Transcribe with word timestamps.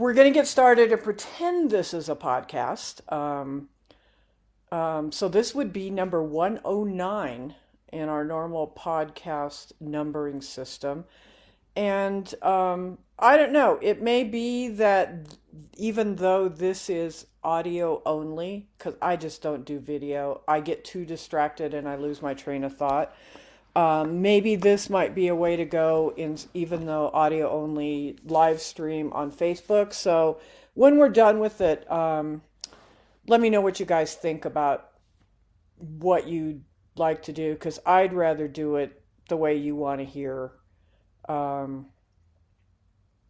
we're 0.00 0.14
going 0.14 0.32
to 0.32 0.36
get 0.36 0.46
started 0.46 0.90
and 0.90 1.02
pretend 1.02 1.70
this 1.70 1.92
is 1.92 2.08
a 2.08 2.16
podcast. 2.16 3.00
Um, 3.12 3.68
um, 4.72 5.12
so 5.12 5.28
this 5.28 5.54
would 5.54 5.74
be 5.74 5.90
number 5.90 6.22
109 6.22 7.54
in 7.92 8.08
our 8.08 8.24
normal 8.24 8.66
podcast 8.66 9.72
numbering 9.78 10.40
system. 10.40 11.04
And 11.76 12.34
um, 12.42 12.96
I 13.18 13.36
don't 13.36 13.52
know, 13.52 13.78
it 13.82 14.00
may 14.00 14.24
be 14.24 14.68
that 14.68 15.36
even 15.76 16.16
though 16.16 16.48
this 16.48 16.88
is 16.88 17.26
audio 17.44 18.00
only, 18.06 18.68
because 18.78 18.94
I 19.02 19.16
just 19.16 19.42
don't 19.42 19.66
do 19.66 19.78
video, 19.78 20.40
I 20.48 20.60
get 20.60 20.82
too 20.82 21.04
distracted 21.04 21.74
and 21.74 21.86
I 21.86 21.96
lose 21.96 22.22
my 22.22 22.32
train 22.32 22.64
of 22.64 22.74
thought. 22.74 23.14
Um, 23.76 24.20
maybe 24.20 24.56
this 24.56 24.90
might 24.90 25.14
be 25.14 25.28
a 25.28 25.34
way 25.34 25.56
to 25.56 25.64
go 25.64 26.12
in, 26.16 26.36
even 26.54 26.86
though 26.86 27.10
audio 27.12 27.50
only 27.50 28.18
live 28.24 28.60
stream 28.60 29.12
on 29.12 29.30
Facebook. 29.30 29.92
So 29.92 30.40
when 30.74 30.96
we're 30.96 31.08
done 31.08 31.38
with 31.38 31.60
it, 31.60 31.90
um, 31.90 32.42
let 33.26 33.40
me 33.40 33.50
know 33.50 33.60
what 33.60 33.78
you 33.78 33.86
guys 33.86 34.14
think 34.14 34.44
about 34.44 34.90
what 35.78 36.26
you'd 36.26 36.64
like 36.96 37.22
to 37.22 37.32
do 37.32 37.54
because 37.54 37.78
I'd 37.86 38.12
rather 38.12 38.48
do 38.48 38.76
it 38.76 39.02
the 39.28 39.36
way 39.36 39.56
you 39.56 39.76
want 39.76 40.00
to 40.00 40.04
hear 40.04 40.52
um, 41.28 41.86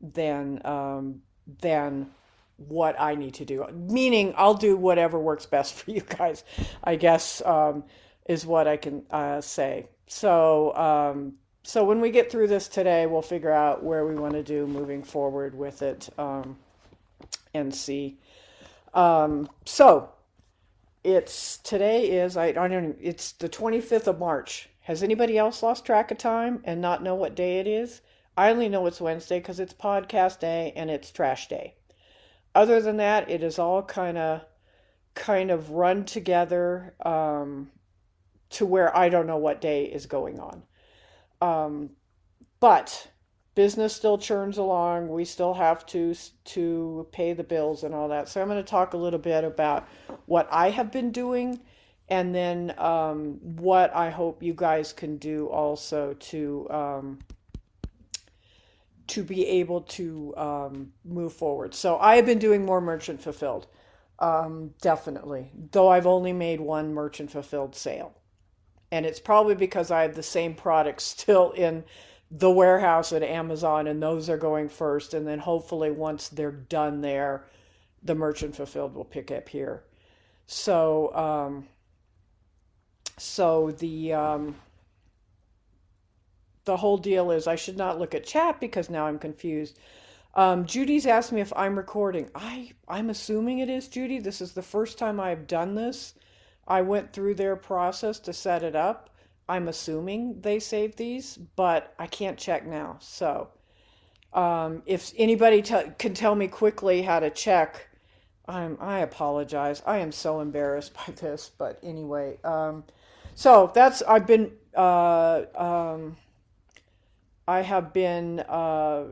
than 0.00 0.60
um, 0.64 1.22
than 1.60 2.10
what 2.56 2.98
I 2.98 3.14
need 3.14 3.34
to 3.34 3.44
do. 3.44 3.66
Meaning, 3.72 4.34
I'll 4.36 4.54
do 4.54 4.76
whatever 4.76 5.18
works 5.18 5.46
best 5.46 5.74
for 5.74 5.90
you 5.90 6.00
guys. 6.00 6.44
I 6.82 6.96
guess 6.96 7.42
um, 7.44 7.84
is 8.28 8.46
what 8.46 8.66
I 8.66 8.76
can 8.76 9.04
uh, 9.10 9.40
say. 9.40 9.88
So, 10.10 10.74
um, 10.74 11.34
so 11.62 11.84
when 11.84 12.00
we 12.00 12.10
get 12.10 12.32
through 12.32 12.48
this 12.48 12.66
today, 12.66 13.06
we'll 13.06 13.22
figure 13.22 13.52
out 13.52 13.84
where 13.84 14.04
we 14.04 14.16
want 14.16 14.32
to 14.32 14.42
do 14.42 14.66
moving 14.66 15.04
forward 15.04 15.54
with 15.54 15.82
it 15.82 16.08
um, 16.18 16.58
and 17.54 17.72
see. 17.72 18.18
Um, 18.92 19.48
so, 19.64 20.10
it's 21.04 21.58
today 21.58 22.10
is 22.10 22.36
I, 22.36 22.46
I 22.46 22.52
don't 22.52 22.96
it's 23.00 23.32
the 23.32 23.48
25th 23.48 24.08
of 24.08 24.18
March. 24.18 24.68
Has 24.80 25.04
anybody 25.04 25.38
else 25.38 25.62
lost 25.62 25.86
track 25.86 26.10
of 26.10 26.18
time 26.18 26.60
and 26.64 26.80
not 26.80 27.04
know 27.04 27.14
what 27.14 27.36
day 27.36 27.60
it 27.60 27.68
is? 27.68 28.00
I 28.36 28.50
only 28.50 28.68
know 28.68 28.86
it's 28.86 29.00
Wednesday 29.00 29.38
because 29.38 29.60
it's 29.60 29.72
podcast 29.72 30.40
day 30.40 30.72
and 30.74 30.90
it's 30.90 31.12
trash 31.12 31.46
day. 31.46 31.74
Other 32.52 32.82
than 32.82 32.96
that, 32.96 33.30
it 33.30 33.44
is 33.44 33.60
all 33.60 33.84
kind 33.84 34.18
of 34.18 34.40
kind 35.14 35.52
of 35.52 35.70
run 35.70 36.04
together 36.04 36.94
um, 37.06 37.70
to 38.50 38.66
where 38.66 38.96
I 38.96 39.08
don't 39.08 39.26
know 39.26 39.36
what 39.36 39.60
day 39.60 39.84
is 39.84 40.06
going 40.06 40.38
on. 40.40 40.62
Um, 41.40 41.90
but 42.58 43.08
business 43.54 43.94
still 43.94 44.18
churns 44.18 44.58
along. 44.58 45.08
We 45.08 45.24
still 45.24 45.54
have 45.54 45.86
to 45.86 46.14
to 46.44 47.06
pay 47.12 47.32
the 47.32 47.44
bills 47.44 47.82
and 47.84 47.94
all 47.94 48.08
that. 48.08 48.28
So 48.28 48.40
I'm 48.40 48.48
going 48.48 48.62
to 48.62 48.70
talk 48.70 48.94
a 48.94 48.98
little 48.98 49.18
bit 49.18 49.44
about 49.44 49.88
what 50.26 50.48
I 50.50 50.70
have 50.70 50.92
been 50.92 51.10
doing, 51.10 51.60
and 52.08 52.34
then 52.34 52.74
um, 52.78 53.38
what 53.42 53.94
I 53.94 54.10
hope 54.10 54.42
you 54.42 54.54
guys 54.54 54.92
can 54.92 55.16
do 55.16 55.46
also 55.46 56.14
to 56.14 56.70
um, 56.70 57.18
to 59.08 59.24
be 59.24 59.46
able 59.46 59.80
to 59.82 60.34
um, 60.36 60.92
move 61.04 61.32
forward. 61.32 61.74
So 61.74 61.98
I 61.98 62.16
have 62.16 62.26
been 62.26 62.38
doing 62.38 62.64
more 62.64 62.80
merchant 62.80 63.20
fulfilled, 63.20 63.66
um, 64.20 64.74
definitely. 64.80 65.50
Though 65.72 65.88
I've 65.88 66.06
only 66.06 66.32
made 66.32 66.60
one 66.60 66.94
merchant 66.94 67.30
fulfilled 67.30 67.74
sale, 67.74 68.14
and 68.92 69.06
it's 69.06 69.20
probably 69.20 69.54
because 69.54 69.90
I 69.90 70.02
have 70.02 70.14
the 70.14 70.22
same 70.22 70.54
products 70.54 71.04
still 71.20 71.50
in 71.52 71.84
the 72.30 72.50
warehouse 72.50 73.12
at 73.12 73.22
Amazon, 73.22 73.86
and 73.86 74.02
those 74.02 74.30
are 74.30 74.36
going 74.36 74.68
first. 74.68 75.14
And 75.14 75.26
then 75.26 75.38
hopefully, 75.40 75.90
once 75.90 76.28
they're 76.28 76.52
done 76.52 77.00
there, 77.00 77.44
the 78.02 78.14
merchant 78.14 78.56
fulfilled 78.56 78.94
will 78.94 79.04
pick 79.04 79.30
up 79.30 79.48
here. 79.48 79.82
So, 80.46 81.14
um, 81.14 81.68
so 83.18 83.72
the 83.72 84.12
um, 84.12 84.54
the 86.64 86.76
whole 86.76 86.98
deal 86.98 87.30
is 87.30 87.46
I 87.46 87.56
should 87.56 87.76
not 87.76 87.98
look 87.98 88.14
at 88.14 88.24
chat 88.24 88.60
because 88.60 88.90
now 88.90 89.06
I'm 89.06 89.18
confused. 89.18 89.78
Um, 90.34 90.64
Judy's 90.64 91.06
asked 91.06 91.32
me 91.32 91.40
if 91.40 91.52
I'm 91.56 91.76
recording. 91.76 92.30
I 92.34 92.70
I'm 92.86 93.10
assuming 93.10 93.58
it 93.58 93.68
is 93.68 93.88
Judy. 93.88 94.18
This 94.20 94.40
is 94.40 94.52
the 94.52 94.62
first 94.62 94.98
time 94.98 95.18
I've 95.18 95.46
done 95.46 95.74
this. 95.74 96.14
I 96.70 96.82
went 96.82 97.12
through 97.12 97.34
their 97.34 97.56
process 97.56 98.20
to 98.20 98.32
set 98.32 98.62
it 98.62 98.76
up. 98.76 99.10
I'm 99.48 99.66
assuming 99.66 100.40
they 100.40 100.60
saved 100.60 100.96
these, 100.96 101.36
but 101.36 101.92
I 101.98 102.06
can't 102.06 102.38
check 102.38 102.64
now. 102.64 102.96
So, 103.00 103.48
um, 104.32 104.84
if 104.86 105.12
anybody 105.18 105.62
t- 105.62 105.90
can 105.98 106.14
tell 106.14 106.36
me 106.36 106.46
quickly 106.46 107.02
how 107.02 107.18
to 107.18 107.28
check, 107.28 107.88
I'm 108.46 108.78
I 108.80 109.00
apologize. 109.00 109.82
I 109.84 109.98
am 109.98 110.12
so 110.12 110.40
embarrassed 110.40 110.94
by 111.06 111.12
this, 111.14 111.50
but 111.58 111.80
anyway, 111.82 112.38
um, 112.44 112.84
so 113.34 113.72
that's 113.74 114.02
I've 114.02 114.28
been 114.28 114.52
uh, 114.76 115.42
um, 115.56 116.16
I 117.48 117.62
have 117.62 117.92
been 117.92 118.38
uh, 118.40 119.06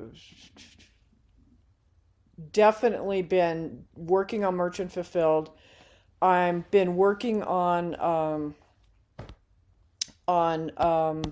definitely 2.52 3.22
been 3.22 3.84
working 3.96 4.44
on 4.44 4.54
merchant 4.54 4.92
fulfilled. 4.92 5.50
I've 6.20 6.70
been 6.70 6.96
working 6.96 7.42
on 7.42 8.00
um, 8.00 8.54
on 10.26 10.70
um, 10.76 11.22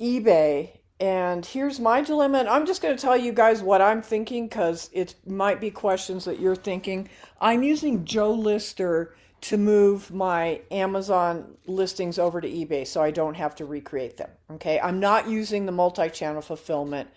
eBay. 0.00 0.70
And 1.00 1.46
here's 1.46 1.80
my 1.80 2.02
dilemma. 2.02 2.40
And 2.40 2.48
I'm 2.48 2.66
just 2.66 2.82
going 2.82 2.94
to 2.94 3.00
tell 3.00 3.16
you 3.16 3.32
guys 3.32 3.62
what 3.62 3.80
I'm 3.80 4.02
thinking 4.02 4.48
because 4.48 4.90
it 4.92 5.14
might 5.26 5.58
be 5.58 5.70
questions 5.70 6.26
that 6.26 6.38
you're 6.38 6.54
thinking. 6.56 7.08
I'm 7.40 7.62
using 7.62 8.04
JoeLister 8.04 9.12
to 9.40 9.56
move 9.56 10.10
my 10.12 10.60
Amazon 10.70 11.56
listings 11.66 12.18
over 12.18 12.42
to 12.42 12.48
eBay 12.48 12.86
so 12.86 13.00
I 13.00 13.10
don't 13.10 13.34
have 13.34 13.54
to 13.56 13.64
recreate 13.64 14.18
them. 14.18 14.28
Okay. 14.52 14.78
I'm 14.78 15.00
not 15.00 15.26
using 15.26 15.64
the 15.64 15.72
multi 15.72 16.10
channel 16.10 16.42
fulfillment. 16.42 17.08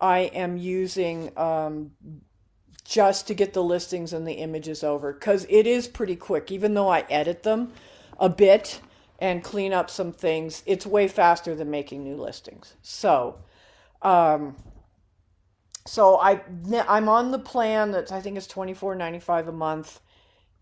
I 0.00 0.20
am 0.20 0.56
using 0.56 1.30
um, 1.38 1.92
just 2.84 3.26
to 3.28 3.34
get 3.34 3.52
the 3.52 3.62
listings 3.62 4.12
and 4.12 4.26
the 4.26 4.34
images 4.34 4.82
over 4.84 5.12
because 5.12 5.46
it 5.48 5.66
is 5.66 5.88
pretty 5.88 6.16
quick. 6.16 6.50
Even 6.50 6.74
though 6.74 6.88
I 6.88 7.00
edit 7.08 7.42
them 7.42 7.72
a 8.18 8.28
bit, 8.28 8.80
and 9.18 9.44
clean 9.44 9.72
up 9.72 9.88
some 9.88 10.10
things, 10.12 10.64
it's 10.66 10.84
way 10.84 11.06
faster 11.06 11.54
than 11.54 11.70
making 11.70 12.02
new 12.02 12.16
listings. 12.16 12.74
So, 12.82 13.38
um, 14.02 14.56
so 15.86 16.16
I 16.18 16.40
I'm 16.88 17.08
on 17.08 17.30
the 17.30 17.38
plan 17.38 17.92
that 17.92 18.10
I 18.10 18.20
think 18.20 18.36
is 18.36 18.48
twenty 18.48 18.74
four 18.74 18.96
ninety 18.96 19.20
five 19.20 19.46
a 19.46 19.52
month, 19.52 20.00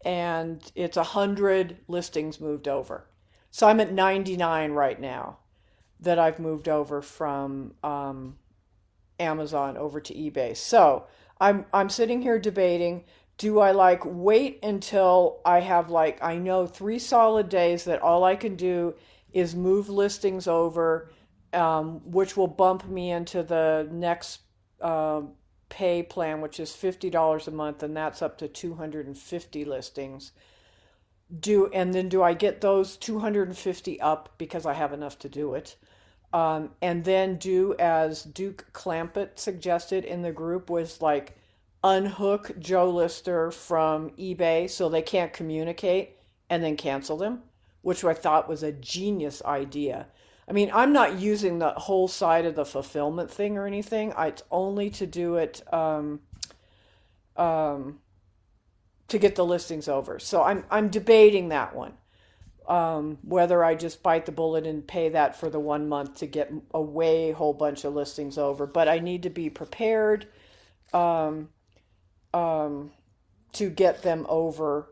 and 0.05 0.61
it's 0.75 0.99
a 0.99 1.03
hundred 1.03 1.79
listings 1.89 2.39
moved 2.39 2.69
over. 2.69 3.07
So 3.51 3.67
I'm 3.67 3.81
at 3.81 3.95
ninety 3.95 4.37
nine 4.37 4.73
right 4.73 5.01
now, 5.01 5.39
that 5.99 6.19
I've 6.19 6.39
moved 6.39 6.69
over 6.69 7.01
from 7.01 7.73
um, 7.83 8.37
Amazon 9.21 9.77
over 9.77 10.01
to 10.01 10.15
eBay. 10.15 10.57
So 10.57 11.07
I'm 11.41 11.67
I'm 11.73 11.91
sitting 11.91 12.23
here 12.23 12.39
debating 12.39 13.05
do 13.41 13.59
I 13.59 13.71
like 13.71 14.03
wait 14.05 14.59
until 14.63 15.41
I 15.47 15.61
have 15.61 15.89
like 15.89 16.23
I 16.23 16.37
know 16.37 16.67
three 16.67 16.99
solid 16.99 17.49
days 17.49 17.85
that 17.85 18.03
all 18.03 18.23
I 18.23 18.37
can 18.37 18.55
do 18.55 18.95
is 19.33 19.57
move 19.57 19.89
listings 19.89 20.47
over, 20.47 21.11
um, 21.55 22.01
which 22.05 22.37
will 22.37 22.49
bump 22.49 22.87
me 22.87 23.11
into 23.11 23.43
the 23.43 23.89
next 23.91 24.41
uh, 24.83 25.23
pay 25.71 26.03
plan, 26.03 26.43
which 26.43 26.61
is 26.61 26.73
fifty 26.73 27.09
dollars 27.09 27.49
a 27.49 27.51
month, 27.51 27.83
and 27.83 27.97
that's 27.97 28.21
up 28.21 28.37
to 28.39 28.47
two 28.47 28.75
hundred 28.75 29.07
and 29.07 29.17
fifty 29.17 29.65
listings. 29.65 30.33
Do 31.41 31.69
and 31.69 31.95
then 31.95 32.11
do 32.11 32.23
I 32.23 32.35
get 32.35 32.61
those 32.61 32.99
two 32.99 33.21
hundred 33.21 33.49
and 33.49 33.57
fifty 33.57 33.99
up 34.03 34.35
because 34.37 34.67
I 34.67 34.75
have 34.75 34.93
enough 34.93 35.19
to 35.21 35.31
do 35.31 35.55
it? 35.55 35.77
Um, 36.33 36.71
and 36.81 37.05
then 37.05 37.37
do 37.37 37.75
as 37.79 38.23
Duke 38.23 38.67
Clampett 38.73 39.39
suggested 39.39 40.05
in 40.05 40.23
the 40.23 40.31
group 40.31 40.71
was 40.71 41.03
like 41.03 41.37
unhook 41.83 42.49
JoeLister 42.61 43.53
from 43.53 44.11
eBay 44.11 44.71
so 44.71 44.89
they 44.89 45.03
can't 45.03 45.33
communicate 45.33 46.19
and 46.49 46.63
then 46.63 46.77
cancel 46.77 47.17
them, 47.17 47.43
which 47.83 48.05
I 48.05 48.15
thought 48.15 48.49
was 48.49 48.63
a 48.63 48.73
genius 48.73 49.43
idea. 49.45 50.07
I 50.49 50.53
mean, 50.53 50.71
I'm 50.75 50.93
not 50.93 51.19
using 51.19 51.59
the 51.59 51.71
whole 51.71 52.09
side 52.09 52.45
of 52.45 52.57
the 52.57 52.65
fulfillment 52.65 53.31
thing 53.31 53.57
or 53.57 53.67
anything. 53.67 54.13
I, 54.15 54.29
it's 54.29 54.43
only 54.51 54.91
to 54.91 55.07
do 55.07 55.37
it 55.37 55.63
um, 55.73 56.21
um, 57.37 58.01
to 59.09 59.19
get 59.19 59.37
the 59.37 59.45
listings 59.45 59.89
over. 59.89 60.19
So 60.19 60.43
I'm 60.43 60.65
I'm 60.71 60.89
debating 60.89 61.51
that 61.51 61.75
one. 61.75 61.93
Um, 62.71 63.19
whether 63.23 63.65
I 63.65 63.75
just 63.75 64.01
bite 64.03 64.27
the 64.27 64.33
bullet 64.33 64.65
and 64.65 64.87
pay 64.87 65.09
that 65.09 65.39
for 65.39 65.51
the 65.51 65.59
one 65.59 65.89
month 65.89 66.19
to 66.19 66.27
get 66.27 66.53
a 66.73 66.81
way 66.81 67.33
whole 67.33 67.53
bunch 67.53 67.85
of 67.85 67.95
listings 67.95 68.39
over, 68.39 68.65
but 68.67 68.87
I 68.87 69.01
need 69.01 69.25
to 69.25 69.31
be 69.31 69.51
prepared. 69.51 70.29
Um, 70.93 71.49
um, 72.33 72.93
to 73.53 73.69
get 73.69 74.03
them 74.03 74.25
over 74.29 74.89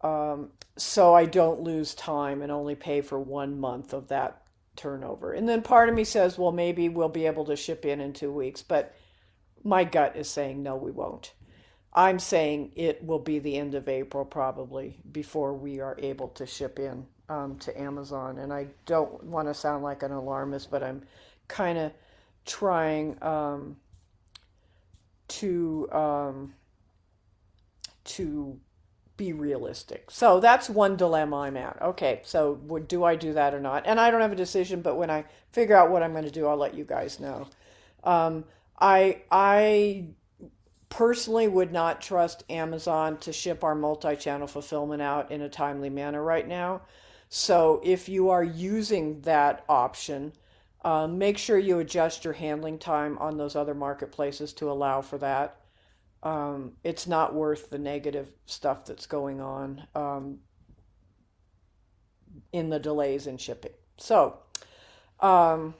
um, 0.00 0.50
so 0.76 1.14
I 1.14 1.24
don't 1.24 1.62
lose 1.62 1.94
time 1.94 2.42
and 2.42 2.52
only 2.52 2.74
pay 2.74 3.00
for 3.00 3.18
one 3.18 3.58
month 3.58 3.92
of 3.92 4.08
that 4.08 4.42
turnover. 4.76 5.32
And 5.32 5.48
then 5.48 5.62
part 5.62 5.88
of 5.88 5.94
me 5.94 6.04
says, 6.04 6.38
well, 6.38 6.52
maybe 6.52 6.88
we'll 6.88 7.08
be 7.08 7.26
able 7.26 7.44
to 7.46 7.56
ship 7.56 7.84
in 7.84 8.00
in 8.00 8.12
two 8.12 8.30
weeks. 8.30 8.62
But 8.62 8.94
my 9.64 9.82
gut 9.84 10.16
is 10.16 10.28
saying 10.28 10.62
no, 10.62 10.76
we 10.76 10.92
won't. 10.92 11.32
I'm 11.92 12.18
saying 12.18 12.72
it 12.76 13.04
will 13.04 13.18
be 13.18 13.38
the 13.38 13.56
end 13.56 13.74
of 13.74 13.88
April 13.88 14.24
probably 14.24 14.98
before 15.10 15.54
we 15.54 15.80
are 15.80 15.96
able 15.98 16.28
to 16.28 16.46
ship 16.46 16.78
in 16.78 17.06
um, 17.28 17.56
to 17.58 17.80
Amazon. 17.80 18.38
And 18.38 18.52
I 18.52 18.68
don't 18.86 19.24
want 19.24 19.48
to 19.48 19.54
sound 19.54 19.82
like 19.82 20.02
an 20.02 20.12
alarmist, 20.12 20.70
but 20.70 20.82
I'm 20.82 21.02
kind 21.48 21.78
of 21.78 21.92
trying 22.44 23.22
um, 23.22 23.76
to 25.28 25.88
um, 25.92 26.54
to 28.04 28.58
be 29.16 29.32
realistic. 29.32 30.10
So 30.10 30.40
that's 30.40 30.70
one 30.70 30.96
dilemma 30.96 31.40
I'm 31.40 31.56
at. 31.56 31.80
Okay, 31.82 32.20
so 32.24 32.54
do 32.86 33.04
I 33.04 33.16
do 33.16 33.32
that 33.32 33.52
or 33.52 33.60
not? 33.60 33.84
And 33.86 34.00
I 34.00 34.10
don't 34.10 34.20
have 34.20 34.32
a 34.32 34.36
decision, 34.36 34.80
but 34.80 34.96
when 34.96 35.10
I 35.10 35.24
figure 35.52 35.76
out 35.76 35.90
what 35.90 36.02
I'm 36.02 36.12
going 36.12 36.24
to 36.24 36.30
do, 36.30 36.46
I'll 36.46 36.56
let 36.56 36.74
you 36.74 36.84
guys 36.84 37.18
know. 37.18 37.48
Um, 38.04 38.44
I 38.80 39.22
I 39.30 40.06
personally 40.88 41.48
would 41.48 41.72
not 41.72 42.00
trust 42.00 42.44
Amazon 42.48 43.18
to 43.18 43.32
ship 43.32 43.62
our 43.62 43.74
multi-channel 43.74 44.46
fulfillment 44.46 45.02
out 45.02 45.30
in 45.30 45.42
a 45.42 45.48
timely 45.48 45.90
manner 45.90 46.22
right 46.22 46.46
now. 46.46 46.82
So 47.28 47.80
if 47.84 48.08
you 48.08 48.30
are 48.30 48.44
using 48.44 49.20
that 49.22 49.64
option, 49.68 50.32
uh, 50.84 51.06
make 51.06 51.36
sure 51.36 51.58
you 51.58 51.78
adjust 51.80 52.24
your 52.24 52.32
handling 52.32 52.78
time 52.78 53.18
on 53.18 53.36
those 53.36 53.56
other 53.56 53.74
marketplaces 53.74 54.52
to 54.54 54.70
allow 54.70 55.02
for 55.02 55.18
that. 55.18 55.56
Um, 56.22 56.72
it's 56.82 57.06
not 57.06 57.34
worth 57.34 57.70
the 57.70 57.78
negative 57.78 58.28
stuff 58.46 58.86
that's 58.86 59.06
going 59.06 59.40
on 59.40 59.86
um, 59.94 60.38
in 62.52 62.70
the 62.70 62.78
delays 62.78 63.26
in 63.26 63.36
shipping. 63.36 63.72
So, 63.98 64.38
um, 65.20 65.74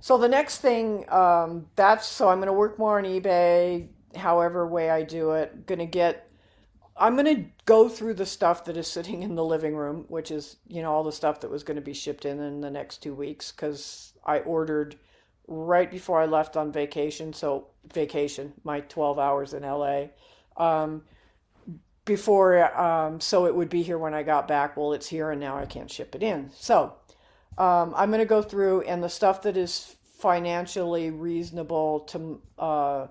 so 0.00 0.18
the 0.18 0.28
next 0.28 0.58
thing, 0.58 1.08
um, 1.10 1.66
that's 1.76 2.06
so 2.06 2.28
I'm 2.28 2.38
going 2.38 2.46
to 2.46 2.52
work 2.52 2.78
more 2.78 2.98
on 2.98 3.04
eBay, 3.04 3.88
however 4.16 4.66
way 4.66 4.90
I 4.90 5.02
do 5.02 5.32
it. 5.32 5.66
Going 5.66 5.78
to 5.78 5.86
get, 5.86 6.30
I'm 6.96 7.16
going 7.16 7.36
to 7.36 7.44
go 7.66 7.88
through 7.88 8.14
the 8.14 8.26
stuff 8.26 8.64
that 8.64 8.76
is 8.76 8.86
sitting 8.86 9.22
in 9.22 9.34
the 9.34 9.44
living 9.44 9.76
room, 9.76 10.06
which 10.08 10.30
is 10.30 10.56
you 10.66 10.82
know 10.82 10.92
all 10.92 11.04
the 11.04 11.12
stuff 11.12 11.40
that 11.40 11.50
was 11.50 11.62
going 11.62 11.76
to 11.76 11.82
be 11.82 11.94
shipped 11.94 12.24
in 12.24 12.40
in 12.40 12.60
the 12.60 12.70
next 12.70 13.02
two 13.02 13.14
weeks 13.14 13.52
because 13.52 14.14
I 14.24 14.38
ordered 14.38 14.96
right 15.46 15.90
before 15.90 16.20
I 16.20 16.26
left 16.26 16.56
on 16.56 16.72
vacation. 16.72 17.32
So 17.32 17.66
vacation, 17.92 18.54
my 18.64 18.80
12 18.80 19.18
hours 19.18 19.52
in 19.52 19.64
LA. 19.64 20.06
Um, 20.56 21.02
before, 22.04 22.80
um, 22.80 23.20
so 23.20 23.46
it 23.46 23.54
would 23.54 23.68
be 23.68 23.82
here 23.82 23.98
when 23.98 24.14
I 24.14 24.22
got 24.22 24.48
back. 24.48 24.76
Well, 24.76 24.92
it's 24.92 25.08
here 25.08 25.30
and 25.30 25.40
now 25.40 25.58
I 25.58 25.66
can't 25.66 25.90
ship 25.90 26.14
it 26.14 26.22
in. 26.22 26.50
So 26.54 26.94
um, 27.58 27.94
I'm 27.96 28.10
going 28.10 28.20
to 28.20 28.26
go 28.26 28.42
through 28.42 28.82
and 28.82 29.02
the 29.02 29.08
stuff 29.08 29.42
that 29.42 29.56
is 29.56 29.96
financially 30.18 31.10
reasonable 31.10 32.00
to 32.00 32.42
uh, 32.58 33.06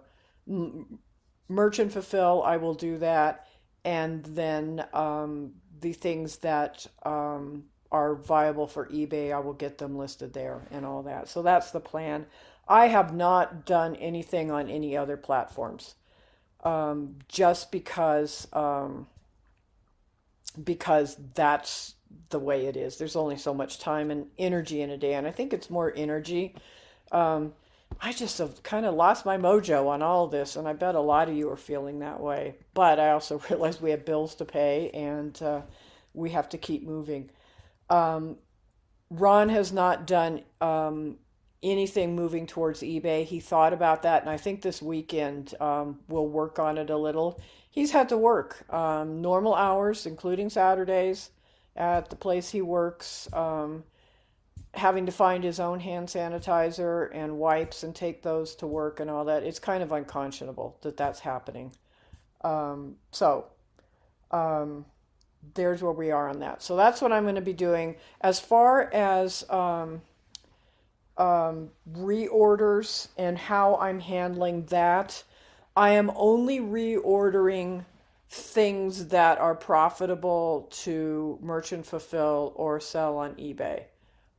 m- 0.47 0.99
merchant 1.47 1.91
fulfill, 1.91 2.43
I 2.43 2.57
will 2.57 2.73
do 2.73 2.97
that. 2.99 3.47
And 3.83 4.23
then 4.25 4.85
um, 4.93 5.53
the 5.79 5.93
things 5.93 6.37
that 6.37 6.85
um, 7.03 7.65
are 7.91 8.15
viable 8.15 8.67
for 8.67 8.87
eBay, 8.87 9.33
I 9.33 9.39
will 9.39 9.53
get 9.53 9.77
them 9.77 9.97
listed 9.97 10.33
there 10.33 10.61
and 10.71 10.85
all 10.85 11.03
that. 11.03 11.27
So 11.27 11.41
that's 11.41 11.71
the 11.71 11.79
plan. 11.79 12.25
I 12.67 12.87
have 12.87 13.15
not 13.15 13.65
done 13.65 13.95
anything 13.95 14.51
on 14.51 14.69
any 14.69 14.95
other 14.95 15.17
platforms 15.17 15.95
um, 16.63 17.15
just 17.27 17.71
because 17.71 18.47
um, 18.53 19.07
because 20.63 21.17
that's 21.33 21.95
the 22.29 22.39
way 22.39 22.65
it 22.65 22.77
is. 22.77 22.97
There's 22.97 23.15
only 23.15 23.37
so 23.37 23.53
much 23.53 23.79
time 23.79 24.11
and 24.11 24.27
energy 24.37 24.81
in 24.81 24.89
a 24.89 24.97
day, 24.97 25.13
and 25.13 25.27
I 25.27 25.31
think 25.31 25.53
it's 25.53 25.69
more 25.69 25.93
energy. 25.95 26.55
Um, 27.11 27.53
I 28.01 28.13
just 28.13 28.37
have 28.37 28.61
kind 28.63 28.85
of 28.85 28.93
lost 28.93 29.25
my 29.25 29.37
mojo 29.37 29.87
on 29.87 30.01
all 30.01 30.27
this, 30.27 30.55
and 30.55 30.67
I 30.67 30.73
bet 30.73 30.95
a 30.95 31.01
lot 31.01 31.27
of 31.27 31.35
you 31.35 31.49
are 31.49 31.57
feeling 31.57 31.99
that 31.99 32.19
way. 32.19 32.55
But 32.73 32.99
I 32.99 33.11
also 33.11 33.41
realize 33.49 33.81
we 33.81 33.91
have 33.91 34.05
bills 34.05 34.35
to 34.35 34.45
pay, 34.45 34.89
and 34.91 35.41
uh, 35.41 35.61
we 36.13 36.31
have 36.31 36.49
to 36.49 36.57
keep 36.57 36.85
moving. 36.85 37.29
Um, 37.89 38.37
Ron 39.09 39.49
has 39.49 39.71
not 39.71 40.05
done 40.05 40.43
um, 40.61 41.17
anything 41.63 42.15
moving 42.15 42.45
towards 42.45 42.81
eBay. 42.81 43.25
He 43.25 43.39
thought 43.39 43.73
about 43.73 44.03
that, 44.03 44.21
and 44.21 44.29
I 44.29 44.37
think 44.37 44.61
this 44.61 44.81
weekend 44.81 45.55
um, 45.59 45.99
we'll 46.07 46.27
work 46.27 46.59
on 46.59 46.77
it 46.77 46.89
a 46.89 46.97
little. 46.97 47.41
He's 47.71 47.91
had 47.91 48.09
to 48.09 48.17
work 48.17 48.71
um, 48.71 49.21
normal 49.21 49.55
hours, 49.55 50.05
including 50.05 50.49
Saturdays 50.49 51.31
at 51.79 52.09
the 52.09 52.15
place 52.15 52.49
he 52.51 52.61
works, 52.61 53.27
um, 53.33 53.83
having 54.75 55.07
to 55.07 55.11
find 55.11 55.43
his 55.43 55.59
own 55.59 55.79
hand 55.79 56.09
sanitizer 56.09 57.09
and 57.13 57.39
wipes 57.39 57.81
and 57.83 57.95
take 57.95 58.21
those 58.21 58.53
to 58.55 58.67
work 58.67 58.99
and 58.99 59.09
all 59.09 59.25
that. 59.25 59.43
It's 59.43 59.57
kind 59.57 59.81
of 59.81 59.91
unconscionable 59.91 60.77
that 60.81 60.97
that's 60.97 61.21
happening. 61.21 61.71
Um, 62.41 62.97
so, 63.11 63.47
um, 64.29 64.85
there's 65.53 65.81
where 65.81 65.93
we 65.93 66.11
are 66.11 66.29
on 66.29 66.39
that. 66.39 66.61
So 66.61 66.75
that's 66.75 67.01
what 67.01 67.11
I'm 67.11 67.23
going 67.23 67.35
to 67.35 67.41
be 67.41 67.53
doing. 67.53 67.95
As 68.21 68.39
far 68.39 68.93
as 68.93 69.49
um, 69.49 70.01
um, 71.17 71.69
reorders 71.91 73.07
and 73.17 73.37
how 73.37 73.77
I'm 73.77 73.99
handling 73.99 74.65
that, 74.65 75.23
I 75.75 75.91
am 75.91 76.11
only 76.15 76.59
reordering 76.59 77.85
things 78.29 79.07
that 79.07 79.39
are 79.39 79.55
profitable 79.55 80.67
to 80.71 81.39
merchant 81.41 81.85
fulfill 81.85 82.53
or 82.55 82.79
sell 82.79 83.17
on 83.17 83.33
eBay. 83.35 83.83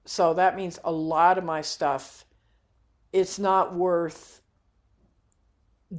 So 0.05 0.35
that 0.35 0.57
means 0.57 0.79
a 0.85 0.93
lot 0.93 1.39
of 1.39 1.45
my 1.45 1.61
stuff 1.61 2.25
it's 3.13 3.39
not 3.39 3.75
worth 3.75 4.41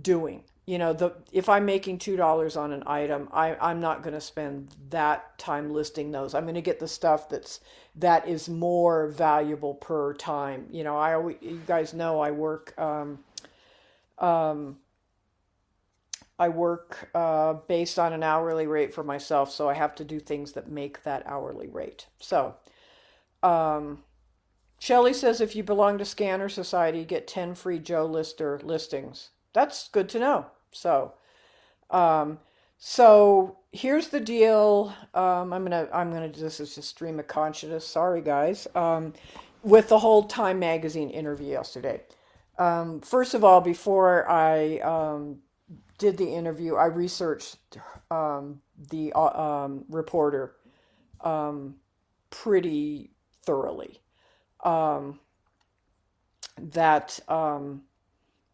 doing. 0.02 0.44
You 0.66 0.78
know, 0.78 0.94
the 0.94 1.14
if 1.32 1.50
I'm 1.50 1.66
making 1.66 1.98
two 1.98 2.16
dollars 2.16 2.56
on 2.56 2.72
an 2.72 2.84
item, 2.86 3.28
I, 3.34 3.56
I'm 3.56 3.82
not 3.82 4.04
going 4.04 4.14
to 4.14 4.22
spend 4.22 4.74
that 4.90 5.38
time 5.38 5.72
listing 5.72 6.12
those. 6.12 6.34
I'm 6.34 6.44
going 6.44 6.56
to 6.56 6.62
get 6.62 6.80
the 6.80 6.88
stuff 6.88 7.28
that's 7.28 7.60
that 7.96 8.28
is 8.28 8.48
more 8.48 9.08
valuable 9.08 9.74
per 9.74 10.14
time. 10.14 10.68
You 10.72 10.84
know, 10.84 10.98
I 10.98 11.16
always 11.16 11.38
you 11.42 11.62
guys 11.68 11.94
know 11.94 12.22
I 12.22 12.32
work 12.32 12.74
um, 12.80 13.20
um, 14.20 14.78
I 16.42 16.50
work 16.50 17.12
uh, 17.14 17.54
based 17.54 18.00
on 18.00 18.14
an 18.14 18.24
hourly 18.24 18.66
rate 18.66 18.96
for 18.96 19.04
myself, 19.04 19.52
so 19.52 19.70
I 19.70 19.76
have 19.76 19.94
to 19.94 20.04
do 20.04 20.20
things 20.20 20.54
that 20.54 20.68
make 20.68 21.04
that 21.04 21.22
hourly 21.28 21.68
rate. 21.68 22.08
So, 22.18 22.56
um, 23.44 24.00
Shelly 24.80 25.14
says 25.14 25.40
if 25.40 25.56
you 25.56 25.62
belong 25.62 26.00
to 26.00 26.04
Scanner 26.04 26.50
Society, 26.50 27.06
get 27.06 27.28
10 27.28 27.54
free 27.54 27.80
JoeLister 27.80 28.64
listings. 28.64 29.30
That's 29.54 29.88
good 29.90 30.10
to 30.10 30.20
know. 30.20 30.48
So, 30.72 31.14
um, 31.92 32.40
so 32.80 33.60
here's 33.72 34.08
the 34.08 34.20
deal. 34.20 34.96
Um, 35.14 35.54
I'm 35.54 35.62
gonna, 35.62 35.90
I'm 35.94 36.12
gonna. 36.12 36.30
This 36.30 36.60
is 36.60 36.74
just 36.74 36.90
stream 36.90 37.20
of 37.20 37.28
consciousness. 37.28 37.86
Sorry, 37.86 38.22
guys. 38.22 38.68
Um, 38.74 39.14
with 39.62 39.90
the 39.90 40.00
whole 40.00 40.24
Time 40.24 40.58
Magazine 40.58 41.12
interview 41.12 41.52
yesterday. 41.52 42.02
Um, 42.58 43.00
first 43.02 43.36
of 43.36 43.44
all, 43.44 43.62
before 43.62 44.28
I 44.28 44.80
um, 44.80 45.38
did 46.02 46.18
the 46.18 46.34
interview, 46.34 46.76
I 46.76 46.86
researched 46.86 47.78
um, 48.10 48.60
the 48.90 49.14
uh, 49.14 49.40
um, 49.40 49.86
reporter 49.88 50.56
um, 51.24 51.76
pretty 52.32 53.12
thoroughly. 53.46 54.02
Um, 54.64 55.20
that 56.58 57.20
um, 57.28 57.84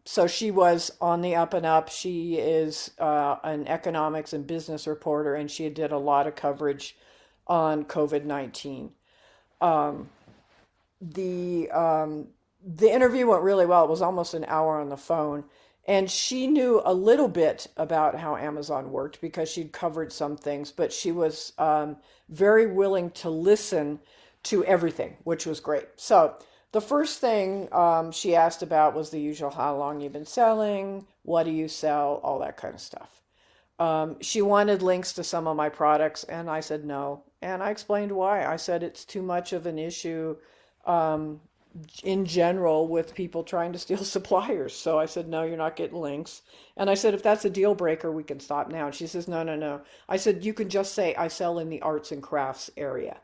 so 0.04 0.28
she 0.28 0.52
was 0.52 0.92
on 1.00 1.22
the 1.22 1.36
up 1.36 1.54
and 1.54 1.66
up. 1.66 1.88
She 1.88 2.36
is 2.36 2.92
uh, 3.00 3.38
an 3.46 3.66
economics 3.68 4.34
and 4.34 4.46
business 4.46 4.86
reporter, 4.86 5.34
and 5.34 5.50
she 5.50 5.70
did 5.70 5.94
a 5.94 5.98
lot 5.98 6.28
of 6.28 6.36
coverage 6.36 6.98
on 7.48 7.86
COVID 7.86 8.26
nineteen. 8.26 8.92
Um, 9.62 10.10
the 11.00 11.70
the 12.62 12.94
interview 12.94 13.28
went 13.28 13.44
really 13.44 13.66
well. 13.66 13.86
It 13.86 13.90
was 13.90 14.02
almost 14.02 14.34
an 14.34 14.46
hour 14.50 14.82
on 14.82 14.90
the 14.90 14.98
phone 14.98 15.46
and 15.88 16.12
she 16.12 16.48
knew 16.48 16.82
a 16.84 16.94
little 16.94 17.30
bit 17.30 17.68
about 17.78 18.16
how 18.16 18.36
Amazon 18.36 18.92
worked 18.92 19.22
because 19.22 19.50
she'd 19.50 19.72
covered 19.72 20.12
some 20.12 20.36
things, 20.36 20.72
but 20.72 20.92
she 20.92 21.14
was 21.14 21.54
um, 21.58 21.96
very 22.28 22.68
willing 22.68 23.10
to 23.12 23.30
listen 23.30 24.00
to 24.44 24.66
everything, 24.66 25.16
which 25.24 25.46
was 25.46 25.62
great. 25.62 25.88
So 25.96 26.36
the 26.74 26.82
first 26.82 27.20
thing 27.20 27.74
um, 27.74 28.12
she 28.12 28.36
asked 28.36 28.62
about 28.62 28.96
was 28.96 29.10
the 29.10 29.20
usual 29.20 29.50
how 29.50 29.78
long 29.78 30.02
you've 30.02 30.12
been 30.12 30.26
selling, 30.26 31.08
what 31.24 31.44
do 31.44 31.52
you 31.52 31.70
sell, 31.70 32.20
all 32.22 32.40
that 32.40 32.58
kind 32.58 32.74
of 32.74 32.82
stuff. 32.82 33.22
Um, 33.80 34.18
she 34.22 34.42
wanted 34.42 34.82
links 34.82 35.14
to 35.14 35.24
some 35.24 35.48
of 35.48 35.56
my 35.56 35.70
products, 35.70 36.24
and 36.26 36.50
I 36.50 36.60
said 36.60 36.84
no. 36.84 37.24
And 37.42 37.64
I 37.64 37.70
explained 37.70 38.12
why. 38.12 38.46
I 38.46 38.56
said 38.58 38.84
it's 38.84 39.06
too 39.06 39.22
much 39.22 39.54
of 39.54 39.68
an 39.68 39.78
issue 39.78 40.36
um, 40.86 41.42
in 42.04 42.26
general 42.26 42.88
with 42.88 43.16
people 43.16 43.44
trying 43.44 43.74
to 43.74 43.80
steal 43.80 43.98
suppliers. 44.04 44.74
So 44.76 45.00
I 45.00 45.06
said, 45.06 45.28
no, 45.28 45.44
you're 45.44 45.58
not 45.58 45.76
getting 45.76 46.00
links. 46.00 46.42
And 46.76 46.90
I 46.90 46.94
said, 46.94 47.14
if 47.14 47.24
that's 47.24 47.46
a 47.46 47.50
deal 47.50 47.76
breaker, 47.76 48.12
we 48.12 48.24
can 48.24 48.40
stop 48.40 48.70
now. 48.70 48.88
And 48.88 48.96
she 48.96 49.08
says, 49.08 49.28
no, 49.28 49.44
no, 49.44 49.56
no. 49.56 49.82
I 50.08 50.18
said, 50.18 50.46
you 50.46 50.54
can 50.54 50.70
just 50.70 50.94
say 50.94 51.16
I 51.16 51.28
sell 51.28 51.60
in 51.60 51.70
the 51.70 51.82
arts 51.82 52.12
and 52.12 52.22
crafts 52.22 52.70
area. 52.78 53.18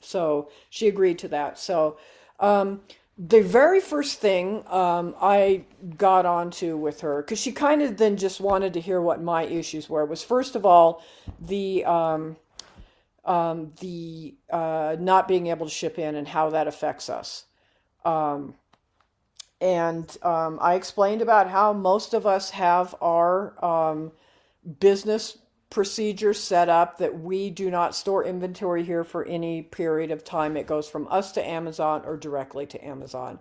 So 0.00 0.50
she 0.70 0.88
agreed 0.88 1.18
to 1.20 1.28
that. 1.28 1.58
So 1.58 1.98
um, 2.40 2.82
the 3.16 3.42
very 3.42 3.80
first 3.80 4.20
thing 4.20 4.64
um, 4.68 5.14
I 5.20 5.64
got 5.96 6.26
onto 6.26 6.76
with 6.76 7.00
her, 7.00 7.22
because 7.22 7.40
she 7.40 7.52
kind 7.52 7.80
of 7.82 7.96
then 7.96 8.16
just 8.16 8.40
wanted 8.40 8.74
to 8.74 8.80
hear 8.80 9.00
what 9.00 9.22
my 9.22 9.44
issues 9.44 9.88
were, 9.88 10.04
was 10.04 10.22
first 10.22 10.56
of 10.56 10.66
all 10.66 11.02
the 11.40 11.84
um, 11.84 12.36
um, 13.24 13.72
the 13.80 14.34
uh, 14.50 14.96
not 14.98 15.28
being 15.28 15.46
able 15.46 15.66
to 15.66 15.72
ship 15.72 15.98
in 15.98 16.14
and 16.14 16.28
how 16.28 16.50
that 16.50 16.66
affects 16.66 17.08
us. 17.08 17.44
Um, 18.04 18.54
and 19.60 20.16
um, 20.22 20.58
I 20.60 20.74
explained 20.74 21.22
about 21.22 21.48
how 21.48 21.72
most 21.72 22.12
of 22.12 22.26
us 22.26 22.50
have 22.50 22.94
our 23.00 23.64
um, 23.64 24.12
business 24.80 25.38
procedures 25.70 26.38
set 26.38 26.68
up 26.68 26.98
that 26.98 27.20
we 27.20 27.50
do 27.50 27.70
not 27.70 27.94
store 27.94 28.24
inventory 28.24 28.84
here 28.84 29.04
for 29.04 29.24
any 29.24 29.62
period 29.62 30.10
of 30.10 30.22
time. 30.22 30.56
It 30.56 30.66
goes 30.66 30.88
from 30.88 31.08
us 31.10 31.32
to 31.32 31.46
Amazon 31.46 32.02
or 32.04 32.16
directly 32.16 32.66
to 32.66 32.84
Amazon. 32.84 33.40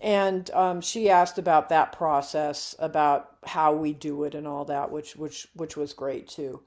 And 0.00 0.50
um, 0.50 0.80
she 0.80 1.08
asked 1.08 1.38
about 1.38 1.70
that 1.70 1.92
process, 1.92 2.74
about 2.78 3.30
how 3.44 3.72
we 3.74 3.92
do 3.92 4.24
it 4.24 4.34
and 4.34 4.46
all 4.46 4.66
that, 4.66 4.90
which 4.90 5.16
which 5.16 5.48
which 5.54 5.76
was 5.76 5.92
great 5.92 6.28
too. 6.28 6.60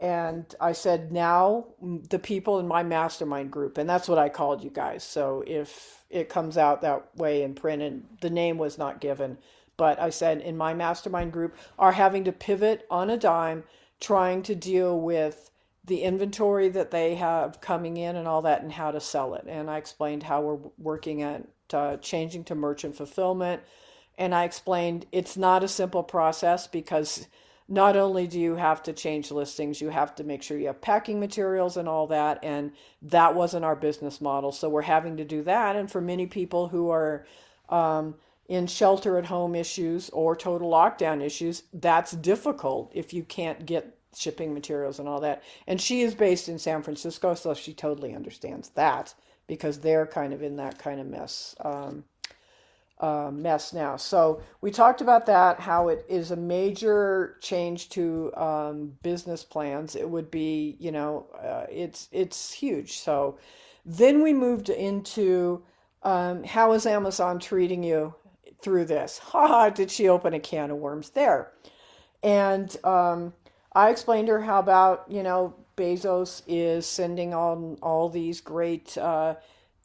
And 0.00 0.54
I 0.58 0.72
said, 0.72 1.12
now 1.12 1.66
the 1.82 2.18
people 2.18 2.58
in 2.58 2.66
my 2.66 2.82
mastermind 2.82 3.50
group, 3.50 3.76
and 3.76 3.88
that's 3.88 4.08
what 4.08 4.18
I 4.18 4.30
called 4.30 4.64
you 4.64 4.70
guys. 4.70 5.04
So 5.04 5.44
if 5.46 6.04
it 6.08 6.30
comes 6.30 6.56
out 6.56 6.80
that 6.80 7.14
way 7.16 7.42
in 7.42 7.54
print, 7.54 7.82
and 7.82 8.06
the 8.22 8.30
name 8.30 8.56
was 8.56 8.78
not 8.78 9.00
given, 9.02 9.36
but 9.76 10.00
I 10.00 10.08
said 10.08 10.40
in 10.40 10.56
my 10.56 10.72
mastermind 10.72 11.32
group 11.32 11.54
are 11.78 11.92
having 11.92 12.24
to 12.24 12.32
pivot 12.32 12.86
on 12.90 13.10
a 13.10 13.18
dime, 13.18 13.64
trying 14.00 14.42
to 14.44 14.54
deal 14.54 14.98
with 14.98 15.50
the 15.84 16.02
inventory 16.02 16.68
that 16.70 16.90
they 16.90 17.14
have 17.16 17.60
coming 17.60 17.98
in 17.98 18.16
and 18.16 18.26
all 18.26 18.42
that, 18.42 18.62
and 18.62 18.72
how 18.72 18.90
to 18.90 19.00
sell 19.00 19.34
it. 19.34 19.44
And 19.46 19.68
I 19.68 19.76
explained 19.76 20.22
how 20.22 20.40
we're 20.40 20.70
working 20.78 21.22
at 21.22 21.46
uh, 21.74 21.96
changing 21.98 22.44
to 22.44 22.54
merchant 22.54 22.96
fulfillment. 22.96 23.62
And 24.16 24.34
I 24.34 24.44
explained 24.44 25.06
it's 25.12 25.36
not 25.36 25.64
a 25.64 25.68
simple 25.68 26.02
process 26.02 26.66
because 26.66 27.26
not 27.70 27.96
only 27.96 28.26
do 28.26 28.38
you 28.38 28.56
have 28.56 28.82
to 28.82 28.92
change 28.92 29.30
listings, 29.30 29.80
you 29.80 29.90
have 29.90 30.14
to 30.16 30.24
make 30.24 30.42
sure 30.42 30.58
you 30.58 30.66
have 30.66 30.80
packing 30.80 31.20
materials 31.20 31.76
and 31.76 31.88
all 31.88 32.08
that. 32.08 32.40
And 32.42 32.72
that 33.02 33.36
wasn't 33.36 33.64
our 33.64 33.76
business 33.76 34.20
model. 34.20 34.50
So 34.50 34.68
we're 34.68 34.82
having 34.82 35.16
to 35.18 35.24
do 35.24 35.44
that. 35.44 35.76
And 35.76 35.90
for 35.90 36.00
many 36.00 36.26
people 36.26 36.66
who 36.66 36.90
are 36.90 37.24
um, 37.68 38.16
in 38.48 38.66
shelter 38.66 39.16
at 39.18 39.26
home 39.26 39.54
issues 39.54 40.10
or 40.10 40.34
total 40.34 40.68
lockdown 40.68 41.22
issues, 41.22 41.62
that's 41.72 42.10
difficult 42.10 42.90
if 42.92 43.14
you 43.14 43.22
can't 43.22 43.64
get 43.64 43.96
shipping 44.16 44.52
materials 44.52 44.98
and 44.98 45.08
all 45.08 45.20
that. 45.20 45.40
And 45.68 45.80
she 45.80 46.00
is 46.00 46.12
based 46.12 46.48
in 46.48 46.58
San 46.58 46.82
Francisco, 46.82 47.34
so 47.34 47.54
she 47.54 47.72
totally 47.72 48.16
understands 48.16 48.70
that 48.70 49.14
because 49.46 49.78
they're 49.78 50.06
kind 50.06 50.32
of 50.32 50.42
in 50.42 50.56
that 50.56 50.78
kind 50.78 51.00
of 51.00 51.06
mess. 51.06 51.54
Um, 51.60 52.02
uh, 53.00 53.30
mess 53.32 53.72
now. 53.72 53.96
So 53.96 54.42
we 54.60 54.70
talked 54.70 55.00
about 55.00 55.26
that, 55.26 55.58
how 55.58 55.88
it 55.88 56.04
is 56.08 56.30
a 56.30 56.36
major 56.36 57.36
change 57.40 57.88
to 57.90 58.32
um, 58.36 58.92
business 59.02 59.42
plans. 59.42 59.96
It 59.96 60.08
would 60.08 60.30
be, 60.30 60.76
you 60.78 60.92
know, 60.92 61.26
uh, 61.42 61.66
it's 61.70 62.08
it's 62.12 62.52
huge. 62.52 62.98
So 62.98 63.38
then 63.86 64.22
we 64.22 64.34
moved 64.34 64.68
into 64.68 65.62
um, 66.02 66.44
how 66.44 66.72
is 66.72 66.86
Amazon 66.86 67.38
treating 67.38 67.82
you 67.82 68.14
through 68.62 68.84
this? 68.84 69.18
Ha! 69.24 69.70
Did 69.70 69.90
she 69.90 70.08
open 70.08 70.34
a 70.34 70.40
can 70.40 70.70
of 70.70 70.76
worms 70.76 71.10
there? 71.10 71.52
And 72.22 72.76
um, 72.84 73.32
I 73.72 73.90
explained 73.90 74.26
to 74.26 74.34
her 74.34 74.40
how 74.42 74.58
about 74.58 75.06
you 75.08 75.22
know 75.22 75.54
Bezos 75.76 76.42
is 76.46 76.84
sending 76.86 77.32
on 77.32 77.78
all 77.82 78.10
these 78.10 78.42
great. 78.42 78.98
Uh, 78.98 79.36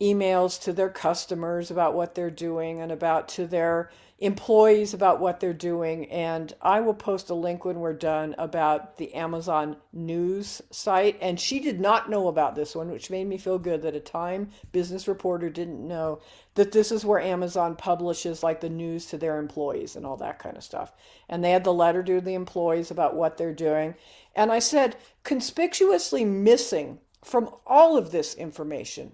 emails 0.02 0.62
to 0.64 0.74
their 0.74 0.90
customers 0.90 1.72
about 1.72 1.94
what 1.94 2.16
they're 2.16 2.30
doing 2.30 2.82
and 2.82 2.92
about 2.92 3.28
to 3.30 3.48
their 3.48 3.90
employees 4.20 4.94
about 4.94 5.20
what 5.20 5.40
they're 5.40 5.54
doing. 5.54 6.10
And 6.10 6.54
I 6.62 6.80
will 6.80 6.94
post 6.94 7.30
a 7.30 7.34
link 7.34 7.66
when 7.66 7.80
we're 7.80 7.94
done 7.94 8.34
about 8.38 8.98
the 8.98 9.14
Amazon 9.14 9.76
news 9.92 10.62
site. 10.72 11.18
And 11.22 11.40
she 11.40 11.60
did 11.60 11.82
not 11.82 12.10
know 12.10 12.30
about 12.30 12.56
this 12.56 12.76
one, 12.76 12.92
which 12.92 13.10
made 13.10 13.28
me 13.28 13.38
feel 13.38 13.60
good 13.60 13.82
that 13.82 13.96
a 13.96 14.00
Time 14.00 14.52
business 14.72 15.08
reporter 15.08 15.50
didn't 15.50 15.86
know 15.86 16.22
that 16.54 16.72
this 16.72 16.92
is 16.92 17.04
where 17.04 17.20
Amazon 17.20 17.76
publishes 17.76 18.42
like 18.42 18.62
the 18.62 18.70
news 18.70 19.08
to 19.08 19.18
their 19.18 19.38
employees 19.38 19.98
and 19.98 20.06
all 20.06 20.18
that 20.18 20.40
kind 20.40 20.56
of 20.56 20.64
stuff. 20.64 20.94
And 21.28 21.44
they 21.44 21.52
had 21.52 21.66
the 21.66 21.74
letter 21.74 22.02
to 22.04 22.22
the 22.22 22.36
employees 22.36 22.92
about 22.92 23.16
what 23.16 23.38
they're 23.38 23.54
doing. 23.54 23.96
And 24.34 24.52
I 24.52 24.60
said, 24.60 24.96
conspicuously 25.24 26.24
missing 26.24 27.00
from 27.24 27.50
all 27.66 27.98
of 27.98 28.12
this 28.12 28.34
information 28.36 29.12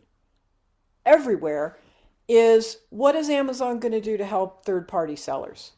everywhere 1.05 1.77
is 2.27 2.77
what 2.89 3.15
is 3.15 3.29
Amazon 3.29 3.79
going 3.79 3.91
to 3.91 4.01
do 4.01 4.17
to 4.17 4.25
help 4.25 4.65
third 4.65 4.87
party 4.87 5.15
sellers? 5.15 5.71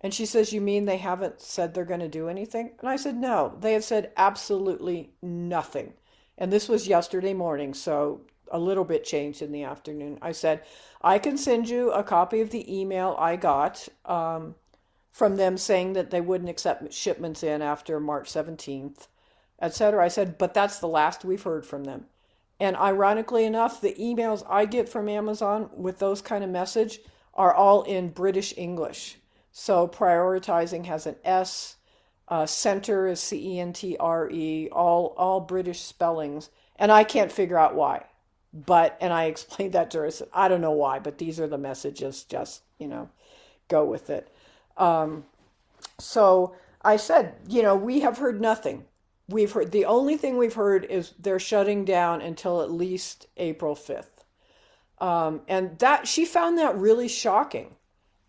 And 0.00 0.14
she 0.14 0.26
says, 0.26 0.52
You 0.52 0.60
mean 0.60 0.84
they 0.84 0.96
haven't 0.96 1.40
said 1.40 1.74
they're 1.74 1.84
going 1.84 2.00
to 2.00 2.08
do 2.08 2.28
anything? 2.28 2.72
And 2.80 2.88
I 2.88 2.96
said, 2.96 3.16
No, 3.16 3.56
they 3.60 3.74
have 3.74 3.84
said 3.84 4.12
absolutely 4.16 5.10
nothing. 5.22 5.92
And 6.38 6.52
this 6.52 6.68
was 6.68 6.88
yesterday 6.88 7.34
morning, 7.34 7.74
so 7.74 8.22
a 8.50 8.58
little 8.58 8.84
bit 8.84 9.04
changed 9.04 9.42
in 9.42 9.52
the 9.52 9.62
afternoon. 9.62 10.18
I 10.22 10.32
said, 10.32 10.62
I 11.02 11.18
can 11.18 11.36
send 11.36 11.68
you 11.68 11.92
a 11.92 12.02
copy 12.02 12.40
of 12.40 12.50
the 12.50 12.80
email 12.80 13.14
I 13.18 13.36
got 13.36 13.88
um, 14.06 14.54
from 15.12 15.36
them 15.36 15.56
saying 15.56 15.92
that 15.92 16.10
they 16.10 16.20
wouldn't 16.20 16.50
accept 16.50 16.92
shipments 16.92 17.42
in 17.42 17.62
after 17.62 18.00
March 18.00 18.30
17th, 18.30 19.06
etc. 19.60 20.04
I 20.04 20.08
said, 20.08 20.38
but 20.38 20.54
that's 20.54 20.78
the 20.78 20.88
last 20.88 21.24
we've 21.24 21.42
heard 21.42 21.66
from 21.66 21.84
them. 21.84 22.06
And 22.60 22.76
ironically 22.76 23.46
enough, 23.46 23.80
the 23.80 23.94
emails 23.94 24.44
I 24.48 24.66
get 24.66 24.88
from 24.88 25.08
Amazon 25.08 25.70
with 25.74 25.98
those 25.98 26.20
kind 26.20 26.44
of 26.44 26.50
message 26.50 27.00
are 27.32 27.54
all 27.54 27.82
in 27.84 28.10
British 28.10 28.52
English. 28.56 29.16
So 29.50 29.88
prioritizing 29.88 30.84
has 30.84 31.06
an 31.06 31.16
S, 31.24 31.76
uh, 32.28 32.46
center 32.46 33.08
is 33.08 33.18
C 33.18 33.56
E 33.56 33.60
N 33.60 33.72
T 33.72 33.96
R 33.98 34.30
E, 34.30 34.68
all 34.70 35.14
all 35.16 35.40
British 35.40 35.80
spellings, 35.80 36.50
and 36.76 36.92
I 36.92 37.02
can't 37.02 37.32
figure 37.32 37.58
out 37.58 37.74
why. 37.74 38.04
But 38.52 38.96
and 39.00 39.12
I 39.12 39.24
explained 39.24 39.72
that 39.72 39.90
to 39.92 39.98
her. 39.98 40.06
I 40.06 40.10
said 40.10 40.28
I 40.32 40.48
don't 40.48 40.60
know 40.60 40.70
why, 40.70 40.98
but 40.98 41.18
these 41.18 41.40
are 41.40 41.48
the 41.48 41.58
messages. 41.58 42.24
Just 42.24 42.62
you 42.78 42.86
know, 42.86 43.08
go 43.68 43.84
with 43.84 44.10
it. 44.10 44.32
Um, 44.76 45.24
so 45.98 46.54
I 46.82 46.96
said, 46.96 47.34
you 47.48 47.62
know, 47.62 47.74
we 47.74 48.00
have 48.00 48.18
heard 48.18 48.40
nothing 48.40 48.84
we've 49.30 49.52
heard 49.52 49.72
the 49.72 49.84
only 49.84 50.16
thing 50.16 50.36
we've 50.36 50.54
heard 50.54 50.84
is 50.84 51.14
they're 51.18 51.38
shutting 51.38 51.84
down 51.84 52.20
until 52.20 52.62
at 52.62 52.70
least 52.70 53.26
April 53.36 53.74
5th. 53.74 54.24
Um, 54.98 55.42
and 55.48 55.78
that 55.78 56.06
she 56.06 56.24
found 56.24 56.58
that 56.58 56.76
really 56.76 57.08
shocking. 57.08 57.76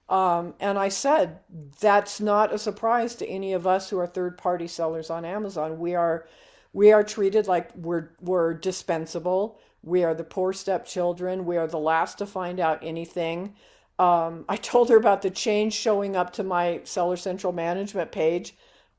Um, 0.08 0.53
and 0.60 0.77
I 0.77 0.89
said, 0.89 1.39
that's 1.79 2.20
not 2.20 2.53
a 2.53 2.58
surprise 2.58 3.15
to 3.15 3.27
any 3.27 3.53
of 3.53 3.65
us 3.65 3.89
who 3.89 3.98
are 3.98 4.08
third 4.08 4.38
party 4.38 4.67
sellers 4.67 5.10
on 5.10 5.25
Amazon. 5.25 5.79
We 5.79 5.96
are, 5.96 6.27
we 6.74 6.91
are 6.91 7.03
treated 7.03 7.48
like 7.48 7.74
we're, 7.75 8.10
we're 8.20 8.53
dispensable. 8.53 9.60
We 9.84 10.03
are 10.03 10.13
the 10.13 10.24
poor 10.24 10.53
stepchildren. 10.53 11.46
We 11.46 11.58
are 11.58 11.67
the 11.67 11.79
last 11.79 12.17
to 12.20 12.25
find 12.25 12.60
out 12.60 12.79
anything. 12.81 13.55
Um, 14.00 14.46
I 14.50 14.58
told 14.58 14.89
her 14.89 14.98
about 14.98 15.22
the 15.22 15.29
change 15.29 15.74
showing 15.74 16.15
up 16.15 16.34
to 16.34 16.43
my 16.43 16.81
Seller 16.84 17.17
Central 17.17 17.53
management 17.53 18.12
page. 18.12 18.55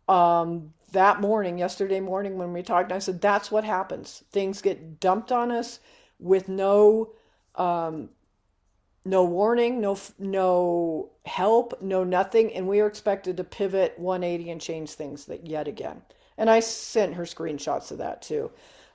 Um, 0.09 0.73
that 0.92 1.20
morning, 1.20 1.58
yesterday 1.58 2.00
morning 2.00 2.38
when 2.38 2.52
we 2.52 2.62
talked, 2.62 2.92
I 2.92 2.99
said, 2.99 3.20
that's 3.20 3.50
what 3.50 3.64
happens. 3.64 4.25
Things 4.30 4.62
get 4.62 5.00
dumped 5.00 5.32
on 5.32 5.50
us 5.50 5.80
with 6.18 6.49
no 6.49 7.12
um, 7.54 8.08
no 9.04 9.25
warning, 9.25 9.80
no 9.80 9.99
no 10.18 11.11
help, 11.26 11.82
no 11.82 12.04
nothing, 12.04 12.52
and 12.52 12.68
we 12.68 12.80
are 12.80 12.87
expected 12.87 13.37
to 13.37 13.44
pivot 13.44 13.99
180 13.99 14.50
and 14.50 14.61
change 14.61 14.90
things 14.92 15.25
that 15.26 15.46
yet 15.46 15.66
again. 15.66 16.02
And 16.38 16.49
I 16.49 16.61
sent 16.61 17.14
her 17.14 17.25
screenshots 17.25 17.90
of 17.90 17.99
that 17.99 18.22
too. 18.22 18.50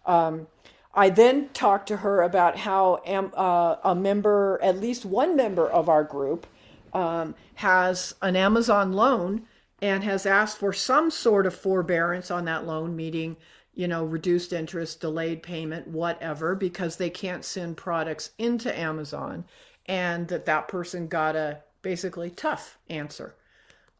Um, 0.05 0.47
I 0.93 1.09
then 1.09 1.49
talked 1.49 1.89
to 1.89 1.97
her 1.97 2.23
about 2.23 2.57
how 2.57 3.01
am, 3.05 3.31
uh, 3.35 3.75
a 3.83 3.93
member, 3.93 4.59
at 4.63 4.77
least 4.79 5.05
one 5.05 5.35
member 5.35 5.69
of 5.69 5.89
our 5.89 6.03
group, 6.03 6.47
um, 6.93 7.35
has 7.55 8.15
an 8.21 8.35
Amazon 8.35 8.93
loan 8.93 9.43
and 9.81 10.03
has 10.03 10.25
asked 10.25 10.57
for 10.57 10.73
some 10.73 11.11
sort 11.11 11.45
of 11.45 11.55
forbearance 11.55 12.31
on 12.31 12.45
that 12.45 12.65
loan, 12.65 12.95
meaning, 12.95 13.37
you 13.73 13.87
know, 13.87 14.03
reduced 14.03 14.53
interest, 14.53 15.01
delayed 15.01 15.43
payment, 15.43 15.87
whatever, 15.87 16.55
because 16.55 16.95
they 16.95 17.09
can't 17.09 17.45
send 17.45 17.77
products 17.77 18.31
into 18.37 18.77
Amazon, 18.77 19.45
and 19.85 20.27
that 20.29 20.45
that 20.45 20.67
person 20.67 21.07
got 21.07 21.35
a 21.35 21.59
basically 21.81 22.29
tough 22.29 22.77
answer. 22.89 23.35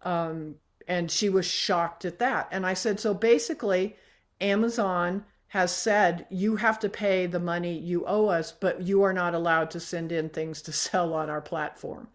Um, 0.02 0.56
and 0.88 1.12
she 1.12 1.30
was 1.30 1.46
shocked 1.46 2.06
at 2.06 2.20
that. 2.20 2.48
And 2.52 2.66
I 2.66 2.74
said, 2.74 3.00
so 3.00 3.14
basically, 3.14 3.96
Amazon 4.42 5.26
has 5.50 5.74
said 5.74 6.26
you 6.30 6.58
have 6.58 6.80
to 6.80 6.90
pay 6.90 7.26
the 7.26 7.40
money 7.40 7.78
you 7.78 8.06
owe 8.06 8.28
us, 8.28 8.52
but 8.52 8.82
you 8.82 9.04
are 9.04 9.14
not 9.14 9.34
allowed 9.34 9.72
to 9.72 9.80
send 9.80 10.12
in 10.12 10.30
things 10.30 10.62
to 10.64 10.72
sell 10.72 11.14
on 11.14 11.30
our 11.30 11.42
platform. 11.42 12.08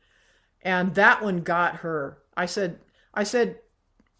And 0.62 0.94
that 0.94 1.22
one 1.22 1.38
got 1.38 1.76
her. 1.76 2.18
I 2.36 2.46
said, 2.46 2.78
I 3.14 3.24
said, 3.24 3.58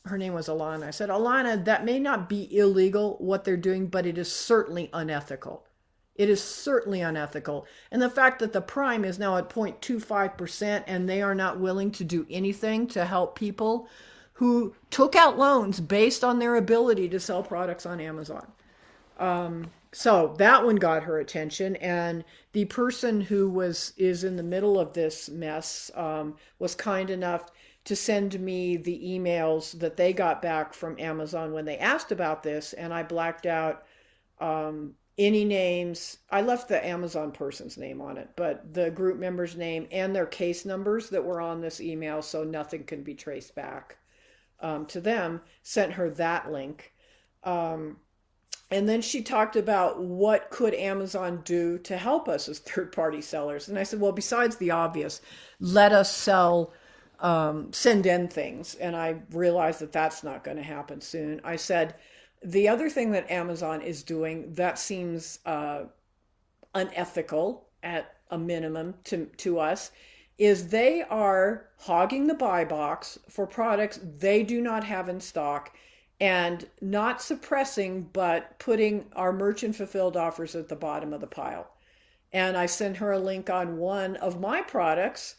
her 0.05 0.19
name 0.19 0.35
was 0.35 0.49
Alana. 0.49 0.85
I 0.85 0.91
said, 0.91 1.09
Alana, 1.09 1.65
that 1.65 1.85
may 1.85 1.99
not 1.99 2.29
be 2.29 2.57
illegal 2.57 3.17
what 3.21 3.45
they're 3.45 3.57
doing, 3.57 3.87
but 3.87 4.07
it 4.07 4.19
is 4.19 4.33
certainly 4.33 4.91
unethical. 4.93 5.65
It 6.15 6.29
is 6.29 6.43
certainly 6.43 7.01
unethical. 7.01 7.67
And 7.91 8.03
the 8.03 8.11
fact 8.11 8.39
that 8.41 8.53
the 8.53 8.61
prime 8.61 9.05
is 9.05 9.19
now 9.19 9.37
at 9.37 9.49
0.25% 9.49 10.85
and 10.87 11.09
they 11.09 11.23
are 11.23 11.35
not 11.35 11.61
willing 11.61 11.91
to 11.93 12.05
do 12.05 12.27
anything 12.29 12.87
to 12.89 13.05
help 13.05 13.39
people 13.39 13.89
who 14.35 14.75
took 14.91 15.15
out 15.15 15.39
loans 15.39 15.81
based 15.81 16.25
on 16.25 16.39
their 16.39 16.57
ability 16.57 17.09
to 17.09 17.21
sell 17.21 17.43
products 17.43 17.87
on 17.87 18.01
Amazon. 18.01 18.47
Um, 19.19 19.71
so 19.93 20.35
that 20.39 20.65
one 20.65 20.77
got 20.77 21.03
her 21.03 21.21
attention, 21.21 21.77
and 21.77 22.25
the 22.53 22.65
person 22.65 23.21
who 23.21 23.49
was 23.49 23.93
is 23.99 24.25
in 24.25 24.37
the 24.37 24.43
middle 24.43 24.81
of 24.81 24.95
this 24.95 25.29
mess 25.29 25.91
um, 25.95 26.37
was 26.59 26.75
kind 26.75 27.11
enough 27.11 27.51
to 27.85 27.97
send 27.97 28.39
me 28.39 28.77
the 28.77 29.01
emails 29.05 29.79
that 29.81 29.97
they 29.97 30.13
got 30.13 30.41
back 30.41 30.73
from 30.73 30.99
Amazon 31.01 31.53
when 31.53 31.65
they 31.65 31.79
asked 31.79 32.13
about 32.13 32.43
this, 32.43 32.73
and 32.73 32.95
I 32.95 33.03
blacked 33.03 33.47
out 33.47 33.85
um, 34.41 34.95
any 35.19 35.45
names. 35.45 36.19
I 36.31 36.43
left 36.43 36.69
the 36.69 36.85
Amazon 36.85 37.33
person's 37.33 37.77
name 37.77 38.01
on 38.01 38.19
it, 38.19 38.31
but 38.37 38.73
the 38.73 38.91
group 38.91 39.19
member's 39.19 39.57
name 39.57 39.89
and 39.91 40.15
their 40.15 40.27
case 40.27 40.65
numbers 40.65 41.11
that 41.11 41.25
were 41.25 41.41
on 41.41 41.61
this 41.61 41.81
email, 41.81 42.23
so 42.23 42.45
nothing 42.45 42.85
can 42.85 43.03
be 43.03 43.15
traced 43.15 43.55
back 43.55 43.99
um, 44.61 44.87
to 44.87 45.01
them. 45.01 45.41
Sent 45.63 45.93
her 45.95 46.11
that 46.11 46.53
link. 46.53 46.93
Um, 47.43 47.97
and 48.71 48.89
then 48.89 49.03
she 49.03 49.23
talked 49.23 49.57
about 49.57 50.01
what 50.03 50.49
could 50.51 50.73
amazon 50.75 51.43
do 51.45 51.79
to 51.79 51.97
help 51.97 52.29
us 52.29 52.49
as 52.49 52.59
third 52.59 52.91
party 52.93 53.21
sellers 53.21 53.69
and 53.69 53.79
i 53.79 53.83
said 53.83 54.01
well 54.01 54.13
besides 54.13 54.57
the 54.57 54.71
obvious 54.71 55.21
let 55.61 55.93
us 55.93 56.15
sell 56.15 56.73
um, 57.23 57.73
send 57.73 58.07
in 58.07 58.29
things 58.29 58.75
and 58.77 58.95
i 58.95 59.17
realized 59.31 59.81
that 59.81 59.93
that's 59.93 60.23
not 60.23 60.45
going 60.45 60.57
to 60.57 60.63
happen 60.63 61.01
soon 61.01 61.41
i 61.45 61.57
said 61.57 61.95
the 62.45 62.69
other 62.69 62.91
thing 62.91 63.11
that 63.11 63.31
amazon 63.31 63.81
is 63.81 64.03
doing 64.03 64.53
that 64.53 64.79
seems 64.79 65.39
uh, 65.47 65.85
unethical 66.75 67.67
at 67.83 68.17
a 68.31 68.39
minimum 68.39 68.95
to, 69.05 69.27
to 69.37 69.59
us 69.59 69.93
is 70.39 70.69
they 70.69 71.03
are 71.03 71.69
hogging 71.79 72.27
the 72.27 72.35
buy 72.35 72.65
box 72.65 73.19
for 73.29 73.47
products 73.47 74.01
they 74.19 74.43
do 74.43 74.61
not 74.61 74.83
have 74.83 75.09
in 75.09 75.21
stock 75.21 75.73
and 76.23 76.69
not 76.81 77.21
suppressing, 77.21 78.09
but 78.13 78.57
putting 78.61 79.07
our 79.17 79.33
merchant 79.33 79.75
fulfilled 79.75 80.17
offers 80.17 80.55
at 80.55 80.69
the 80.69 80.77
bottom 80.77 81.13
of 81.13 81.21
the 81.21 81.27
pile. 81.27 81.69
And 82.33 82.57
I 82.57 82.67
sent 82.67 82.97
her 82.99 83.11
a 83.11 83.19
link 83.19 83.51
on 83.51 83.77
one 83.77 84.15
of 84.17 84.41
my 84.41 84.63
products 84.63 85.35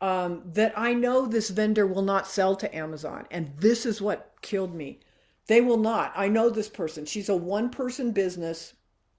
um, 0.00 0.42
that 0.44 0.72
I 0.76 0.94
know 0.94 1.26
this 1.26 1.50
vendor 1.50 1.86
will 1.86 2.02
not 2.02 2.26
sell 2.26 2.56
to 2.56 2.74
Amazon. 2.74 3.26
And 3.30 3.52
this 3.58 3.84
is 3.84 4.00
what 4.00 4.34
killed 4.40 4.74
me. 4.74 5.00
They 5.46 5.60
will 5.60 5.76
not. 5.76 6.12
I 6.14 6.28
know 6.28 6.48
this 6.48 6.68
person. 6.68 7.04
She's 7.04 7.28
a 7.28 7.36
one 7.36 7.70
person 7.70 8.12
business. 8.12 8.74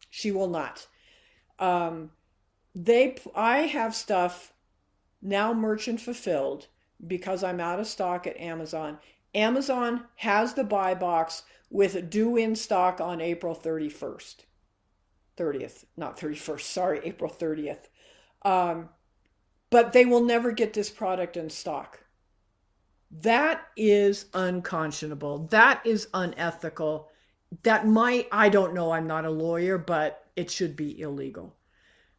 She 0.10 0.32
will 0.32 0.48
not. 0.48 0.88
Um, 1.60 2.12
they, 2.74 3.18
I 3.36 3.60
have 3.60 3.94
stuff 3.94 4.54
now 5.22 5.54
merchant 5.54 6.02
fulfilled 6.02 6.68
because 7.06 7.44
I'm 7.44 7.60
out 7.60 7.80
of 7.80 7.88
stock 7.88 8.26
at 8.26 8.38
Amazon 8.38 8.98
Amazon 9.34 10.06
has 10.18 10.54
the 10.54 10.64
buy 10.64 10.94
box 10.94 11.44
with 11.70 12.10
due 12.10 12.36
in 12.36 12.56
stock 12.56 13.00
on 13.00 13.22
April 13.22 13.56
31st. 13.56 14.38
30th, 15.38 15.86
not 15.96 16.20
31st, 16.20 16.62
sorry, 16.62 17.02
April 17.04 17.32
30th. 17.32 17.88
Um, 18.44 18.90
but 19.72 19.94
they 19.94 20.06
will 20.06 20.24
never 20.24 20.52
get 20.52 20.74
this 20.74 20.92
product 20.92 21.36
in 21.36 21.50
stock. 21.50 22.02
That 23.10 23.66
is 23.76 24.28
unconscionable. 24.34 25.48
That 25.48 25.84
is 25.86 26.08
unethical. 26.14 27.10
That 27.64 27.88
might, 27.88 28.28
I 28.32 28.50
don't 28.50 28.76
know, 28.76 28.92
I'm 28.92 29.08
not 29.08 29.26
a 29.26 29.32
lawyer, 29.32 29.78
but 29.78 30.26
it 30.36 30.52
should 30.52 30.76
be 30.76 31.02
illegal. 31.02 31.56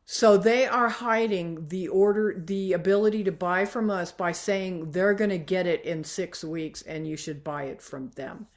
So 0.05 0.37
they 0.37 0.67
are 0.67 0.89
hiding 0.89 1.69
the 1.69 1.89
order, 1.89 2.35
the 2.37 2.73
ability 2.73 3.25
to 3.25 3.33
buy 3.33 3.65
from 3.65 3.89
us 3.89 4.11
by 4.13 4.33
saying 4.33 4.91
they're 4.91 5.15
going 5.15 5.31
to 5.31 5.39
get 5.39 5.67
it 5.67 5.85
in 5.85 6.05
six 6.05 6.43
weeks 6.43 6.83
and 6.83 7.07
you 7.07 7.17
should 7.17 7.45
buy 7.45 7.65
it 7.65 7.81
from 7.81 8.11
them. 8.11 8.49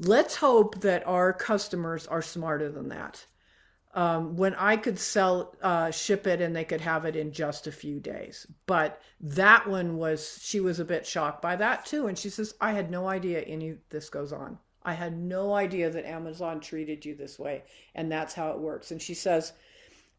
Let's 0.00 0.36
hope 0.36 0.80
that 0.80 1.06
our 1.06 1.32
customers 1.32 2.06
are 2.06 2.22
smarter 2.22 2.70
than 2.70 2.88
that. 2.88 3.26
Um, 3.94 4.36
when 4.36 4.56
I 4.56 4.76
could 4.76 4.98
sell, 4.98 5.54
uh, 5.62 5.92
ship 5.92 6.26
it 6.26 6.40
and 6.40 6.54
they 6.54 6.64
could 6.64 6.80
have 6.80 7.04
it 7.04 7.14
in 7.14 7.30
just 7.30 7.68
a 7.68 7.72
few 7.72 8.00
days. 8.00 8.46
But 8.66 9.00
that 9.20 9.68
one 9.68 9.96
was, 9.96 10.40
she 10.42 10.58
was 10.58 10.80
a 10.80 10.84
bit 10.84 11.06
shocked 11.06 11.40
by 11.40 11.54
that 11.56 11.86
too. 11.86 12.08
And 12.08 12.18
she 12.18 12.28
says, 12.28 12.54
I 12.60 12.72
had 12.72 12.90
no 12.90 13.08
idea 13.08 13.40
any 13.42 13.76
this 13.90 14.10
goes 14.10 14.32
on. 14.32 14.58
I 14.82 14.94
had 14.94 15.16
no 15.16 15.54
idea 15.54 15.90
that 15.90 16.04
Amazon 16.04 16.60
treated 16.60 17.04
you 17.04 17.14
this 17.14 17.38
way. 17.38 17.62
And 17.94 18.10
that's 18.10 18.34
how 18.34 18.50
it 18.50 18.58
works. 18.58 18.90
And 18.90 19.00
she 19.00 19.14
says, 19.14 19.52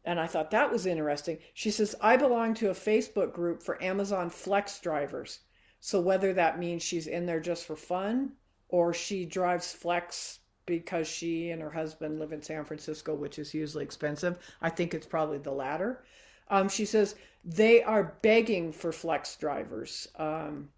and 0.06 0.18
I 0.18 0.26
thought 0.26 0.52
that 0.52 0.70
was 0.70 0.86
interesting. 0.86 1.38
She 1.52 1.70
says, 1.70 1.94
I 2.00 2.16
belong 2.16 2.54
to 2.54 2.70
a 2.70 2.74
Facebook 2.74 3.32
group 3.32 3.62
for 3.62 3.82
Amazon 3.82 4.30
Flex 4.30 4.80
drivers. 4.80 5.40
So 5.80 6.00
whether 6.00 6.32
that 6.32 6.58
means 6.58 6.82
she's 6.82 7.08
in 7.08 7.26
there 7.26 7.40
just 7.40 7.66
for 7.66 7.76
fun 7.76 8.32
or 8.68 8.94
she 8.94 9.24
drives 9.24 9.72
Flex 9.72 10.40
because 10.66 11.08
she 11.08 11.50
and 11.50 11.62
her 11.62 11.70
husband 11.70 12.18
live 12.18 12.32
in 12.32 12.42
San 12.42 12.64
Francisco, 12.64 13.14
which 13.14 13.38
is 13.38 13.54
usually 13.54 13.84
expensive, 13.84 14.38
I 14.60 14.70
think 14.70 14.92
it's 14.92 15.06
probably 15.06 15.38
the 15.38 15.52
latter. 15.52 16.04
Um, 16.50 16.68
she 16.68 16.84
says 16.84 17.14
they 17.44 17.82
are 17.82 18.16
begging 18.22 18.72
for 18.72 18.92
Flex 18.92 19.36
drivers. 19.36 20.08
Um, 20.16 20.68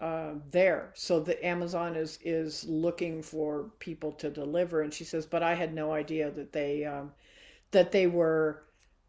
uh, 0.00 0.34
there. 0.50 0.90
So 0.94 1.20
the 1.20 1.44
Amazon 1.44 1.96
is 1.96 2.18
is 2.22 2.64
looking 2.64 3.22
for 3.22 3.70
people 3.78 4.12
to 4.12 4.28
deliver, 4.30 4.82
and 4.82 4.92
she 4.92 5.04
says, 5.04 5.24
but 5.24 5.42
I 5.42 5.54
had 5.54 5.74
no 5.74 5.92
idea 5.92 6.30
that 6.32 6.52
they 6.52 6.84
um, 6.84 7.12
that 7.70 7.92
they 7.92 8.06
were 8.06 8.64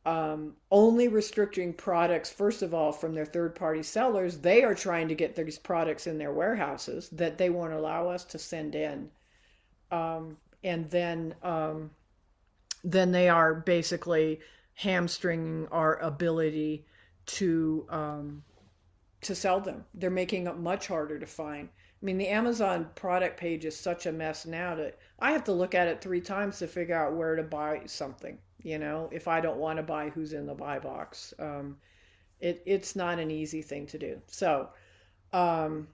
um, 0.05 0.55
only 0.71 1.09
restricting 1.09 1.73
products, 1.73 2.29
first 2.29 2.61
of 2.61 2.73
all, 2.73 2.93
from 2.93 3.13
their 3.13 3.25
third 3.25 3.53
party 3.55 3.83
sellers. 3.83 4.37
They 4.37 4.63
are 4.63 4.73
trying 4.73 5.09
to 5.09 5.15
get 5.15 5.35
these 5.35 5.59
products 5.59 6.07
in 6.07 6.17
their 6.17 6.31
warehouses 6.31 7.09
that 7.09 7.37
they 7.37 7.49
won't 7.49 7.73
allow 7.73 8.07
us 8.07 8.23
to 8.25 8.39
send 8.39 8.73
in. 8.73 9.11
Um, 9.91 10.37
and 10.63 10.89
then, 10.89 11.35
um, 11.43 11.91
then 12.83 13.11
they 13.11 13.29
are 13.29 13.53
basically 13.53 14.39
hamstringing 14.73 15.67
our 15.71 15.97
ability 15.99 16.85
to 17.25 17.85
um, 17.89 18.43
to 19.21 19.33
sell 19.33 19.59
them. 19.59 19.83
They're 19.93 20.09
making 20.09 20.47
it 20.47 20.57
much 20.57 20.87
harder 20.87 21.19
to 21.19 21.25
find. 21.25 21.67
I 21.69 22.05
mean, 22.05 22.17
the 22.17 22.27
Amazon 22.27 22.87
product 22.95 23.39
page 23.39 23.65
is 23.65 23.75
such 23.75 24.05
a 24.05 24.11
mess 24.11 24.45
now 24.45 24.75
that 24.75 24.99
I 25.19 25.31
have 25.31 25.43
to 25.45 25.51
look 25.51 25.73
at 25.73 25.87
it 25.87 25.99
three 25.99 26.21
times 26.21 26.59
to 26.59 26.67
figure 26.67 26.95
out 26.95 27.15
where 27.15 27.35
to 27.35 27.43
buy 27.43 27.81
something 27.85 28.37
you 28.67 28.79
know, 28.79 29.09
if 29.11 29.27
I 29.27 29.39
don't 29.39 29.59
want 29.59 29.77
to 29.77 29.83
buy 29.83 30.09
who's 30.09 30.33
in 30.33 30.45
the 30.45 30.53
buy 30.53 30.79
box. 30.79 31.33
Um, 31.39 31.77
it, 32.39 32.61
it's 32.65 32.95
not 32.95 33.19
an 33.19 33.31
easy 33.31 33.61
thing 33.61 33.87
to 33.87 33.97
do. 33.97 34.21
So 34.27 34.69
um, 35.33 35.87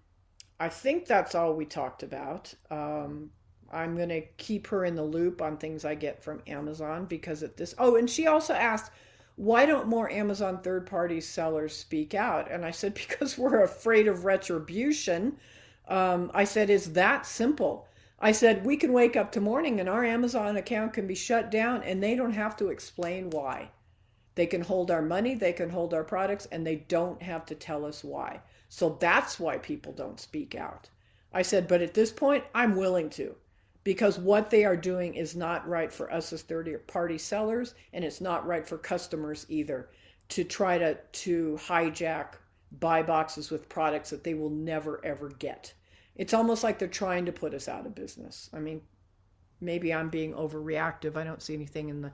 I 0.60 0.70
think 0.70 1.06
that's 1.06 1.36
all 1.36 1.54
we 1.54 1.66
talked 1.66 2.04
about. 2.04 2.54
Um, 2.72 3.30
I'm 3.72 3.96
going 3.96 4.10
to 4.10 4.22
keep 4.38 4.68
her 4.68 4.86
in 4.86 4.96
the 4.96 5.04
loop 5.04 5.42
on 5.42 5.58
things 5.58 5.86
I 5.86 5.96
get 5.96 6.24
from 6.24 6.42
Amazon 6.48 7.06
because 7.06 7.44
at 7.44 7.58
this. 7.58 7.74
Oh, 7.78 7.96
and 7.96 8.10
she 8.10 8.28
also 8.28 8.54
asked, 8.54 8.92
why 9.36 9.66
don't 9.66 9.88
more 9.88 10.12
Amazon 10.12 10.62
third 10.62 10.86
party 10.86 11.20
sellers 11.20 11.76
speak 11.76 12.14
out? 12.14 12.52
And 12.52 12.64
I 12.64 12.72
said, 12.72 12.94
because 13.08 13.38
we're 13.38 13.64
afraid 13.64 14.08
of 14.08 14.26
retribution. 14.26 15.38
Um, 15.88 16.32
I 16.34 16.44
said, 16.44 16.70
is 16.70 16.94
that 16.94 17.26
simple? 17.26 17.88
I 18.20 18.32
said, 18.32 18.66
we 18.66 18.78
can 18.78 18.94
wake 18.94 19.18
up 19.18 19.32
to 19.34 19.42
morning 19.42 19.80
and 19.80 19.90
our 19.90 20.06
Amazon 20.06 20.56
account 20.56 20.94
can 20.94 21.08
be 21.08 21.16
shut 21.16 21.52
down 21.52 21.84
and 21.84 22.02
they 22.02 22.16
don't 22.16 22.34
have 22.34 22.56
to 22.58 22.70
explain 22.70 23.30
why. 23.32 23.70
They 24.36 24.46
can 24.46 24.62
hold 24.62 24.90
our 24.90 25.02
money, 25.02 25.36
they 25.36 25.54
can 25.54 25.70
hold 25.70 25.94
our 25.94 26.04
products, 26.04 26.48
and 26.48 26.66
they 26.66 26.78
don't 26.78 27.22
have 27.22 27.46
to 27.48 27.56
tell 27.56 27.86
us 27.86 28.04
why. 28.04 28.42
So 28.70 28.98
that's 29.00 29.40
why 29.40 29.58
people 29.58 29.92
don't 29.92 30.20
speak 30.20 30.56
out. 30.56 30.90
I 31.32 31.42
said, 31.44 31.68
but 31.68 31.82
at 31.82 31.94
this 31.94 32.12
point, 32.12 32.44
I'm 32.56 32.76
willing 32.76 33.10
to 33.12 33.36
because 33.84 34.18
what 34.18 34.50
they 34.50 34.66
are 34.66 34.78
doing 34.78 35.16
is 35.16 35.36
not 35.36 35.68
right 35.68 35.92
for 35.92 36.12
us 36.12 36.32
as 36.34 36.42
third 36.42 36.88
party 36.88 37.18
sellers 37.18 37.76
and 37.94 38.04
it's 38.04 38.22
not 38.22 38.46
right 38.46 38.68
for 38.68 38.78
customers 38.78 39.46
either 39.50 39.90
to 40.30 40.44
try 40.44 40.78
to 40.78 40.98
to 41.12 41.58
hijack 41.62 42.36
buy 42.80 43.04
boxes 43.04 43.52
with 43.52 43.70
products 43.70 44.10
that 44.10 44.24
they 44.24 44.34
will 44.34 44.50
never 44.50 45.04
ever 45.06 45.30
get 45.30 45.74
it's 46.16 46.34
almost 46.34 46.64
like 46.64 46.78
they're 46.78 46.88
trying 46.88 47.26
to 47.26 47.32
put 47.32 47.54
us 47.54 47.68
out 47.68 47.86
of 47.86 47.96
business. 47.96 48.50
I 48.54 48.60
mean, 48.60 48.82
maybe 49.60 49.94
I'm 49.94 50.10
being 50.10 50.34
overreactive. 50.34 51.16
I 51.16 51.24
don't 51.24 51.42
see 51.42 51.54
anything 51.54 51.90
in 51.90 52.02
the 52.02 52.12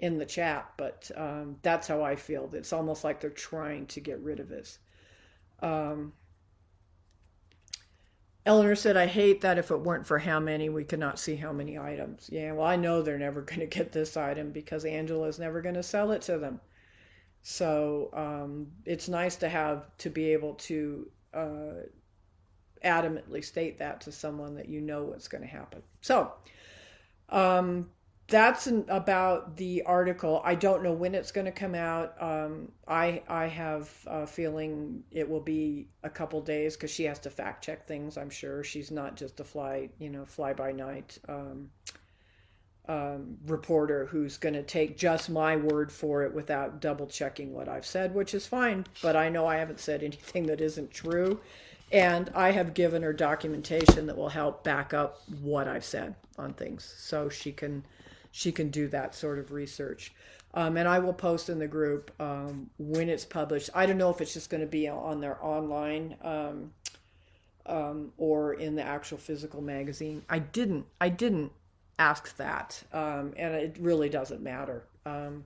in 0.00 0.18
the 0.18 0.26
chat, 0.26 0.68
but 0.76 1.10
um, 1.16 1.56
that's 1.62 1.86
how 1.86 2.02
I 2.02 2.16
feel. 2.16 2.50
It's 2.54 2.72
almost 2.72 3.04
like 3.04 3.20
they're 3.20 3.30
trying 3.30 3.86
to 3.86 4.00
get 4.00 4.18
rid 4.20 4.40
of 4.40 4.50
us. 4.50 4.78
Um, 5.60 6.12
Eleanor 8.44 8.74
said, 8.74 8.96
I 8.96 9.06
hate 9.06 9.40
that 9.42 9.58
if 9.58 9.70
it 9.70 9.80
weren't 9.80 10.06
for 10.06 10.18
how 10.18 10.40
many, 10.40 10.68
we 10.68 10.84
could 10.84 10.98
not 10.98 11.18
see 11.18 11.36
how 11.36 11.52
many 11.52 11.78
items. 11.78 12.28
Yeah, 12.32 12.52
well, 12.52 12.66
I 12.66 12.76
know 12.76 13.00
they're 13.00 13.18
never 13.18 13.40
going 13.42 13.60
to 13.60 13.66
get 13.66 13.92
this 13.92 14.16
item 14.16 14.50
because 14.50 14.84
Angela's 14.84 15.38
never 15.38 15.62
going 15.62 15.76
to 15.76 15.82
sell 15.82 16.10
it 16.12 16.22
to 16.22 16.38
them. 16.38 16.60
So 17.42 18.10
um, 18.12 18.68
it's 18.84 19.08
nice 19.08 19.36
to 19.36 19.48
have 19.48 19.96
to 19.98 20.10
be 20.10 20.32
able 20.32 20.54
to 20.54 21.10
uh, 21.34 21.72
adamantly 22.84 23.44
state 23.44 23.78
that 23.78 24.00
to 24.02 24.12
someone 24.12 24.54
that 24.56 24.68
you 24.68 24.80
know 24.80 25.04
what's 25.04 25.28
going 25.28 25.42
to 25.42 25.48
happen. 25.48 25.82
So, 26.00 26.32
um, 27.28 27.90
that's 28.32 28.66
an, 28.66 28.86
about 28.88 29.58
the 29.58 29.82
article. 29.82 30.40
I 30.42 30.54
don't 30.54 30.82
know 30.82 30.94
when 30.94 31.14
it's 31.14 31.30
going 31.30 31.44
to 31.44 31.52
come 31.52 31.74
out. 31.74 32.14
Um, 32.20 32.72
I 32.88 33.22
I 33.28 33.46
have 33.46 33.90
a 34.06 34.26
feeling 34.26 35.04
it 35.10 35.28
will 35.28 35.40
be 35.40 35.88
a 36.02 36.08
couple 36.08 36.40
days 36.40 36.74
because 36.74 36.90
she 36.90 37.04
has 37.04 37.18
to 37.20 37.30
fact 37.30 37.62
check 37.62 37.86
things. 37.86 38.16
I'm 38.16 38.30
sure 38.30 38.64
she's 38.64 38.90
not 38.90 39.16
just 39.16 39.38
a 39.38 39.44
fly 39.44 39.90
you 39.98 40.08
know 40.08 40.24
fly 40.24 40.54
by 40.54 40.72
night 40.72 41.18
um, 41.28 41.68
um, 42.88 43.36
reporter 43.46 44.06
who's 44.06 44.38
going 44.38 44.54
to 44.54 44.62
take 44.62 44.96
just 44.96 45.28
my 45.28 45.54
word 45.54 45.92
for 45.92 46.22
it 46.22 46.32
without 46.32 46.80
double 46.80 47.06
checking 47.06 47.52
what 47.52 47.68
I've 47.68 47.86
said, 47.86 48.14
which 48.14 48.32
is 48.32 48.46
fine. 48.46 48.86
But 49.02 49.14
I 49.14 49.28
know 49.28 49.46
I 49.46 49.58
haven't 49.58 49.78
said 49.78 50.02
anything 50.02 50.46
that 50.46 50.62
isn't 50.62 50.90
true. 50.90 51.38
And 51.92 52.30
I 52.34 52.52
have 52.52 52.72
given 52.72 53.02
her 53.02 53.12
documentation 53.12 54.06
that 54.06 54.16
will 54.16 54.30
help 54.30 54.64
back 54.64 54.94
up 54.94 55.20
what 55.42 55.68
I've 55.68 55.84
said 55.84 56.14
on 56.38 56.54
things 56.54 56.90
so 56.96 57.28
she 57.28 57.52
can 57.52 57.84
she 58.32 58.50
can 58.50 58.70
do 58.70 58.88
that 58.88 59.14
sort 59.14 59.38
of 59.38 59.52
research. 59.52 60.12
Um, 60.54 60.76
and 60.76 60.88
I 60.88 60.98
will 60.98 61.12
post 61.12 61.48
in 61.48 61.58
the 61.58 61.68
group 61.68 62.10
um, 62.20 62.68
when 62.78 63.08
it's 63.08 63.24
published. 63.24 63.70
I 63.74 63.86
don't 63.86 63.98
know 63.98 64.10
if 64.10 64.20
it's 64.20 64.34
just 64.34 64.50
going 64.50 64.60
to 64.60 64.66
be 64.66 64.88
on 64.88 65.20
their 65.20 65.42
online 65.42 66.16
um, 66.22 66.72
um, 67.64 68.12
or 68.18 68.54
in 68.54 68.74
the 68.74 68.82
actual 68.82 69.18
physical 69.18 69.62
magazine. 69.62 70.22
I 70.28 70.40
didn't. 70.40 70.86
I 71.00 71.08
didn't 71.08 71.52
ask 71.98 72.36
that, 72.36 72.82
um, 72.92 73.32
and 73.36 73.54
it 73.54 73.76
really 73.78 74.08
doesn't 74.08 74.42
matter. 74.42 74.84
Um, 75.06 75.44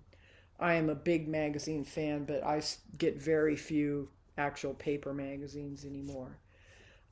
I 0.58 0.74
am 0.74 0.88
a 0.88 0.94
big 0.94 1.28
magazine 1.28 1.84
fan, 1.84 2.24
but 2.24 2.42
I 2.44 2.62
get 2.98 3.20
very 3.20 3.56
few 3.56 4.08
actual 4.38 4.74
paper 4.74 5.12
magazines 5.12 5.84
anymore. 5.84 6.38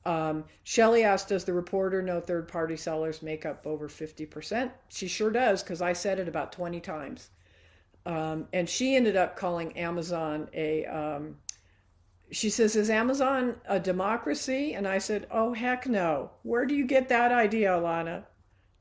Um, 0.05 0.45
Shelly 0.63 1.03
asked, 1.03 1.29
Does 1.29 1.45
the 1.45 1.53
reporter 1.53 2.01
know 2.01 2.21
third 2.21 2.47
party 2.47 2.77
sellers 2.77 3.21
make 3.21 3.45
up 3.45 3.65
over 3.65 3.87
50%? 3.87 4.71
She 4.89 5.07
sure 5.07 5.31
does, 5.31 5.63
because 5.63 5.81
I 5.81 5.93
said 5.93 6.19
it 6.19 6.27
about 6.27 6.51
20 6.51 6.79
times. 6.79 7.29
Um, 8.05 8.47
and 8.53 8.69
she 8.69 8.95
ended 8.95 9.15
up 9.15 9.35
calling 9.35 9.77
Amazon 9.77 10.47
a. 10.53 10.85
Um, 10.85 11.37
she 12.31 12.49
says, 12.49 12.75
Is 12.75 12.89
Amazon 12.89 13.55
a 13.67 13.79
democracy? 13.79 14.73
And 14.73 14.87
I 14.87 14.99
said, 14.99 15.27
Oh, 15.31 15.53
heck 15.53 15.87
no. 15.87 16.31
Where 16.43 16.65
do 16.65 16.75
you 16.75 16.85
get 16.85 17.09
that 17.09 17.31
idea, 17.31 17.71
Alana? 17.71 18.25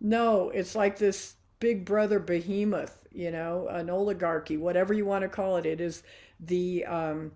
No, 0.00 0.50
it's 0.50 0.74
like 0.74 0.98
this 0.98 1.36
big 1.58 1.86
brother 1.86 2.18
behemoth, 2.18 2.98
you 3.10 3.30
know, 3.30 3.68
an 3.68 3.88
oligarchy, 3.88 4.58
whatever 4.58 4.92
you 4.92 5.06
want 5.06 5.22
to 5.22 5.28
call 5.28 5.56
it. 5.56 5.64
It 5.64 5.80
is 5.80 6.02
the. 6.38 6.84
Um, 6.84 7.32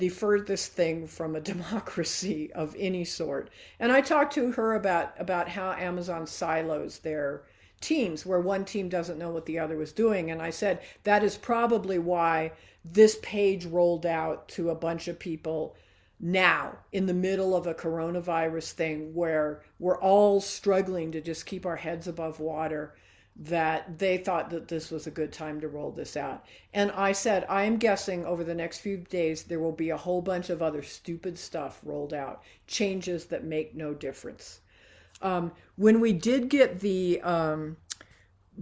the 0.00 0.08
furthest 0.08 0.72
thing 0.72 1.06
from 1.06 1.36
a 1.36 1.40
democracy 1.52 2.52
of 2.52 2.74
any 2.78 3.04
sort. 3.04 3.50
And 3.78 3.92
I 3.92 4.00
talked 4.00 4.34
to 4.34 4.52
her 4.52 4.74
about 4.74 5.14
about 5.18 5.48
how 5.48 5.72
Amazon 5.72 6.26
silos 6.26 6.98
their 6.98 7.42
teams 7.80 8.26
where 8.26 8.40
one 8.40 8.64
team 8.64 8.88
doesn't 8.88 9.18
know 9.18 9.30
what 9.30 9.46
the 9.46 9.58
other 9.58 9.76
was 9.76 9.92
doing 9.92 10.30
and 10.30 10.42
I 10.42 10.50
said 10.50 10.80
that 11.04 11.24
is 11.24 11.38
probably 11.38 11.98
why 11.98 12.52
this 12.84 13.18
page 13.22 13.64
rolled 13.64 14.04
out 14.04 14.48
to 14.50 14.68
a 14.68 14.74
bunch 14.74 15.08
of 15.08 15.18
people 15.18 15.76
now 16.20 16.76
in 16.92 17.06
the 17.06 17.14
middle 17.14 17.56
of 17.56 17.66
a 17.66 17.72
coronavirus 17.72 18.72
thing 18.72 19.14
where 19.14 19.62
we're 19.78 19.98
all 19.98 20.42
struggling 20.42 21.10
to 21.12 21.22
just 21.22 21.46
keep 21.46 21.64
our 21.64 21.76
heads 21.76 22.06
above 22.06 22.38
water 22.38 22.94
that 23.36 23.98
they 23.98 24.18
thought 24.18 24.50
that 24.50 24.68
this 24.68 24.90
was 24.90 25.06
a 25.06 25.10
good 25.10 25.32
time 25.32 25.60
to 25.60 25.68
roll 25.68 25.90
this 25.90 26.16
out. 26.16 26.44
And 26.74 26.90
I 26.92 27.12
said, 27.12 27.46
I 27.48 27.64
am 27.64 27.78
guessing 27.78 28.26
over 28.26 28.44
the 28.44 28.54
next 28.54 28.78
few 28.78 28.98
days 28.98 29.44
there 29.44 29.60
will 29.60 29.72
be 29.72 29.90
a 29.90 29.96
whole 29.96 30.20
bunch 30.20 30.50
of 30.50 30.60
other 30.60 30.82
stupid 30.82 31.38
stuff 31.38 31.80
rolled 31.82 32.12
out, 32.12 32.42
changes 32.66 33.26
that 33.26 33.44
make 33.44 33.74
no 33.74 33.94
difference. 33.94 34.60
Um, 35.22 35.52
when 35.76 36.00
we 36.00 36.12
did 36.12 36.48
get 36.48 36.80
the 36.80 37.20
um, 37.22 37.76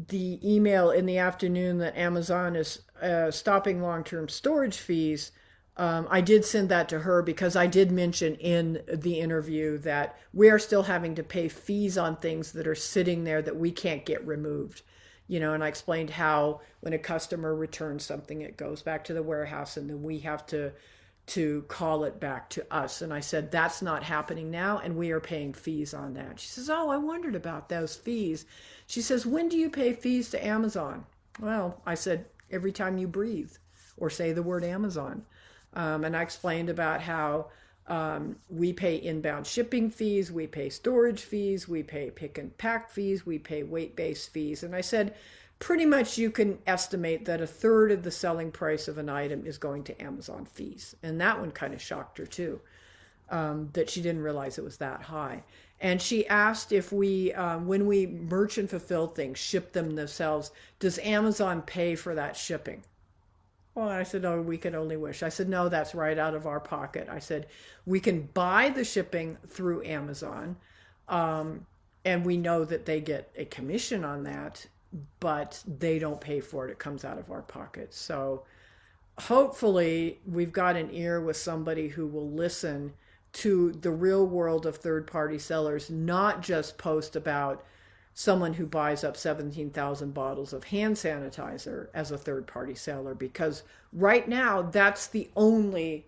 the 0.08 0.38
email 0.44 0.90
in 0.90 1.06
the 1.06 1.18
afternoon 1.18 1.78
that 1.78 1.96
Amazon 1.96 2.54
is 2.54 2.82
uh, 3.02 3.30
stopping 3.30 3.82
long 3.82 4.04
term 4.04 4.28
storage 4.28 4.78
fees, 4.78 5.32
um, 5.78 6.08
I 6.10 6.20
did 6.20 6.44
send 6.44 6.68
that 6.70 6.88
to 6.88 6.98
her 7.00 7.22
because 7.22 7.54
I 7.54 7.68
did 7.68 7.92
mention 7.92 8.34
in 8.34 8.82
the 8.92 9.20
interview 9.20 9.78
that 9.78 10.18
we 10.34 10.50
are 10.50 10.58
still 10.58 10.82
having 10.82 11.14
to 11.14 11.22
pay 11.22 11.48
fees 11.48 11.96
on 11.96 12.16
things 12.16 12.52
that 12.52 12.66
are 12.66 12.74
sitting 12.74 13.22
there 13.22 13.40
that 13.42 13.56
we 13.56 13.70
can't 13.70 14.04
get 14.04 14.26
removed. 14.26 14.82
You 15.28 15.38
know, 15.38 15.54
and 15.54 15.62
I 15.62 15.68
explained 15.68 16.10
how 16.10 16.62
when 16.80 16.94
a 16.94 16.98
customer 16.98 17.54
returns 17.54 18.04
something, 18.04 18.40
it 18.40 18.56
goes 18.56 18.82
back 18.82 19.04
to 19.04 19.14
the 19.14 19.22
warehouse 19.22 19.76
and 19.76 19.88
then 19.88 20.02
we 20.02 20.18
have 20.20 20.44
to 20.46 20.72
to 21.26 21.62
call 21.68 22.04
it 22.04 22.18
back 22.18 22.48
to 22.48 22.66
us. 22.74 23.02
And 23.02 23.12
I 23.12 23.20
said, 23.20 23.50
that's 23.50 23.82
not 23.82 24.02
happening 24.02 24.50
now, 24.50 24.78
and 24.78 24.96
we 24.96 25.10
are 25.10 25.20
paying 25.20 25.52
fees 25.52 25.92
on 25.92 26.14
that. 26.14 26.40
She 26.40 26.48
says, 26.48 26.70
Oh, 26.70 26.88
I 26.88 26.96
wondered 26.96 27.34
about 27.34 27.68
those 27.68 27.96
fees. 27.96 28.46
She 28.86 29.02
says, 29.02 29.26
When 29.26 29.50
do 29.50 29.58
you 29.58 29.68
pay 29.68 29.92
fees 29.92 30.30
to 30.30 30.44
Amazon? 30.44 31.04
Well, 31.38 31.82
I 31.84 31.94
said, 31.94 32.24
Every 32.50 32.72
time 32.72 32.96
you 32.96 33.06
breathe 33.06 33.52
or 33.98 34.08
say 34.08 34.32
the 34.32 34.42
word 34.42 34.64
Amazon. 34.64 35.26
Um, 35.78 36.04
and 36.04 36.16
I 36.16 36.22
explained 36.22 36.68
about 36.68 37.00
how 37.00 37.46
um, 37.86 38.36
we 38.50 38.72
pay 38.72 38.96
inbound 38.96 39.46
shipping 39.46 39.90
fees, 39.90 40.30
we 40.30 40.48
pay 40.48 40.68
storage 40.68 41.22
fees, 41.22 41.68
we 41.68 41.84
pay 41.84 42.10
pick 42.10 42.36
and 42.36 42.56
pack 42.58 42.90
fees, 42.90 43.24
we 43.24 43.38
pay 43.38 43.62
weight 43.62 43.94
based 43.94 44.32
fees. 44.32 44.64
And 44.64 44.74
I 44.74 44.80
said, 44.80 45.14
pretty 45.60 45.86
much 45.86 46.18
you 46.18 46.30
can 46.32 46.58
estimate 46.66 47.24
that 47.26 47.40
a 47.40 47.46
third 47.46 47.92
of 47.92 48.02
the 48.02 48.10
selling 48.10 48.50
price 48.50 48.88
of 48.88 48.98
an 48.98 49.08
item 49.08 49.46
is 49.46 49.56
going 49.56 49.84
to 49.84 50.02
Amazon 50.02 50.44
fees. 50.44 50.96
And 51.02 51.20
that 51.20 51.38
one 51.38 51.52
kind 51.52 51.72
of 51.72 51.80
shocked 51.80 52.18
her 52.18 52.26
too, 52.26 52.60
um, 53.30 53.70
that 53.74 53.88
she 53.88 54.02
didn't 54.02 54.22
realize 54.22 54.58
it 54.58 54.64
was 54.64 54.78
that 54.78 55.02
high. 55.02 55.44
And 55.80 56.02
she 56.02 56.26
asked 56.26 56.72
if 56.72 56.92
we, 56.92 57.32
um, 57.34 57.68
when 57.68 57.86
we 57.86 58.04
merchant 58.04 58.70
fulfill 58.70 59.06
things, 59.06 59.38
ship 59.38 59.72
them 59.72 59.94
themselves, 59.94 60.50
does 60.80 60.98
Amazon 60.98 61.62
pay 61.62 61.94
for 61.94 62.16
that 62.16 62.36
shipping? 62.36 62.82
Well, 63.78 63.90
I 63.90 64.02
said, 64.02 64.24
oh, 64.24 64.42
we 64.42 64.58
can 64.58 64.74
only 64.74 64.96
wish. 64.96 65.22
I 65.22 65.28
said, 65.28 65.48
no, 65.48 65.68
that's 65.68 65.94
right 65.94 66.18
out 66.18 66.34
of 66.34 66.48
our 66.48 66.58
pocket. 66.58 67.06
I 67.08 67.20
said, 67.20 67.46
we 67.86 68.00
can 68.00 68.22
buy 68.34 68.70
the 68.70 68.82
shipping 68.82 69.38
through 69.46 69.84
Amazon, 69.84 70.56
um, 71.08 71.64
and 72.04 72.26
we 72.26 72.36
know 72.36 72.64
that 72.64 72.86
they 72.86 73.00
get 73.00 73.32
a 73.36 73.44
commission 73.44 74.04
on 74.04 74.24
that, 74.24 74.66
but 75.20 75.62
they 75.78 76.00
don't 76.00 76.20
pay 76.20 76.40
for 76.40 76.66
it. 76.66 76.72
It 76.72 76.80
comes 76.80 77.04
out 77.04 77.18
of 77.18 77.30
our 77.30 77.42
pocket. 77.42 77.94
So 77.94 78.42
hopefully, 79.16 80.18
we've 80.26 80.52
got 80.52 80.74
an 80.74 80.90
ear 80.92 81.20
with 81.20 81.36
somebody 81.36 81.86
who 81.86 82.08
will 82.08 82.32
listen 82.32 82.94
to 83.34 83.70
the 83.70 83.92
real 83.92 84.26
world 84.26 84.66
of 84.66 84.78
third 84.78 85.06
party 85.06 85.38
sellers, 85.38 85.88
not 85.88 86.42
just 86.42 86.78
post 86.78 87.14
about 87.14 87.64
someone 88.18 88.52
who 88.52 88.66
buys 88.66 89.04
up 89.04 89.16
17,000 89.16 90.12
bottles 90.12 90.52
of 90.52 90.64
hand 90.64 90.96
sanitizer 90.96 91.86
as 91.94 92.10
a 92.10 92.18
third 92.18 92.48
party 92.48 92.74
seller 92.74 93.14
because 93.14 93.62
right 93.92 94.28
now 94.28 94.60
that's 94.60 95.06
the 95.06 95.30
only 95.36 96.04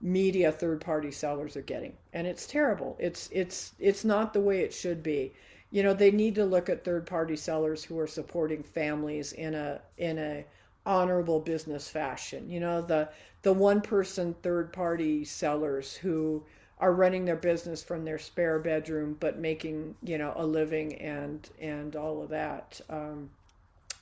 media 0.00 0.50
third 0.50 0.80
party 0.80 1.10
sellers 1.10 1.58
are 1.58 1.62
getting. 1.62 1.92
And 2.14 2.26
it's 2.26 2.46
terrible. 2.46 2.96
It's 2.98 3.28
it's 3.30 3.74
it's 3.78 4.06
not 4.06 4.32
the 4.32 4.40
way 4.40 4.62
it 4.62 4.72
should 4.72 5.02
be. 5.02 5.34
You 5.70 5.82
know 5.82 5.92
they 5.92 6.10
need 6.10 6.34
to 6.36 6.46
look 6.46 6.70
at 6.70 6.82
third 6.82 7.04
party 7.04 7.36
sellers 7.36 7.84
who 7.84 7.98
are 7.98 8.06
supporting 8.06 8.62
families 8.62 9.34
in 9.34 9.54
a 9.54 9.82
in 9.98 10.18
a 10.18 10.46
honorable 10.86 11.40
business 11.40 11.90
fashion. 11.90 12.48
You 12.48 12.60
know 12.60 12.80
the 12.80 13.10
the 13.42 13.52
one 13.52 13.82
person 13.82 14.34
third 14.42 14.72
party 14.72 15.26
sellers 15.26 15.94
who 15.94 16.42
are 16.80 16.92
running 16.92 17.26
their 17.26 17.36
business 17.36 17.84
from 17.84 18.04
their 18.04 18.18
spare 18.18 18.58
bedroom, 18.58 19.16
but 19.20 19.38
making 19.38 19.94
you 20.02 20.18
know 20.18 20.32
a 20.34 20.44
living 20.44 20.94
and 20.96 21.48
and 21.60 21.94
all 21.94 22.22
of 22.22 22.30
that. 22.30 22.80
Um, 22.88 23.30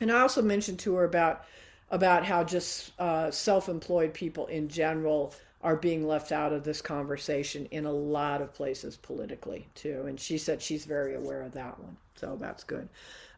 and 0.01 0.11
I 0.13 0.21
also 0.21 0.41
mentioned 0.41 0.79
to 0.81 0.95
her 0.95 1.05
about 1.05 1.45
about 1.91 2.25
how 2.25 2.45
just 2.45 2.93
uh, 3.01 3.31
self-employed 3.31 4.15
people 4.15 4.47
in 4.47 4.69
general 4.69 5.35
are 5.63 5.75
being 5.75 6.07
left 6.07 6.31
out 6.31 6.53
of 6.53 6.63
this 6.63 6.81
conversation 6.81 7.67
in 7.73 7.85
a 7.85 7.93
lot 7.93 8.41
of 8.41 8.55
places 8.55 8.97
politically 8.97 9.67
too. 9.75 10.05
And 10.07 10.21
she 10.21 10.39
said 10.39 10.63
she's 10.63 10.85
very 10.85 11.15
aware 11.15 11.43
of 11.43 11.53
that 11.53 11.81
one, 11.81 11.97
so 12.15 12.37
that's 12.41 12.63
good. 12.63 12.89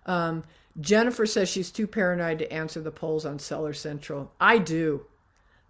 Um, 0.05 0.45
Jennifer 0.81 1.27
says 1.27 1.49
she's 1.49 1.71
too 1.71 1.87
paranoid 1.87 2.39
to 2.41 2.53
answer 2.53 2.81
the 2.81 2.91
polls 2.91 3.25
on 3.25 3.39
Seller 3.39 3.73
Central. 3.73 4.33
I 4.41 4.59
do. 4.59 5.07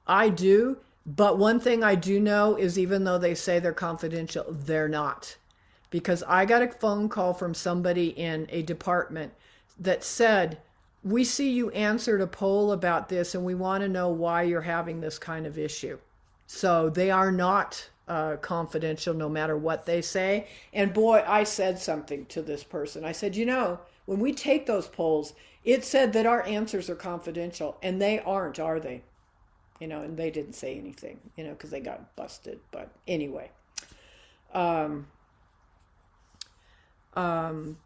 I 0.07 0.29
do. 0.29 0.79
But 1.07 1.39
one 1.39 1.61
thing 1.61 1.83
I 1.83 1.95
do 1.95 2.21
know 2.21 2.57
is 2.57 2.79
even 2.79 3.05
though 3.05 3.19
they 3.19 3.35
say 3.35 3.59
they're 3.59 3.73
confidential, 3.73 4.45
they're 4.49 4.89
not. 4.89 5.37
Because 5.91 6.23
I 6.29 6.45
got 6.45 6.63
a 6.63 6.69
phone 6.69 7.09
call 7.09 7.35
from 7.35 7.55
somebody 7.55 8.09
in 8.09 8.47
a 8.51 8.63
department 8.63 9.33
that 9.79 10.05
said, 10.05 10.59
We 11.03 11.25
see 11.25 11.51
you 11.51 11.71
answered 11.71 12.21
a 12.21 12.27
poll 12.27 12.73
about 12.73 13.09
this 13.09 13.35
and 13.35 13.45
we 13.45 13.55
want 13.55 13.83
to 13.83 13.89
know 13.89 14.09
why 14.09 14.43
you're 14.43 14.61
having 14.61 15.01
this 15.01 15.19
kind 15.19 15.47
of 15.47 15.59
issue. 15.59 15.99
So 16.47 16.91
they 16.91 17.11
are 17.11 17.33
not 17.33 17.89
uh, 18.07 18.37
confidential 18.37 19.15
no 19.15 19.29
matter 19.29 19.57
what 19.57 19.87
they 19.87 20.03
say. 20.03 20.49
And 20.73 20.93
boy, 20.93 21.25
I 21.27 21.45
said 21.45 21.79
something 21.79 22.27
to 22.27 22.43
this 22.43 22.63
person. 22.65 23.05
I 23.05 23.13
said, 23.13 23.37
You 23.37 23.47
know, 23.47 23.81
when 24.05 24.19
we 24.19 24.33
take 24.33 24.67
those 24.67 24.89
polls, 24.89 25.33
it 25.65 25.85
said 25.85 26.13
that 26.13 26.27
our 26.27 26.43
answers 26.45 26.91
are 26.91 26.97
confidential, 26.97 27.77
and 27.83 28.01
they 28.01 28.19
aren't, 28.21 28.59
are 28.59 28.81
they? 28.81 29.03
You 29.81 29.87
know, 29.87 30.03
and 30.03 30.17
they 30.17 30.31
didn't 30.31 30.53
say 30.53 30.79
anything, 30.79 31.19
you 31.37 31.45
know, 31.45 31.51
because 31.51 31.71
they 31.71 31.81
got 31.81 32.15
busted. 32.15 32.61
But 32.71 32.91
anyway, 33.09 33.51
um, 34.55 35.07
um, 37.15 37.79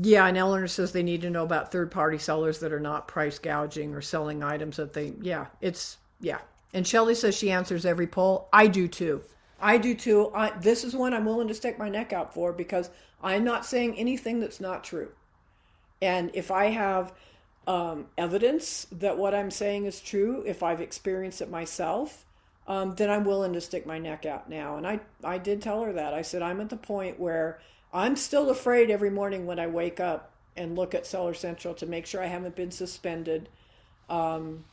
yeah, 0.00 0.26
and 0.26 0.38
Eleanor 0.38 0.68
says 0.68 0.92
they 0.92 1.02
need 1.02 1.22
to 1.22 1.30
know 1.30 1.42
about 1.42 1.72
third 1.72 1.90
party 1.90 2.18
sellers 2.18 2.60
that 2.60 2.72
are 2.72 2.80
not 2.80 3.08
price 3.08 3.38
gouging 3.38 3.94
or 3.94 4.00
selling 4.00 4.42
items 4.42 4.76
that 4.76 4.92
they, 4.92 5.12
yeah, 5.20 5.46
it's, 5.60 5.98
yeah. 6.20 6.38
And 6.72 6.86
Shelly 6.86 7.16
says 7.16 7.36
she 7.36 7.50
answers 7.50 7.84
every 7.84 8.06
poll. 8.06 8.48
I 8.52 8.68
do 8.68 8.86
too. 8.86 9.22
I 9.60 9.76
do 9.76 9.94
too. 9.94 10.30
I, 10.34 10.50
this 10.60 10.84
is 10.84 10.94
one 10.94 11.12
I'm 11.12 11.24
willing 11.24 11.48
to 11.48 11.54
stick 11.54 11.78
my 11.78 11.88
neck 11.88 12.12
out 12.12 12.32
for 12.32 12.52
because 12.52 12.90
I'm 13.22 13.42
not 13.44 13.66
saying 13.66 13.96
anything 13.96 14.38
that's 14.38 14.60
not 14.60 14.84
true. 14.84 15.10
And 16.00 16.30
if 16.32 16.50
I 16.50 16.66
have 16.66 17.12
um, 17.70 18.06
evidence 18.18 18.88
that 18.90 19.16
what 19.16 19.32
I'm 19.32 19.52
saying 19.52 19.84
is 19.84 20.00
true, 20.00 20.42
if 20.44 20.60
I've 20.60 20.80
experienced 20.80 21.40
it 21.40 21.48
myself, 21.48 22.24
um, 22.66 22.96
then 22.96 23.08
I'm 23.08 23.24
willing 23.24 23.52
to 23.52 23.60
stick 23.60 23.86
my 23.86 23.96
neck 23.96 24.26
out 24.26 24.50
now. 24.50 24.76
And 24.76 24.84
I, 24.84 24.98
I 25.22 25.38
did 25.38 25.62
tell 25.62 25.84
her 25.84 25.92
that. 25.92 26.12
I 26.12 26.22
said, 26.22 26.42
I'm 26.42 26.60
at 26.60 26.68
the 26.68 26.76
point 26.76 27.20
where 27.20 27.60
I'm 27.92 28.16
still 28.16 28.50
afraid 28.50 28.90
every 28.90 29.10
morning 29.10 29.46
when 29.46 29.60
I 29.60 29.68
wake 29.68 30.00
up 30.00 30.32
and 30.56 30.74
look 30.74 30.96
at 30.96 31.06
Seller 31.06 31.32
Central 31.32 31.72
to 31.74 31.86
make 31.86 32.06
sure 32.06 32.20
I 32.20 32.26
haven't 32.26 32.56
been 32.56 32.72
suspended 32.72 33.48
um, 34.08 34.64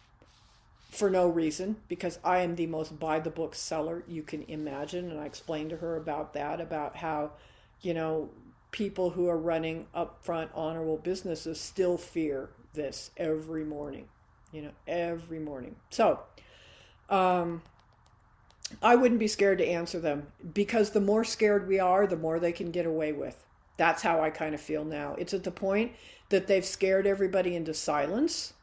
for 0.90 1.12
no 1.12 1.28
reason 1.28 1.76
because 1.88 2.18
I 2.24 2.40
am 2.40 2.56
the 2.56 2.66
most 2.66 3.00
by 3.00 3.20
the 3.20 3.30
book 3.30 3.54
seller 3.54 4.04
you 4.08 4.24
can 4.24 4.42
imagine. 4.48 5.12
And 5.12 5.20
I 5.20 5.28
explained 5.28 5.70
to 5.70 5.78
her 5.78 5.98
about 5.98 6.34
that, 6.34 6.60
about 6.60 6.96
how, 6.96 7.34
you 7.80 7.94
know, 7.94 8.32
people 8.72 9.12
who 9.12 9.28
are 9.28 9.38
running 9.38 9.86
upfront, 9.96 10.50
honorable 10.56 10.98
businesses 10.98 11.60
still 11.60 12.00
fear 12.00 12.50
this 12.74 13.12
every 13.18 13.64
morning, 13.64 14.08
you 14.52 14.62
know, 14.62 14.72
every 14.88 15.40
morning. 15.40 15.76
So, 15.90 16.20
um, 17.10 17.62
I 18.82 18.96
wouldn't 18.96 19.20
be 19.20 19.28
scared 19.28 19.60
to 19.60 19.68
answer 19.68 20.00
them 20.00 20.28
because 20.54 20.92
the 20.92 21.02
more 21.02 21.24
scared 21.24 21.68
we 21.68 21.80
are, 21.80 22.06
the 22.06 22.18
more 22.18 22.40
they 22.40 22.52
can 22.52 22.72
get 22.72 22.86
away 22.86 23.14
with. 23.14 23.46
That's 23.78 24.02
how 24.02 24.22
I 24.22 24.30
kind 24.30 24.54
of 24.54 24.62
feel 24.62 24.84
now. 24.84 25.16
It's 25.18 25.34
at 25.34 25.44
the 25.44 25.52
point 25.52 25.94
that 26.30 26.48
they've 26.48 26.66
scared 26.66 27.08
everybody 27.08 27.56
into 27.56 27.74
silence, 27.74 28.54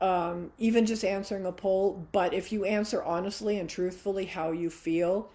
um, 0.00 0.50
even 0.58 0.86
just 0.86 1.04
answering 1.04 1.46
a 1.46 1.52
poll. 1.52 2.08
But 2.10 2.34
if 2.34 2.50
you 2.50 2.64
answer 2.64 3.02
honestly 3.02 3.58
and 3.58 3.68
truthfully 3.68 4.24
how 4.24 4.50
you 4.50 4.70
feel, 4.70 5.30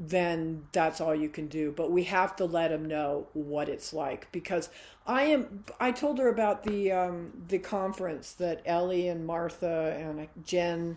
then 0.00 0.64
that's 0.72 1.00
all 1.00 1.14
you 1.14 1.28
can 1.28 1.46
do. 1.46 1.72
But 1.76 1.92
we 1.92 2.04
have 2.04 2.34
to 2.36 2.46
let 2.46 2.68
them 2.68 2.86
know 2.86 3.28
what 3.34 3.68
it's 3.68 3.92
like 3.92 4.32
because 4.32 4.70
I 5.06 5.24
am. 5.24 5.64
I 5.78 5.92
told 5.92 6.18
her 6.18 6.28
about 6.28 6.64
the 6.64 6.90
um, 6.90 7.32
the 7.48 7.58
conference 7.58 8.32
that 8.34 8.62
Ellie 8.64 9.08
and 9.08 9.26
Martha 9.26 9.94
and 10.00 10.26
Jen 10.44 10.96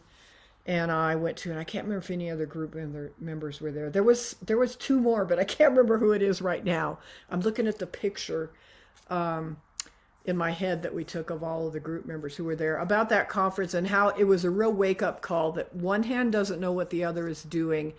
and 0.65 0.91
I 0.91 1.15
went 1.15 1.35
to, 1.39 1.51
and 1.51 1.59
I 1.59 1.65
can't 1.65 1.83
remember 1.83 2.05
if 2.05 2.11
any 2.11 2.31
other 2.31 2.45
group 2.45 2.73
member, 2.73 3.11
members 3.19 3.59
were 3.59 3.71
there. 3.71 3.89
There 3.89 4.03
was 4.03 4.37
there 4.41 4.57
was 4.57 4.77
two 4.77 4.99
more, 4.99 5.25
but 5.25 5.37
I 5.37 5.43
can't 5.43 5.71
remember 5.71 5.97
who 5.97 6.13
it 6.13 6.21
is 6.21 6.41
right 6.41 6.63
now. 6.63 6.99
I'm 7.29 7.41
looking 7.41 7.67
at 7.67 7.79
the 7.79 7.87
picture 7.87 8.51
um, 9.09 9.57
in 10.23 10.37
my 10.37 10.51
head 10.51 10.81
that 10.83 10.93
we 10.93 11.03
took 11.03 11.29
of 11.29 11.43
all 11.43 11.67
of 11.67 11.73
the 11.73 11.79
group 11.81 12.05
members 12.05 12.37
who 12.37 12.45
were 12.45 12.55
there 12.55 12.77
about 12.77 13.09
that 13.09 13.27
conference 13.27 13.73
and 13.73 13.87
how 13.87 14.09
it 14.09 14.23
was 14.23 14.45
a 14.45 14.49
real 14.49 14.71
wake 14.71 15.01
up 15.01 15.21
call 15.21 15.51
that 15.51 15.75
one 15.75 16.03
hand 16.03 16.31
doesn't 16.31 16.61
know 16.61 16.71
what 16.71 16.89
the 16.89 17.03
other 17.03 17.27
is 17.27 17.43
doing, 17.43 17.93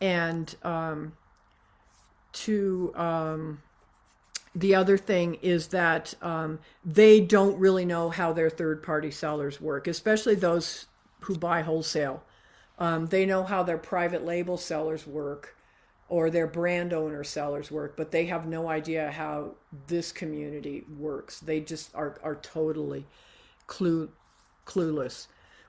and 0.00 0.54
um, 0.62 1.12
to 2.32 2.92
um, 2.94 3.62
the 4.54 4.74
other 4.74 4.96
thing 4.96 5.34
is 5.42 5.68
that 5.68 6.14
um, 6.22 6.58
they 6.84 7.20
don't 7.20 7.58
really 7.58 7.84
know 7.84 8.08
how 8.08 8.32
their 8.32 8.50
third 8.50 8.82
party 8.82 9.10
sellers 9.10 9.60
work, 9.60 9.86
especially 9.86 10.34
those 10.34 10.86
who 11.20 11.36
buy 11.36 11.60
wholesale. 11.62 12.22
Um, 12.78 13.06
they 13.06 13.26
know 13.26 13.42
how 13.44 13.62
their 13.62 13.78
private 13.78 14.24
label 14.24 14.56
sellers 14.56 15.06
work 15.06 15.56
or 16.08 16.30
their 16.30 16.46
brand 16.46 16.92
owner 16.92 17.24
sellers 17.24 17.70
work, 17.70 17.96
but 17.96 18.10
they 18.12 18.26
have 18.26 18.46
no 18.46 18.68
idea 18.68 19.10
how 19.10 19.52
this 19.88 20.12
community 20.12 20.84
works. 20.98 21.40
They 21.40 21.60
just 21.60 21.94
are, 21.94 22.18
are 22.22 22.36
totally 22.36 23.06
clue, 23.66 24.08
clueless. 24.66 25.26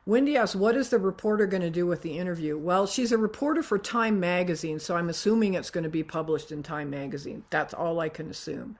Wendy 0.08 0.38
asks, 0.38 0.56
What 0.56 0.78
is 0.78 0.88
the 0.88 1.00
reporter 1.00 1.46
going 1.46 1.62
to 1.62 1.70
do 1.70 1.86
with 1.86 2.02
the 2.02 2.18
interview? 2.18 2.58
Well, 2.58 2.88
she's 2.88 3.12
a 3.12 3.18
reporter 3.18 3.62
for 3.62 3.78
Time 3.78 4.22
Magazine, 4.22 4.80
so 4.80 4.96
I'm 4.96 5.10
assuming 5.10 5.54
it's 5.54 5.70
going 5.70 5.84
to 5.84 5.90
be 5.90 6.02
published 6.02 6.54
in 6.54 6.64
Time 6.64 6.90
Magazine. 6.90 7.44
That's 7.50 7.74
all 7.74 8.00
I 8.00 8.08
can 8.08 8.30
assume. 8.30 8.78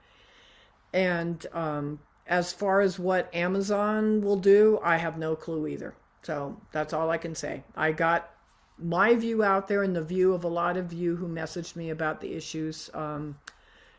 And 0.94 1.44
um, 1.52 2.00
as 2.26 2.54
far 2.54 2.80
as 2.80 2.98
what 2.98 3.32
Amazon 3.34 4.22
will 4.22 4.38
do, 4.38 4.80
I 4.82 4.96
have 4.96 5.18
no 5.18 5.36
clue 5.36 5.66
either. 5.66 5.94
So 6.22 6.56
that's 6.72 6.94
all 6.94 7.10
I 7.10 7.18
can 7.18 7.34
say. 7.34 7.62
I 7.76 7.92
got 7.92 8.30
my 8.78 9.14
view 9.14 9.44
out 9.44 9.68
there 9.68 9.82
and 9.82 9.94
the 9.94 10.02
view 10.02 10.32
of 10.32 10.44
a 10.44 10.48
lot 10.48 10.78
of 10.78 10.94
you 10.94 11.16
who 11.16 11.28
messaged 11.28 11.76
me 11.76 11.90
about 11.90 12.22
the 12.22 12.32
issues. 12.32 12.88
Um, 12.94 13.36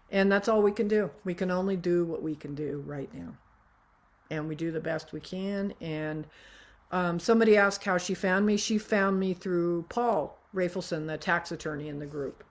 and 0.09 0.31
that's 0.31 0.47
all 0.47 0.63
we 0.63 0.71
can 0.71 0.87
do. 0.87 1.11
We 1.25 1.35
can 1.35 1.51
only 1.51 1.77
do 1.77 2.05
what 2.05 2.23
we 2.23 2.33
can 2.33 2.55
do 2.55 2.83
right 2.87 3.13
now. 3.13 3.35
And 4.31 4.47
we 4.47 4.55
do 4.55 4.71
the 4.71 4.79
best 4.79 5.13
we 5.13 5.19
can. 5.19 5.75
And 5.79 6.25
um, 6.91 7.19
somebody 7.19 7.55
asked 7.55 7.83
how 7.83 7.97
she 7.97 8.13
found 8.13 8.45
me. 8.45 8.57
She 8.57 8.77
found 8.77 9.19
me 9.19 9.33
through 9.33 9.85
Paul 9.89 10.37
Rafelson, 10.53 11.07
the 11.07 11.17
tax 11.17 11.51
attorney 11.51 11.87
in 11.87 11.99
the 11.99 12.05
group, 12.05 12.43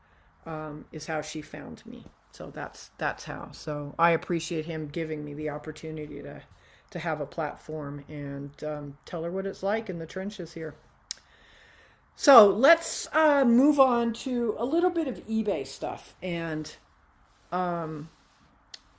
um, 0.46 0.84
is 0.92 1.06
how 1.06 1.20
she 1.22 1.42
found 1.42 1.84
me. 1.84 2.04
So 2.32 2.50
that's 2.54 2.90
that's 2.98 3.24
how. 3.24 3.50
So 3.52 3.94
I 3.98 4.10
appreciate 4.10 4.66
him 4.66 4.88
giving 4.88 5.24
me 5.24 5.34
the 5.34 5.50
opportunity 5.50 6.22
to 6.22 6.42
to 6.90 6.98
have 6.98 7.20
a 7.20 7.26
platform 7.26 8.04
and 8.08 8.50
um, 8.64 8.96
tell 9.04 9.22
her 9.22 9.30
what 9.30 9.46
it's 9.46 9.62
like 9.62 9.90
in 9.90 9.98
the 9.98 10.06
trenches 10.06 10.52
here. 10.54 10.74
So 12.16 12.48
let's 12.48 13.06
uh, 13.12 13.44
move 13.44 13.78
on 13.78 14.12
to 14.14 14.56
a 14.58 14.64
little 14.64 14.90
bit 14.90 15.06
of 15.06 15.24
eBay 15.26 15.66
stuff. 15.66 16.14
And 16.22 16.74
um, 17.52 18.08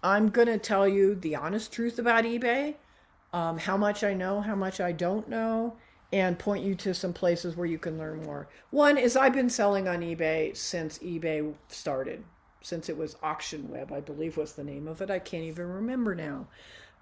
I'm 0.01 0.29
to 0.47 0.57
tell 0.57 0.87
you 0.87 1.15
the 1.15 1.35
honest 1.35 1.73
truth 1.73 1.99
about 1.99 2.23
eBay, 2.23 2.75
um, 3.33 3.57
how 3.57 3.77
much 3.77 4.03
I 4.03 4.13
know, 4.13 4.41
how 4.41 4.55
much 4.55 4.79
I 4.79 4.91
don't 4.91 5.27
know, 5.29 5.75
and 6.11 6.39
point 6.39 6.63
you 6.63 6.75
to 6.75 6.93
some 6.93 7.13
places 7.13 7.55
where 7.55 7.67
you 7.67 7.77
can 7.77 7.97
learn 7.97 8.23
more. 8.23 8.47
One 8.71 8.97
is 8.97 9.15
I've 9.15 9.33
been 9.33 9.49
selling 9.49 9.87
on 9.87 10.01
eBay 10.01 10.55
since 10.57 10.97
eBay 10.99 11.53
started, 11.67 12.23
since 12.61 12.89
it 12.89 12.97
was 12.97 13.15
Auction 13.21 13.69
Web, 13.69 13.91
I 13.91 13.99
believe 13.99 14.37
was 14.37 14.53
the 14.53 14.63
name 14.63 14.87
of 14.87 15.01
it. 15.01 15.11
I 15.11 15.19
can't 15.19 15.43
even 15.43 15.67
remember 15.67 16.15
now. 16.15 16.47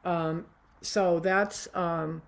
Um, 0.04 0.46
so 0.82 1.20
that's 1.20 1.68
um, 1.74 2.22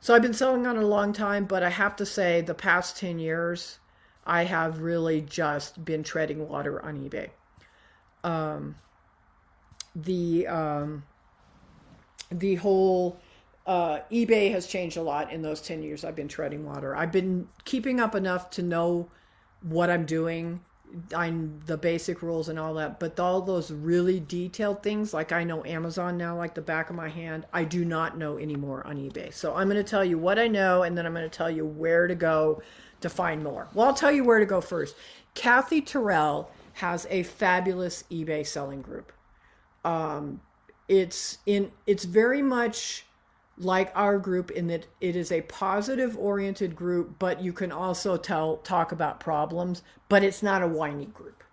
so 0.00 0.14
I've 0.14 0.22
been 0.22 0.34
selling 0.34 0.66
on 0.66 0.76
a 0.76 0.86
long 0.86 1.12
time, 1.12 1.44
but 1.44 1.62
I 1.62 1.70
have 1.70 1.94
to 1.96 2.06
say 2.06 2.40
the 2.40 2.54
past 2.54 2.96
10 2.96 3.20
years, 3.20 3.78
I 4.26 4.44
have 4.44 4.80
really 4.80 5.20
just 5.20 5.84
been 5.84 6.02
treading 6.02 6.48
water 6.48 6.84
on 6.84 6.96
eBay. 7.08 7.30
Um, 8.24 8.76
the 9.94 10.46
um, 10.46 11.04
the 12.30 12.56
whole 12.56 13.20
uh, 13.66 14.00
eBay 14.10 14.50
has 14.52 14.66
changed 14.66 14.96
a 14.96 15.02
lot 15.02 15.32
in 15.32 15.42
those 15.42 15.60
10 15.60 15.82
years 15.82 16.04
I've 16.04 16.16
been 16.16 16.28
treading 16.28 16.64
water. 16.64 16.96
I've 16.96 17.12
been 17.12 17.48
keeping 17.64 18.00
up 18.00 18.14
enough 18.14 18.50
to 18.50 18.62
know 18.62 19.08
what 19.62 19.90
I'm 19.90 20.04
doing 20.04 20.60
I'm 21.14 21.60
the 21.66 21.76
basic 21.76 22.22
rules 22.22 22.48
and 22.48 22.58
all 22.58 22.74
that, 22.74 23.00
but 23.00 23.18
all 23.18 23.40
those 23.40 23.70
really 23.70 24.20
detailed 24.20 24.82
things, 24.82 25.14
like 25.14 25.32
I 25.32 25.44
know 25.44 25.64
Amazon 25.64 26.16
now 26.16 26.36
like 26.36 26.54
the 26.54 26.62
back 26.62 26.90
of 26.90 26.96
my 26.96 27.08
hand, 27.08 27.46
I 27.52 27.64
do 27.64 27.84
not 27.84 28.18
know 28.18 28.38
anymore 28.38 28.86
on 28.86 28.96
eBay. 28.96 29.32
So 29.32 29.54
I'm 29.54 29.68
going 29.68 29.82
to 29.82 29.90
tell 29.90 30.04
you 30.04 30.18
what 30.18 30.38
I 30.38 30.48
know, 30.48 30.82
and 30.82 30.96
then 30.96 31.06
I'm 31.06 31.14
going 31.14 31.28
to 31.28 31.36
tell 31.36 31.50
you 31.50 31.64
where 31.64 32.06
to 32.06 32.14
go 32.14 32.62
to 33.00 33.08
find 33.08 33.42
more. 33.42 33.68
Well, 33.72 33.88
I'll 33.88 33.94
tell 33.94 34.12
you 34.12 34.24
where 34.24 34.38
to 34.38 34.46
go 34.46 34.60
first. 34.60 34.94
Kathy 35.34 35.80
Terrell 35.80 36.50
has 36.74 37.06
a 37.10 37.22
fabulous 37.22 38.04
eBay 38.10 38.46
selling 38.46 38.82
group. 38.82 39.12
Um, 39.84 40.40
it's 40.88 41.38
in 41.46 41.72
it's 41.86 42.04
very 42.04 42.42
much 42.42 43.06
like 43.58 43.92
our 43.94 44.18
group 44.18 44.50
in 44.50 44.66
that 44.68 44.86
it 45.00 45.14
is 45.14 45.30
a 45.30 45.42
positive 45.42 46.16
oriented 46.16 46.74
group, 46.74 47.18
but 47.18 47.42
you 47.42 47.52
can 47.52 47.70
also 47.70 48.16
tell 48.16 48.56
talk 48.58 48.92
about 48.92 49.20
problems, 49.20 49.82
but 50.08 50.22
it's 50.22 50.42
not 50.42 50.62
a 50.62 50.68
whiny 50.68 51.06
group. 51.06 51.44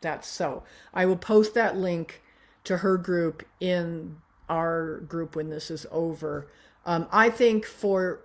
That's 0.00 0.28
so. 0.28 0.62
I 0.94 1.06
will 1.06 1.16
post 1.16 1.54
that 1.54 1.76
link 1.76 2.22
to 2.64 2.78
her 2.78 2.96
group 2.96 3.44
in 3.60 4.18
our 4.48 4.98
group 5.00 5.36
when 5.36 5.50
this 5.50 5.70
is 5.70 5.86
over. 5.90 6.48
Um, 6.86 7.08
I 7.10 7.30
think 7.30 7.64
for 7.64 8.20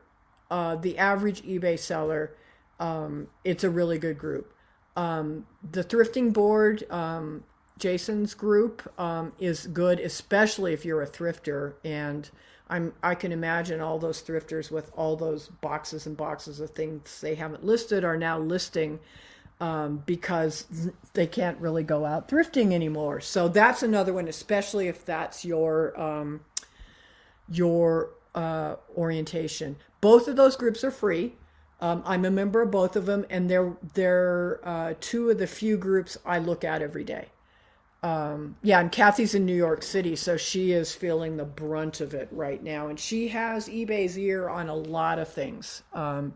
uh, 0.51 0.75
the 0.75 0.97
average 0.97 1.43
eBay 1.43 1.79
seller, 1.79 2.35
um, 2.79 3.27
it's 3.43 3.63
a 3.63 3.69
really 3.69 3.97
good 3.97 4.17
group. 4.17 4.53
Um, 4.95 5.47
the 5.71 5.83
thrifting 5.83 6.31
board, 6.31 6.89
um, 6.91 7.43
Jason's 7.79 8.33
group, 8.33 8.91
um, 8.99 9.33
is 9.39 9.67
good, 9.67 9.99
especially 9.99 10.73
if 10.73 10.85
you're 10.85 11.01
a 11.01 11.07
thrifter 11.07 11.73
and 11.83 12.29
I'm 12.69 12.93
I 13.03 13.15
can 13.15 13.31
imagine 13.31 13.81
all 13.81 13.99
those 13.99 14.21
thrifters 14.21 14.71
with 14.71 14.91
all 14.95 15.15
those 15.15 15.47
boxes 15.47 16.05
and 16.05 16.15
boxes 16.15 16.59
of 16.59 16.71
things 16.71 17.21
they 17.21 17.35
haven't 17.35 17.63
listed 17.65 18.03
are 18.03 18.17
now 18.17 18.39
listing 18.39 18.99
um, 19.59 20.03
because 20.05 20.65
they 21.13 21.27
can't 21.27 21.59
really 21.59 21.83
go 21.83 22.05
out 22.05 22.27
thrifting 22.27 22.73
anymore. 22.73 23.21
So 23.21 23.47
that's 23.47 23.83
another 23.83 24.13
one, 24.13 24.27
especially 24.27 24.87
if 24.87 25.05
that's 25.05 25.45
your 25.45 25.99
um, 25.99 26.41
your 27.49 28.09
uh, 28.33 28.75
orientation. 28.95 29.77
Both 30.01 30.27
of 30.27 30.35
those 30.35 30.55
groups 30.55 30.83
are 30.83 30.91
free. 30.91 31.35
Um, 31.79 32.01
I'm 32.05 32.23
a 32.23 32.31
member 32.31 32.61
of 32.61 32.71
both 32.71 32.95
of 32.95 33.05
them, 33.05 33.25
and 33.29 33.49
they're 33.49 33.73
they're 33.93 34.59
uh, 34.63 34.93
two 34.99 35.29
of 35.29 35.37
the 35.37 35.47
few 35.47 35.77
groups 35.77 36.17
I 36.25 36.39
look 36.39 36.63
at 36.63 36.81
every 36.81 37.03
day. 37.03 37.27
Um, 38.03 38.57
yeah, 38.61 38.81
and 38.81 38.91
Kathy's 38.91 39.33
in 39.33 39.45
New 39.45 39.55
York 39.55 39.81
City, 39.81 40.17
so 40.17 40.35
she 40.35 40.73
is 40.73 40.93
feeling 40.93 41.37
the 41.37 41.45
brunt 41.45 42.01
of 42.01 42.13
it 42.13 42.27
right 42.31 42.61
now, 42.61 42.89
and 42.89 42.99
she 42.99 43.29
has 43.29 43.69
eBay's 43.69 44.19
ear 44.19 44.49
on 44.49 44.67
a 44.67 44.75
lot 44.75 45.19
of 45.19 45.29
things. 45.29 45.83
Um, 45.93 46.33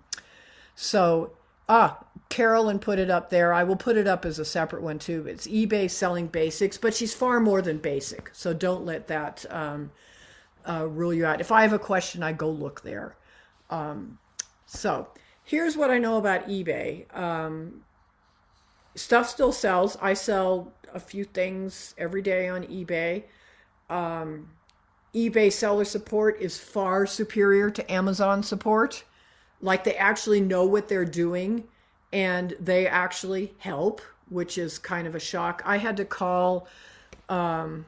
so, 0.75 1.34
ah, 1.67 2.06
Carolyn 2.30 2.80
put 2.80 2.99
it 2.99 3.10
up 3.10 3.30
there. 3.30 3.53
I 3.53 3.65
will 3.65 3.75
put 3.75 3.97
it 3.97 4.08
up 4.08 4.25
as 4.25 4.39
a 4.39 4.45
separate 4.45 4.82
one 4.82 4.97
too. 4.97 5.27
It's 5.27 5.45
eBay 5.45 5.91
selling 5.91 6.27
basics, 6.27 6.77
but 6.77 6.95
she's 6.95 7.13
far 7.13 7.41
more 7.41 7.62
than 7.62 7.80
basic, 7.80 8.30
so 8.32 8.53
don't 8.53 8.86
let 8.86 9.08
that 9.08 9.45
um, 9.49 9.91
uh, 10.65 10.88
rule 10.88 11.13
you 11.13 11.25
out. 11.25 11.41
If 11.41 11.51
I 11.51 11.63
have 11.63 11.73
a 11.73 11.80
question, 11.80 12.23
I 12.23 12.32
go 12.32 12.49
look 12.49 12.84
there. 12.84 13.17
Um, 13.69 14.19
so, 14.65 15.10
here's 15.43 15.75
what 15.75 15.91
I 15.91 15.99
know 15.99 16.15
about 16.15 16.47
eBay. 16.47 17.13
Um, 17.13 17.82
stuff 18.95 19.27
still 19.27 19.51
sells. 19.51 19.97
I 20.01 20.13
sell 20.13 20.71
a 20.93 21.00
few 21.00 21.23
things 21.23 21.93
every 21.97 22.21
day 22.21 22.47
on 22.47 22.63
eBay. 22.63 23.23
Um, 23.89 24.50
eBay 25.13 25.52
seller 25.52 25.86
support 25.86 26.39
is 26.41 26.58
far 26.58 27.06
superior 27.06 27.69
to 27.71 27.91
Amazon 27.91 28.43
support. 28.43 29.04
Like 29.62 29.84
they 29.84 29.95
actually 29.95 30.41
know 30.41 30.65
what 30.65 30.88
they're 30.88 31.06
doing 31.06 31.63
and 32.13 32.56
they 32.60 32.88
actually 32.88 33.54
help, 33.60 34.02
which 34.30 34.58
is 34.58 34.78
kind 34.78 35.08
of 35.08 35.15
a 35.15 35.19
shock. 35.19 35.62
I 35.65 35.78
had 35.78 35.97
to 35.97 36.06
call 36.06 36.67
um, 37.30 37.86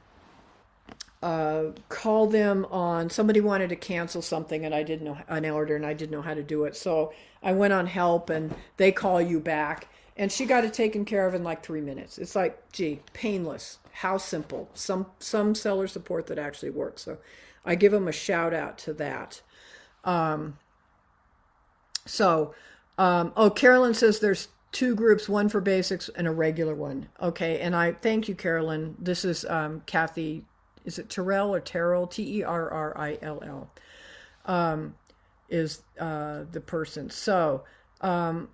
uh, 1.22 1.66
call 1.90 2.28
them 2.28 2.66
on 2.72 3.10
somebody 3.10 3.42
wanted 3.42 3.70
to 3.70 3.76
cancel 3.76 4.22
something 4.22 4.66
and 4.66 4.74
I 4.74 4.84
didn't 4.84 5.06
know 5.06 5.18
an 5.28 5.46
order 5.46 5.76
and 5.76 5.86
I 5.86 5.94
didn't 5.94 6.12
know 6.12 6.22
how 6.22 6.34
to 6.34 6.44
do 6.44 6.64
it. 6.64 6.76
So 6.76 7.14
I 7.44 7.52
went 7.52 7.74
on 7.74 7.88
help 7.88 8.30
and 8.30 8.56
they 8.78 8.92
call 8.92 9.22
you 9.22 9.40
back 9.40 9.90
and 10.20 10.30
she 10.30 10.46
got 10.46 10.66
it 10.66 10.74
taken 10.74 11.06
care 11.06 11.26
of 11.26 11.34
in 11.34 11.46
like 11.46 11.64
three 11.64 11.80
minutes. 11.80 12.18
It's 12.18 12.36
like, 12.36 12.72
gee, 12.74 13.00
painless. 13.14 13.80
How 13.94 14.18
simple. 14.18 14.70
Some 14.74 15.06
some 15.18 15.56
seller 15.56 15.88
support 15.88 16.28
that 16.28 16.38
actually 16.38 16.72
works. 16.72 17.04
So 17.04 17.20
I 17.66 17.76
give 17.76 17.94
them 17.94 18.08
a 18.08 18.12
shout 18.12 18.54
out 18.54 18.78
to 18.80 18.94
that. 18.96 19.42
Um, 20.04 20.60
so, 22.06 22.54
um, 22.98 23.32
oh, 23.38 23.50
Carolyn 23.50 23.94
says 23.94 24.20
there's 24.20 24.50
two 24.74 24.94
groups, 24.94 25.30
one 25.30 25.48
for 25.48 25.62
basics 25.62 26.10
and 26.10 26.28
a 26.28 26.32
regular 26.32 26.76
one. 26.76 27.08
Okay, 27.22 27.62
and 27.62 27.74
I 27.74 27.94
thank 27.94 28.28
you, 28.28 28.36
Carolyn. 28.36 28.96
This 29.00 29.24
is 29.24 29.46
um, 29.46 29.84
Kathy. 29.86 30.44
Is 30.84 31.00
it 31.00 31.10
Terrell 31.10 31.56
or 31.56 31.62
Terrell? 31.62 32.08
T 32.08 32.40
E 32.40 32.44
R 32.44 32.70
R 32.70 32.98
I 32.98 33.18
L 33.22 33.42
L. 33.42 33.72
Um, 34.46 34.96
is 35.48 35.82
uh, 35.98 36.44
the 36.52 36.60
person. 36.60 37.10
So, 37.10 37.64
um, 38.02 38.50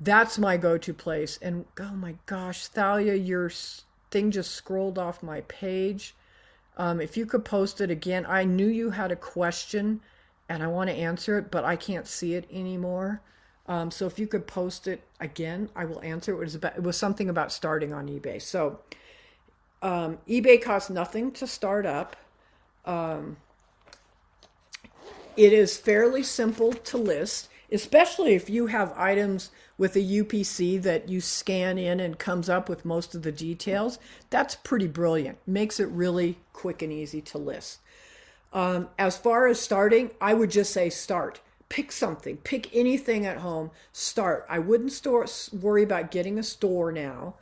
that's 0.00 0.38
my 0.38 0.56
go-to 0.56 0.94
place. 0.94 1.38
And 1.42 1.64
oh 1.80 1.92
my 1.92 2.14
gosh, 2.26 2.66
Thalia, 2.66 3.14
your 3.14 3.50
thing 4.10 4.30
just 4.30 4.52
scrolled 4.52 4.98
off 4.98 5.22
my 5.22 5.42
page. 5.42 6.14
Um, 6.76 7.00
if 7.00 7.16
you 7.16 7.26
could 7.26 7.44
post 7.44 7.80
it 7.80 7.90
again, 7.90 8.24
I 8.28 8.44
knew 8.44 8.68
you 8.68 8.90
had 8.90 9.10
a 9.10 9.16
question, 9.16 10.00
and 10.48 10.62
I 10.62 10.68
want 10.68 10.88
to 10.90 10.96
answer 10.96 11.38
it, 11.38 11.50
but 11.50 11.64
I 11.64 11.76
can't 11.76 12.06
see 12.06 12.34
it 12.34 12.48
anymore. 12.52 13.20
Um, 13.66 13.90
so 13.90 14.06
if 14.06 14.18
you 14.18 14.26
could 14.26 14.46
post 14.46 14.86
it 14.86 15.02
again, 15.20 15.68
I 15.76 15.84
will 15.84 16.00
answer. 16.00 16.32
It 16.32 16.38
was 16.38 16.54
about 16.54 16.76
it 16.76 16.82
was 16.82 16.96
something 16.96 17.28
about 17.28 17.52
starting 17.52 17.92
on 17.92 18.08
eBay. 18.08 18.40
So 18.40 18.78
um, 19.82 20.18
eBay 20.26 20.62
costs 20.62 20.88
nothing 20.88 21.32
to 21.32 21.46
start 21.46 21.84
up. 21.84 22.16
Um, 22.86 23.36
it 25.36 25.52
is 25.52 25.76
fairly 25.76 26.22
simple 26.22 26.72
to 26.72 26.96
list, 26.96 27.48
especially 27.70 28.34
if 28.34 28.48
you 28.48 28.66
have 28.66 28.92
items 28.96 29.50
with 29.76 29.94
a 29.96 30.00
UPC 30.00 30.82
that 30.82 31.08
you 31.08 31.20
scan 31.20 31.78
in 31.78 32.00
and 32.00 32.18
comes 32.18 32.48
up 32.48 32.68
with 32.68 32.84
most 32.84 33.14
of 33.14 33.22
the 33.22 33.32
details, 33.32 33.98
that's 34.30 34.54
pretty 34.54 34.86
brilliant. 34.86 35.38
Makes 35.46 35.78
it 35.78 35.88
really 35.88 36.38
quick 36.52 36.82
and 36.82 36.92
easy 36.92 37.20
to 37.22 37.38
list. 37.38 37.80
Um, 38.52 38.88
as 38.98 39.16
far 39.16 39.46
as 39.46 39.60
starting, 39.60 40.10
I 40.20 40.34
would 40.34 40.50
just 40.50 40.72
say 40.72 40.90
start. 40.90 41.40
Pick 41.68 41.92
something, 41.92 42.38
pick 42.38 42.74
anything 42.74 43.26
at 43.26 43.38
home, 43.38 43.70
start. 43.92 44.46
I 44.48 44.58
wouldn't 44.58 44.92
store, 44.92 45.26
worry 45.52 45.82
about 45.82 46.10
getting 46.10 46.38
a 46.38 46.42
store 46.42 46.90
now. 46.90 47.34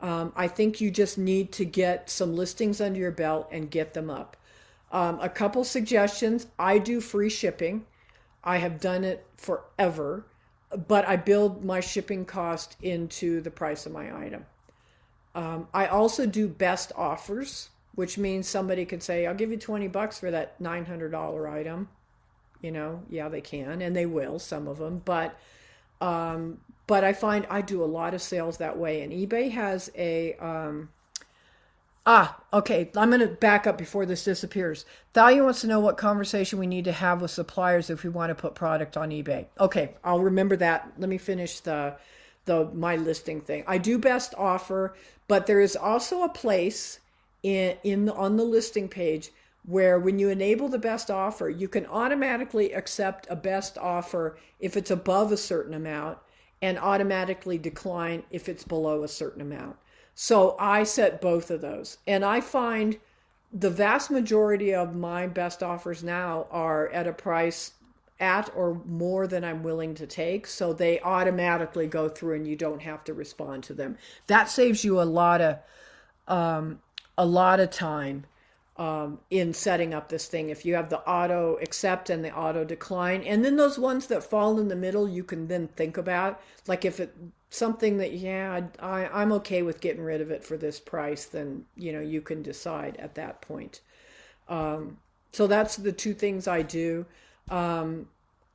Um, 0.00 0.32
I 0.34 0.48
think 0.48 0.80
you 0.80 0.90
just 0.90 1.18
need 1.18 1.52
to 1.52 1.64
get 1.64 2.08
some 2.08 2.34
listings 2.34 2.80
under 2.80 2.98
your 2.98 3.10
belt 3.10 3.48
and 3.52 3.70
get 3.70 3.92
them 3.92 4.08
up. 4.08 4.36
Um, 4.92 5.18
a 5.20 5.28
couple 5.28 5.62
suggestions 5.64 6.46
I 6.58 6.78
do 6.78 7.00
free 7.00 7.28
shipping. 7.28 7.84
I 8.46 8.58
have 8.58 8.80
done 8.80 9.04
it 9.04 9.26
forever 9.36 10.24
but 10.88 11.06
I 11.06 11.16
build 11.16 11.64
my 11.64 11.80
shipping 11.80 12.24
cost 12.24 12.76
into 12.82 13.40
the 13.40 13.50
price 13.50 13.86
of 13.86 13.92
my 13.92 14.16
item. 14.16 14.46
Um, 15.34 15.68
I 15.72 15.86
also 15.86 16.26
do 16.26 16.48
best 16.48 16.92
offers, 16.96 17.70
which 17.94 18.18
means 18.18 18.48
somebody 18.48 18.84
could 18.84 19.02
say, 19.02 19.26
I'll 19.26 19.34
give 19.34 19.50
you 19.50 19.58
20 19.58 19.88
bucks 19.88 20.18
for 20.18 20.30
that 20.30 20.60
$900 20.60 21.50
item. 21.50 21.88
You 22.62 22.72
know, 22.72 23.02
yeah, 23.10 23.28
they 23.28 23.42
can, 23.42 23.82
and 23.82 23.94
they 23.94 24.06
will, 24.06 24.38
some 24.38 24.66
of 24.66 24.78
them. 24.78 25.02
But, 25.04 25.38
um, 26.00 26.58
but 26.86 27.04
I 27.04 27.12
find 27.12 27.46
I 27.50 27.60
do 27.60 27.84
a 27.84 27.86
lot 27.86 28.14
of 28.14 28.22
sales 28.22 28.58
that 28.58 28.78
way. 28.78 29.02
And 29.02 29.12
eBay 29.12 29.50
has 29.50 29.90
a, 29.96 30.34
um, 30.36 30.88
Ah, 32.08 32.40
okay. 32.52 32.88
I'm 32.96 33.10
going 33.10 33.20
to 33.20 33.26
back 33.26 33.66
up 33.66 33.76
before 33.76 34.06
this 34.06 34.22
disappears. 34.22 34.84
Thalia 35.12 35.42
wants 35.42 35.62
to 35.62 35.66
know 35.66 35.80
what 35.80 35.96
conversation 35.96 36.60
we 36.60 36.68
need 36.68 36.84
to 36.84 36.92
have 36.92 37.20
with 37.20 37.32
suppliers 37.32 37.90
if 37.90 38.04
we 38.04 38.10
want 38.10 38.30
to 38.30 38.34
put 38.36 38.54
product 38.54 38.96
on 38.96 39.10
eBay. 39.10 39.46
Okay, 39.58 39.94
I'll 40.04 40.20
remember 40.20 40.56
that. 40.56 40.92
Let 40.98 41.08
me 41.08 41.18
finish 41.18 41.60
the 41.60 41.96
the 42.44 42.70
my 42.72 42.94
listing 42.94 43.40
thing. 43.40 43.64
I 43.66 43.78
do 43.78 43.98
best 43.98 44.32
offer, 44.38 44.94
but 45.26 45.46
there 45.46 45.60
is 45.60 45.74
also 45.74 46.22
a 46.22 46.28
place 46.28 47.00
in 47.42 47.76
in 47.82 48.08
on 48.08 48.36
the 48.36 48.44
listing 48.44 48.88
page 48.88 49.30
where 49.64 49.98
when 49.98 50.20
you 50.20 50.28
enable 50.28 50.68
the 50.68 50.78
best 50.78 51.10
offer, 51.10 51.50
you 51.50 51.66
can 51.66 51.86
automatically 51.86 52.72
accept 52.72 53.26
a 53.28 53.34
best 53.34 53.76
offer 53.78 54.38
if 54.60 54.76
it's 54.76 54.92
above 54.92 55.32
a 55.32 55.36
certain 55.36 55.74
amount 55.74 56.18
and 56.62 56.78
automatically 56.78 57.58
decline 57.58 58.22
if 58.30 58.48
it's 58.48 58.62
below 58.62 59.02
a 59.02 59.08
certain 59.08 59.42
amount. 59.42 59.76
So 60.18 60.56
I 60.58 60.82
set 60.84 61.20
both 61.20 61.50
of 61.50 61.60
those. 61.60 61.98
And 62.06 62.24
I 62.24 62.40
find 62.40 62.96
the 63.52 63.68
vast 63.70 64.10
majority 64.10 64.74
of 64.74 64.96
my 64.96 65.26
best 65.26 65.62
offers 65.62 66.02
now 66.02 66.46
are 66.50 66.88
at 66.88 67.06
a 67.06 67.12
price 67.12 67.72
at 68.18 68.50
or 68.56 68.80
more 68.86 69.26
than 69.26 69.44
I'm 69.44 69.62
willing 69.62 69.94
to 69.96 70.06
take. 70.06 70.46
So 70.46 70.72
they 70.72 71.00
automatically 71.00 71.86
go 71.86 72.08
through 72.08 72.36
and 72.36 72.46
you 72.46 72.56
don't 72.56 72.80
have 72.80 73.04
to 73.04 73.14
respond 73.14 73.62
to 73.64 73.74
them. 73.74 73.98
That 74.26 74.48
saves 74.48 74.84
you 74.84 75.00
a 75.00 75.04
lot 75.04 75.42
of 75.42 75.58
um, 76.26 76.80
a 77.18 77.26
lot 77.26 77.60
of 77.60 77.70
time 77.70 78.24
um, 78.78 79.20
in 79.30 79.52
setting 79.52 79.92
up 79.92 80.08
this 80.08 80.28
thing. 80.28 80.48
If 80.48 80.64
you 80.64 80.76
have 80.76 80.88
the 80.88 81.06
auto 81.06 81.58
accept 81.60 82.08
and 82.08 82.24
the 82.24 82.34
auto 82.34 82.64
decline, 82.64 83.22
and 83.22 83.44
then 83.44 83.56
those 83.56 83.78
ones 83.78 84.06
that 84.06 84.24
fall 84.24 84.58
in 84.58 84.68
the 84.68 84.76
middle, 84.76 85.06
you 85.06 85.22
can 85.22 85.48
then 85.48 85.68
think 85.68 85.98
about. 85.98 86.40
Like 86.66 86.86
if 86.86 87.00
it 87.00 87.14
something 87.50 87.98
that 87.98 88.12
yeah, 88.12 88.62
I, 88.80 89.06
I'm 89.06 89.32
okay 89.32 89.62
with 89.62 89.80
getting 89.80 90.02
rid 90.02 90.20
of 90.20 90.30
it 90.30 90.44
for 90.44 90.56
this 90.56 90.80
price, 90.80 91.26
then 91.26 91.64
you 91.76 91.92
know 91.92 92.00
you 92.00 92.20
can 92.20 92.42
decide 92.42 92.96
at 92.98 93.14
that 93.14 93.40
point. 93.40 93.80
Um, 94.48 94.98
so 95.32 95.46
that's 95.46 95.76
the 95.76 95.92
two 95.92 96.14
things 96.14 96.48
I 96.48 96.62
do. 96.62 97.06
Um, 97.50 98.08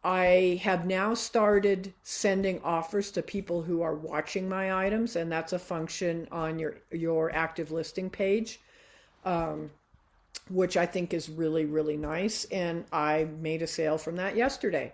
I 0.04 0.60
have 0.64 0.86
now 0.88 1.14
started 1.14 1.94
sending 2.02 2.60
offers 2.64 3.12
to 3.12 3.22
people 3.22 3.62
who 3.62 3.82
are 3.82 3.94
watching 3.94 4.50
my 4.50 4.86
items, 4.86 5.16
and 5.16 5.32
that's 5.32 5.54
a 5.54 5.60
function 5.60 6.28
on 6.32 6.60
your 6.60 6.78
your 6.92 7.34
active 7.34 7.72
listing 7.72 8.10
page. 8.10 8.60
Um, 9.24 9.72
which 10.50 10.76
I 10.76 10.86
think 10.86 11.14
is 11.14 11.30
really, 11.30 11.66
really 11.66 11.98
nice. 11.98 12.46
And 12.46 12.86
I 12.92 13.28
made 13.40 13.62
a 13.62 13.68
sale 13.68 13.98
from 13.98 14.16
that 14.18 14.36
yesterday. 14.36 14.94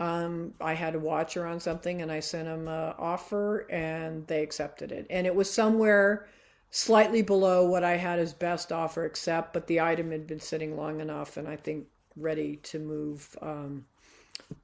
Um, 0.00 0.54
I 0.60 0.72
had 0.72 0.94
a 0.94 0.98
watcher 0.98 1.46
on 1.46 1.60
something 1.60 2.02
and 2.02 2.10
I 2.10 2.20
sent 2.20 2.46
them 2.46 2.66
an 2.68 2.94
offer 2.98 3.70
and 3.70 4.26
they 4.26 4.42
accepted 4.42 4.90
it. 4.90 5.06
And 5.10 5.26
it 5.26 5.34
was 5.34 5.52
somewhere 5.52 6.26
slightly 6.70 7.22
below 7.22 7.66
what 7.66 7.84
I 7.84 7.96
had 7.96 8.18
as 8.18 8.32
best 8.32 8.72
offer 8.72 9.04
accept, 9.04 9.52
but 9.52 9.66
the 9.66 9.80
item 9.80 10.10
had 10.10 10.26
been 10.26 10.40
sitting 10.40 10.76
long 10.76 11.00
enough 11.00 11.36
and 11.36 11.46
I 11.46 11.56
think 11.56 11.86
ready 12.16 12.56
to 12.56 12.78
move 12.78 13.36
um, 13.42 13.84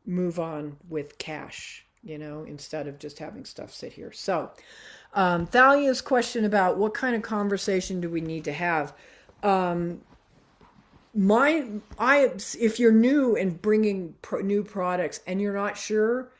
move 0.05 0.41
on 0.41 0.79
with 0.89 1.19
cash, 1.19 1.87
you 2.03 2.19
know, 2.19 2.43
instead 2.45 2.89
of 2.89 2.99
just 2.99 3.19
having 3.19 3.45
stuff 3.45 3.73
sit 3.73 3.93
here. 3.93 4.11
So, 4.13 4.51
um, 5.15 5.47
Thalia's 5.47 6.01
question 6.01 6.45
about 6.45 6.77
what 6.77 6.95
kind 6.95 7.15
of 7.15 7.23
conversation 7.23 8.01
do 8.01 8.11
we 8.11 8.21
need 8.21 8.45
to 8.45 8.53
have? 8.53 8.95
um, 9.43 10.01
my 11.17 11.67
I 11.99 12.31
if 12.61 12.79
you're 12.79 12.93
new 12.93 13.37
and 13.37 13.61
bringing 13.61 14.15
pro, 14.23 14.41
new 14.41 14.63
products 14.63 15.21
and 15.27 15.41
you're 15.41 15.55
not 15.55 15.77
sure, 15.77 16.31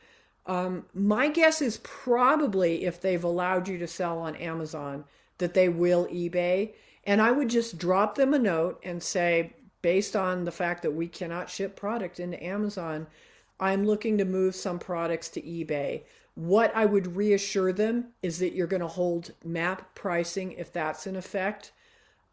um, 0.45 0.85
my 0.93 1.29
guess 1.29 1.61
is 1.61 1.79
probably 1.83 2.85
if 2.85 3.01
they've 3.01 3.23
allowed 3.23 3.67
you 3.67 3.77
to 3.79 3.87
sell 3.87 4.19
on 4.19 4.35
Amazon 4.35 5.03
that 5.39 5.53
they 5.53 5.67
will 5.67 6.05
eBay. 6.07 6.73
And 7.03 7.21
I 7.21 7.31
would 7.31 7.49
just 7.49 7.77
drop 7.77 8.15
them 8.15 8.33
a 8.33 8.39
note 8.39 8.79
and 8.83 9.01
say, 9.01 9.53
based 9.81 10.15
on 10.15 10.43
the 10.43 10.51
fact 10.51 10.83
that 10.83 10.91
we 10.91 11.07
cannot 11.07 11.49
ship 11.49 11.75
product 11.75 12.19
into 12.19 12.43
Amazon, 12.43 13.07
I'm 13.59 13.85
looking 13.85 14.17
to 14.17 14.25
move 14.25 14.55
some 14.55 14.77
products 14.77 15.29
to 15.29 15.41
eBay. 15.41 16.03
what 16.37 16.71
I 16.75 16.85
would 16.85 17.15
reassure 17.15 17.73
them 17.73 18.09
is 18.21 18.37
that 18.37 18.53
you're 18.53 18.67
going 18.67 18.83
to 18.83 18.87
hold 18.87 19.31
MAP 19.43 19.95
pricing 19.95 20.51
if 20.51 20.71
that's 20.71 21.07
in 21.07 21.15
effect. 21.15 21.71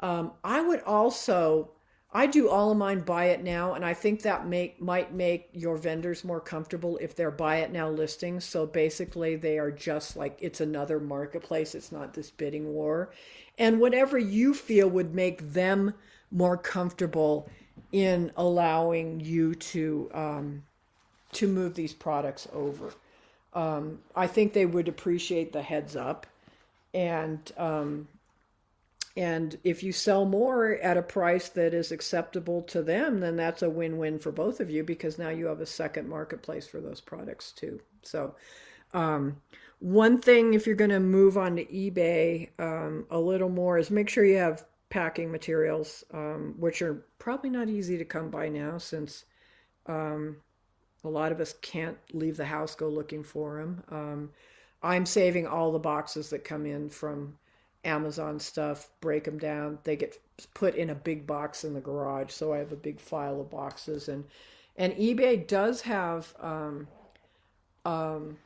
Um, 0.01 0.33
I 0.45 0.61
would 0.61 0.83
also, 0.83 1.71
I 2.17 2.29
do 2.29 2.49
all 2.49 2.71
of 2.71 2.79
mine 2.79 3.01
buy 3.01 3.27
it 3.27 3.43
now, 3.43 3.75
and 3.75 3.85
I 3.85 3.93
think 3.93 4.23
that 4.23 4.47
make 4.47 4.81
might 4.81 5.13
make 5.13 5.49
your 5.53 5.77
vendors 5.77 6.23
more 6.23 6.41
comfortable 6.41 6.97
if 6.99 7.17
they're 7.17 7.33
buy 7.33 7.57
it 7.57 7.73
now 7.73 7.91
listings. 7.91 8.45
So 8.45 8.67
basically, 8.67 9.35
they 9.35 9.59
are 9.59 9.73
just 9.73 10.17
like 10.17 10.39
it's 10.41 10.61
another 10.61 11.01
marketplace. 11.01 11.75
It's 11.75 11.91
not 11.91 12.15
this 12.15 12.31
bidding 12.31 12.73
war, 12.73 13.11
and 13.59 13.81
whatever 13.81 14.17
you 14.17 14.55
feel 14.55 14.89
would 14.89 15.13
make 15.13 15.55
them 15.55 15.93
more 16.31 16.57
comfortable 16.57 17.51
in 17.91 18.31
allowing 18.37 19.19
you 19.19 19.57
to 19.57 20.09
um, 20.15 20.63
to 21.33 21.49
move 21.49 21.75
these 21.75 21.93
products 21.93 22.47
over. 22.53 22.93
Um, 23.55 23.99
I 24.15 24.29
think 24.29 24.53
they 24.53 24.67
would 24.67 24.87
appreciate 24.87 25.53
the 25.53 25.63
heads 25.63 25.97
up, 25.97 26.29
and 26.93 27.41
um, 27.57 28.07
and 29.17 29.57
if 29.63 29.83
you 29.83 29.93
sell 29.93 30.25
more 30.25 30.73
at 30.73 30.97
a 30.97 31.03
price 31.03 31.49
that 31.51 31.73
is 31.73 31.93
acceptable 31.93 32.63
to 32.63 32.83
them, 32.83 33.21
then 33.21 33.37
that's 33.37 33.63
a 33.63 33.71
win-win 33.71 34.19
for 34.19 34.33
both 34.33 34.59
of 34.59 34.71
you 34.71 34.83
because 34.83 35.19
now 35.19 35.29
you 35.29 35.47
have 35.47 35.61
a 35.61 35.67
second 35.67 36.09
marketplace 36.09 36.67
for 36.67 36.81
those 36.81 37.01
products 37.01 37.53
too. 37.53 37.81
So, 38.03 38.35
um, 38.93 39.41
one 39.79 40.21
thing 40.21 40.55
if 40.55 40.67
you're 40.67 40.77
going 40.77 40.91
to 40.91 41.01
move 41.01 41.37
on 41.37 41.57
to 41.57 41.65
eBay 41.67 42.49
um, 42.59 43.07
a 43.11 43.19
little 43.19 43.51
more 43.51 43.79
is 43.79 43.91
make 43.91 44.09
sure 44.09 44.25
you 44.25 44.37
have 44.37 44.65
packing 44.89 45.31
materials, 45.31 46.05
um, 46.13 46.55
which 46.59 46.81
are 46.83 47.05
probably 47.19 47.51
not 47.51 47.69
easy 47.69 47.99
to 47.99 48.05
come 48.05 48.31
by 48.31 48.49
now 48.49 48.79
since 48.79 49.25
um, 49.87 50.37
a 51.05 51.09
lot 51.09 51.33
of 51.33 51.41
us 51.41 51.55
can't 51.63 51.99
leave 52.13 52.37
the 52.37 52.45
house, 52.47 52.75
go 52.75 52.89
looking 52.89 53.23
for 53.23 53.59
them. 53.59 53.83
Um, 53.91 54.31
I'm 54.83 55.07
saving 55.07 55.47
all 55.47 55.73
the 55.73 55.79
boxes 55.79 56.31
that 56.31 56.45
come 56.45 56.67
in 56.67 56.89
from 56.91 57.39
Amazon 57.85 58.41
stuff, 58.41 58.89
break 59.01 59.25
them 59.25 59.39
down. 59.39 59.79
They 59.85 59.97
get 59.97 60.19
put 60.55 60.75
in 60.75 60.91
a 60.91 60.95
big 60.95 61.27
box 61.27 61.65
in 61.65 61.75
the 61.75 61.81
garage. 61.81 62.33
So 62.33 62.53
I 62.53 62.59
have 62.59 62.73
a 62.73 62.77
big 62.77 63.01
file 63.01 63.41
of 63.41 63.51
boxes. 63.51 64.09
And, 64.09 64.25
and 64.77 64.93
eBay 64.95 65.47
does 65.47 65.83
have 65.83 66.35
um, 66.41 66.89
um, 67.85 68.39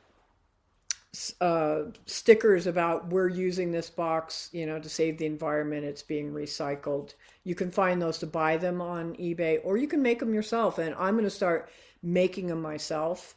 uh, 1.41 1.81
stickers 2.05 2.67
about 2.67 3.07
we're 3.07 3.27
using 3.27 3.71
this 3.71 3.89
box, 3.89 4.49
you 4.51 4.65
know, 4.65 4.79
to 4.79 4.89
save 4.89 5.17
the 5.17 5.25
environment. 5.25 5.85
It's 5.85 6.03
being 6.03 6.31
recycled. 6.31 7.13
You 7.43 7.55
can 7.55 7.71
find 7.71 8.01
those 8.01 8.19
to 8.19 8.27
buy 8.27 8.57
them 8.57 8.81
on 8.81 9.15
eBay, 9.15 9.59
or 9.63 9.77
you 9.77 9.87
can 9.87 10.01
make 10.01 10.19
them 10.19 10.33
yourself. 10.33 10.77
And 10.77 10.93
I'm 10.95 11.15
going 11.15 11.23
to 11.23 11.29
start 11.29 11.69
making 12.03 12.47
them 12.47 12.61
myself. 12.61 13.35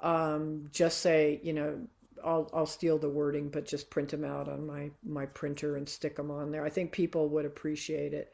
Um, 0.00 0.68
just 0.72 0.98
say, 0.98 1.40
you 1.44 1.52
know, 1.52 1.78
I'll 2.24 2.50
I'll 2.52 2.66
steal 2.66 2.98
the 2.98 3.08
wording, 3.08 3.48
but 3.48 3.66
just 3.66 3.90
print 3.90 4.10
them 4.10 4.24
out 4.24 4.48
on 4.48 4.66
my 4.66 4.90
my 5.04 5.26
printer 5.26 5.76
and 5.76 5.88
stick 5.88 6.16
them 6.16 6.30
on 6.30 6.50
there. 6.50 6.64
I 6.64 6.70
think 6.70 6.92
people 6.92 7.28
would 7.30 7.44
appreciate 7.44 8.14
it. 8.14 8.32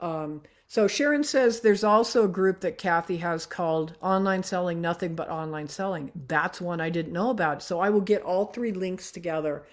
Um, 0.00 0.42
so 0.66 0.88
Sharon 0.88 1.24
says 1.24 1.60
there's 1.60 1.84
also 1.84 2.24
a 2.24 2.28
group 2.28 2.60
that 2.60 2.78
Kathy 2.78 3.18
has 3.18 3.46
called 3.46 3.96
Online 4.02 4.42
Selling 4.42 4.80
Nothing 4.80 5.14
But 5.14 5.30
Online 5.30 5.68
Selling. 5.68 6.10
That's 6.26 6.60
one 6.60 6.80
I 6.80 6.90
didn't 6.90 7.12
know 7.12 7.30
about. 7.30 7.62
So 7.62 7.80
I 7.80 7.90
will 7.90 8.00
get 8.00 8.22
all 8.22 8.46
three 8.46 8.72
links 8.72 9.12
together, 9.12 9.66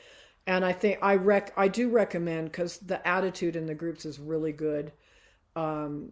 and 0.45 0.63
I 0.63 0.73
think 0.73 0.99
I 1.01 1.15
rec 1.15 1.53
I 1.57 1.67
do 1.67 1.89
recommend 1.89 2.51
because 2.51 2.77
the 2.77 3.05
attitude 3.07 3.55
in 3.55 3.65
the 3.65 3.75
groups 3.75 4.05
is 4.05 4.19
really 4.19 4.51
good. 4.51 4.91
Um, 5.55 6.11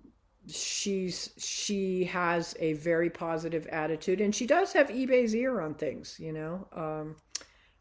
she's 0.50 1.32
she 1.38 2.06
has 2.06 2.56
a 2.60 2.74
very 2.74 3.10
positive 3.10 3.68
attitude 3.68 4.22
and 4.22 4.34
she 4.34 4.46
does 4.46 4.74
have 4.74 4.90
ebay's 4.90 5.36
ear 5.36 5.62
on 5.62 5.74
things 5.74 6.18
you 6.20 6.32
know? 6.32 6.68
Um, 6.74 7.16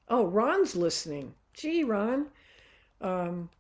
oh 0.09 0.27
ron's 0.27 0.77
listening. 0.77 1.35
Gee 1.55 1.85
ron. 1.85 2.29
Um, 3.01 3.51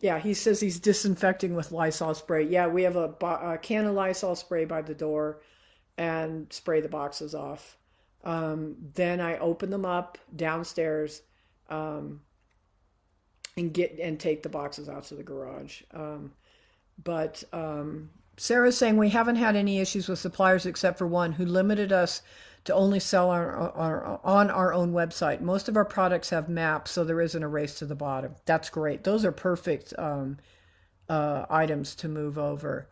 yeah 0.00 0.18
he 0.18 0.34
says 0.34 0.60
he's 0.60 0.80
disinfecting 0.80 1.54
with 1.54 1.72
lysol 1.72 2.14
spray. 2.14 2.44
Yeah 2.44 2.66
we 2.66 2.82
have 2.82 2.96
a, 2.96 3.14
a 3.22 3.58
can 3.58 3.86
of 3.86 3.94
lysol 3.94 4.36
spray 4.36 4.64
by 4.64 4.82
the 4.82 4.94
door 4.94 5.40
and 5.98 6.52
spray 6.52 6.80
the 6.80 6.88
boxes 6.88 7.34
off. 7.34 7.76
Um, 8.24 8.76
then 8.94 9.20
i 9.20 9.38
open 9.38 9.70
them 9.70 9.84
up 9.84 10.18
downstairs 10.34 11.22
um, 11.70 12.20
and 13.56 13.72
get 13.72 13.98
and 14.00 14.18
take 14.18 14.42
the 14.42 14.48
boxes 14.48 14.88
out 14.88 15.04
to 15.04 15.14
the 15.14 15.22
garage. 15.22 15.82
Um, 15.94 16.32
but 17.02 17.44
um, 17.52 18.10
Sarah's 18.36 18.76
saying 18.76 18.96
we 18.96 19.10
haven't 19.10 19.36
had 19.36 19.56
any 19.56 19.80
issues 19.80 20.08
with 20.08 20.18
suppliers 20.18 20.66
except 20.66 20.98
for 20.98 21.06
one 21.06 21.32
who 21.32 21.44
limited 21.44 21.92
us 21.92 22.22
to 22.64 22.74
only 22.74 23.00
sell 23.00 23.30
our, 23.30 23.56
our, 23.56 24.20
on 24.24 24.50
our 24.50 24.72
own 24.74 24.92
website. 24.92 25.40
Most 25.40 25.68
of 25.68 25.76
our 25.76 25.84
products 25.84 26.30
have 26.30 26.48
maps, 26.48 26.90
so 26.90 27.04
there 27.04 27.20
isn't 27.20 27.42
a 27.42 27.48
race 27.48 27.78
to 27.78 27.86
the 27.86 27.94
bottom. 27.94 28.34
That's 28.44 28.70
great. 28.70 29.04
Those 29.04 29.24
are 29.24 29.32
perfect 29.32 29.94
um, 29.96 30.38
uh, 31.08 31.46
items 31.48 31.94
to 31.96 32.08
move 32.08 32.36
over. 32.36 32.88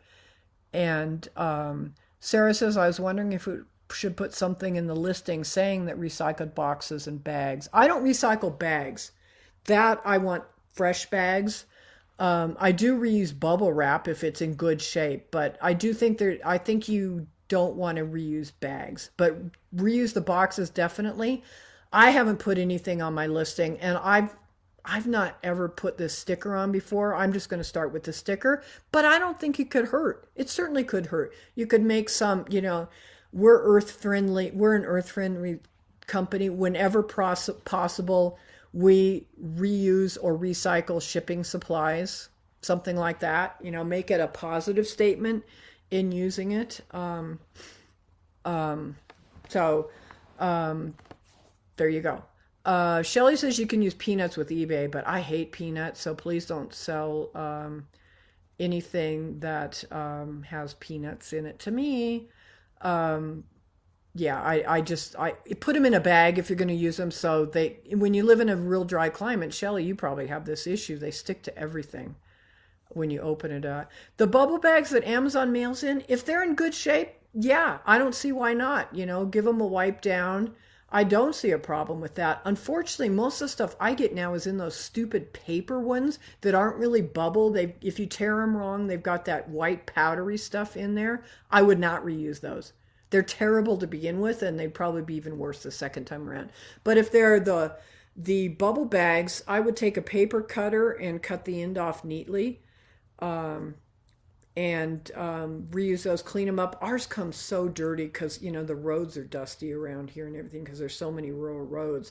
And 0.72 1.28
um, 1.36 1.94
Sarah 2.20 2.54
says, 2.54 2.76
I 2.76 2.86
was 2.86 3.00
wondering 3.00 3.32
if 3.32 3.46
we 3.46 3.58
should 3.92 4.16
put 4.16 4.32
something 4.32 4.76
in 4.76 4.86
the 4.86 4.96
listing 4.96 5.44
saying 5.44 5.86
that 5.86 5.98
recycled 5.98 6.54
boxes 6.54 7.06
and 7.06 7.22
bags. 7.22 7.68
I 7.72 7.86
don't 7.86 8.04
recycle 8.04 8.56
bags. 8.56 9.10
That 9.64 10.00
I 10.04 10.18
want 10.18 10.44
fresh 10.72 11.10
bags. 11.10 11.66
Um, 12.18 12.56
I 12.60 12.72
do 12.72 12.98
reuse 12.98 13.38
bubble 13.38 13.72
wrap 13.72 14.06
if 14.06 14.22
it's 14.22 14.40
in 14.40 14.54
good 14.54 14.80
shape, 14.80 15.30
but 15.30 15.58
I 15.60 15.72
do 15.72 15.92
think 15.92 16.18
there. 16.18 16.38
I 16.44 16.58
think 16.58 16.88
you 16.88 17.26
don't 17.48 17.74
want 17.74 17.98
to 17.98 18.04
reuse 18.04 18.52
bags, 18.60 19.10
but 19.16 19.36
reuse 19.74 20.14
the 20.14 20.20
boxes 20.20 20.70
definitely. 20.70 21.42
I 21.92 22.10
haven't 22.10 22.38
put 22.38 22.58
anything 22.58 23.02
on 23.02 23.14
my 23.14 23.26
listing, 23.26 23.78
and 23.78 23.98
I've 23.98 24.34
I've 24.84 25.06
not 25.06 25.38
ever 25.42 25.68
put 25.68 25.96
this 25.96 26.16
sticker 26.16 26.54
on 26.54 26.70
before. 26.70 27.14
I'm 27.14 27.32
just 27.32 27.48
going 27.48 27.58
to 27.60 27.64
start 27.64 27.92
with 27.92 28.04
the 28.04 28.12
sticker, 28.12 28.62
but 28.92 29.04
I 29.04 29.18
don't 29.18 29.40
think 29.40 29.58
it 29.58 29.70
could 29.70 29.86
hurt. 29.86 30.28
It 30.36 30.50
certainly 30.50 30.84
could 30.84 31.06
hurt. 31.06 31.32
You 31.54 31.66
could 31.66 31.82
make 31.82 32.10
some, 32.10 32.44
you 32.50 32.60
know, 32.60 32.88
we're 33.32 33.62
earth 33.62 33.90
friendly. 33.90 34.50
We're 34.52 34.74
an 34.74 34.84
earth 34.84 35.10
friendly 35.10 35.60
company. 36.06 36.50
Whenever 36.50 37.02
possible, 37.02 38.38
we 38.74 39.28
reuse 39.40 40.18
or 40.20 40.36
recycle 40.36 41.00
shipping 41.00 41.44
supplies, 41.44 42.28
something 42.60 42.96
like 42.96 43.20
that. 43.20 43.56
You 43.62 43.70
know, 43.70 43.84
make 43.84 44.10
it 44.10 44.20
a 44.20 44.26
positive 44.26 44.86
statement 44.86 45.44
in 45.92 46.10
using 46.10 46.52
it. 46.52 46.80
Um, 46.90 47.38
um, 48.44 48.96
so 49.48 49.90
um, 50.40 50.94
there 51.76 51.88
you 51.88 52.00
go. 52.00 52.22
Uh, 52.64 53.02
Shelly 53.02 53.36
says 53.36 53.58
you 53.58 53.66
can 53.66 53.80
use 53.80 53.94
peanuts 53.94 54.36
with 54.36 54.48
eBay, 54.48 54.90
but 54.90 55.06
I 55.06 55.20
hate 55.20 55.52
peanuts, 55.52 56.00
so 56.00 56.14
please 56.14 56.46
don't 56.46 56.74
sell 56.74 57.30
um, 57.34 57.86
anything 58.58 59.38
that 59.40 59.84
um, 59.92 60.42
has 60.48 60.74
peanuts 60.74 61.32
in 61.32 61.46
it 61.46 61.60
to 61.60 61.70
me. 61.70 62.28
Um, 62.80 63.44
yeah, 64.16 64.40
I, 64.40 64.76
I 64.76 64.80
just 64.80 65.16
I 65.18 65.32
put 65.58 65.74
them 65.74 65.84
in 65.84 65.94
a 65.94 66.00
bag 66.00 66.38
if 66.38 66.48
you're 66.48 66.56
going 66.56 66.68
to 66.68 66.74
use 66.74 66.98
them. 66.98 67.10
So 67.10 67.44
they 67.44 67.78
when 67.90 68.14
you 68.14 68.22
live 68.22 68.40
in 68.40 68.48
a 68.48 68.56
real 68.56 68.84
dry 68.84 69.08
climate, 69.08 69.52
Shelly, 69.52 69.84
you 69.84 69.96
probably 69.96 70.28
have 70.28 70.44
this 70.44 70.66
issue. 70.66 70.96
They 70.96 71.10
stick 71.10 71.42
to 71.42 71.58
everything 71.58 72.14
when 72.90 73.10
you 73.10 73.20
open 73.20 73.50
it 73.50 73.64
up. 73.64 73.90
The 74.16 74.28
bubble 74.28 74.58
bags 74.58 74.90
that 74.90 75.04
Amazon 75.04 75.50
mails 75.50 75.82
in, 75.82 76.04
if 76.08 76.24
they're 76.24 76.44
in 76.44 76.54
good 76.54 76.74
shape, 76.74 77.14
yeah, 77.32 77.78
I 77.84 77.98
don't 77.98 78.14
see 78.14 78.30
why 78.30 78.54
not. 78.54 78.94
You 78.94 79.04
know, 79.04 79.26
give 79.26 79.44
them 79.44 79.60
a 79.60 79.66
wipe 79.66 80.00
down. 80.00 80.54
I 80.90 81.02
don't 81.02 81.34
see 81.34 81.50
a 81.50 81.58
problem 81.58 82.00
with 82.00 82.14
that. 82.14 82.40
Unfortunately, 82.44 83.08
most 83.08 83.40
of 83.40 83.46
the 83.46 83.48
stuff 83.48 83.74
I 83.80 83.94
get 83.94 84.14
now 84.14 84.34
is 84.34 84.46
in 84.46 84.58
those 84.58 84.76
stupid 84.76 85.32
paper 85.32 85.80
ones 85.80 86.20
that 86.42 86.54
aren't 86.54 86.76
really 86.76 87.02
bubble. 87.02 87.50
They 87.50 87.74
if 87.80 87.98
you 87.98 88.06
tear 88.06 88.36
them 88.36 88.56
wrong, 88.56 88.86
they've 88.86 89.02
got 89.02 89.24
that 89.24 89.48
white 89.48 89.86
powdery 89.86 90.38
stuff 90.38 90.76
in 90.76 90.94
there. 90.94 91.24
I 91.50 91.62
would 91.62 91.80
not 91.80 92.04
reuse 92.04 92.40
those 92.40 92.74
they're 93.14 93.22
terrible 93.22 93.76
to 93.76 93.86
begin 93.86 94.18
with, 94.18 94.42
and 94.42 94.58
they'd 94.58 94.74
probably 94.74 95.00
be 95.00 95.14
even 95.14 95.38
worse 95.38 95.62
the 95.62 95.70
second 95.70 96.04
time 96.04 96.28
around. 96.28 96.50
But 96.82 96.98
if 96.98 97.12
they're 97.12 97.38
the 97.38 97.76
the 98.16 98.48
bubble 98.48 98.86
bags, 98.86 99.40
I 99.46 99.60
would 99.60 99.76
take 99.76 99.96
a 99.96 100.02
paper 100.02 100.42
cutter 100.42 100.90
and 100.90 101.22
cut 101.22 101.44
the 101.44 101.62
end 101.62 101.78
off 101.78 102.04
neatly, 102.04 102.60
um, 103.20 103.76
and 104.56 105.08
um, 105.14 105.68
reuse 105.70 106.02
those, 106.02 106.22
clean 106.22 106.46
them 106.46 106.58
up. 106.58 106.76
Ours 106.80 107.06
comes 107.06 107.36
so 107.36 107.68
dirty 107.68 108.06
because 108.06 108.42
you 108.42 108.50
know 108.50 108.64
the 108.64 108.74
roads 108.74 109.16
are 109.16 109.22
dusty 109.22 109.72
around 109.72 110.10
here 110.10 110.26
and 110.26 110.34
everything 110.34 110.64
because 110.64 110.80
there's 110.80 110.96
so 110.96 111.12
many 111.12 111.30
rural 111.30 111.64
roads. 111.64 112.10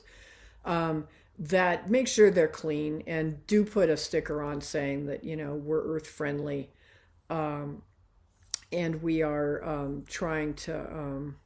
Um, 0.64 1.06
that 1.38 1.90
make 1.90 2.08
sure 2.08 2.30
they're 2.30 2.48
clean 2.48 3.02
and 3.06 3.46
do 3.46 3.66
put 3.66 3.90
a 3.90 3.98
sticker 3.98 4.42
on 4.42 4.62
saying 4.62 5.04
that 5.04 5.22
you 5.22 5.36
know 5.36 5.52
we're 5.52 5.84
earth 5.96 6.06
friendly 6.06 6.70
um, 7.28 7.82
and 8.72 9.02
we 9.02 9.22
are 9.22 9.64
um, 9.64 10.04
trying 10.08 10.54
to 10.54 10.78
um, 10.92 11.36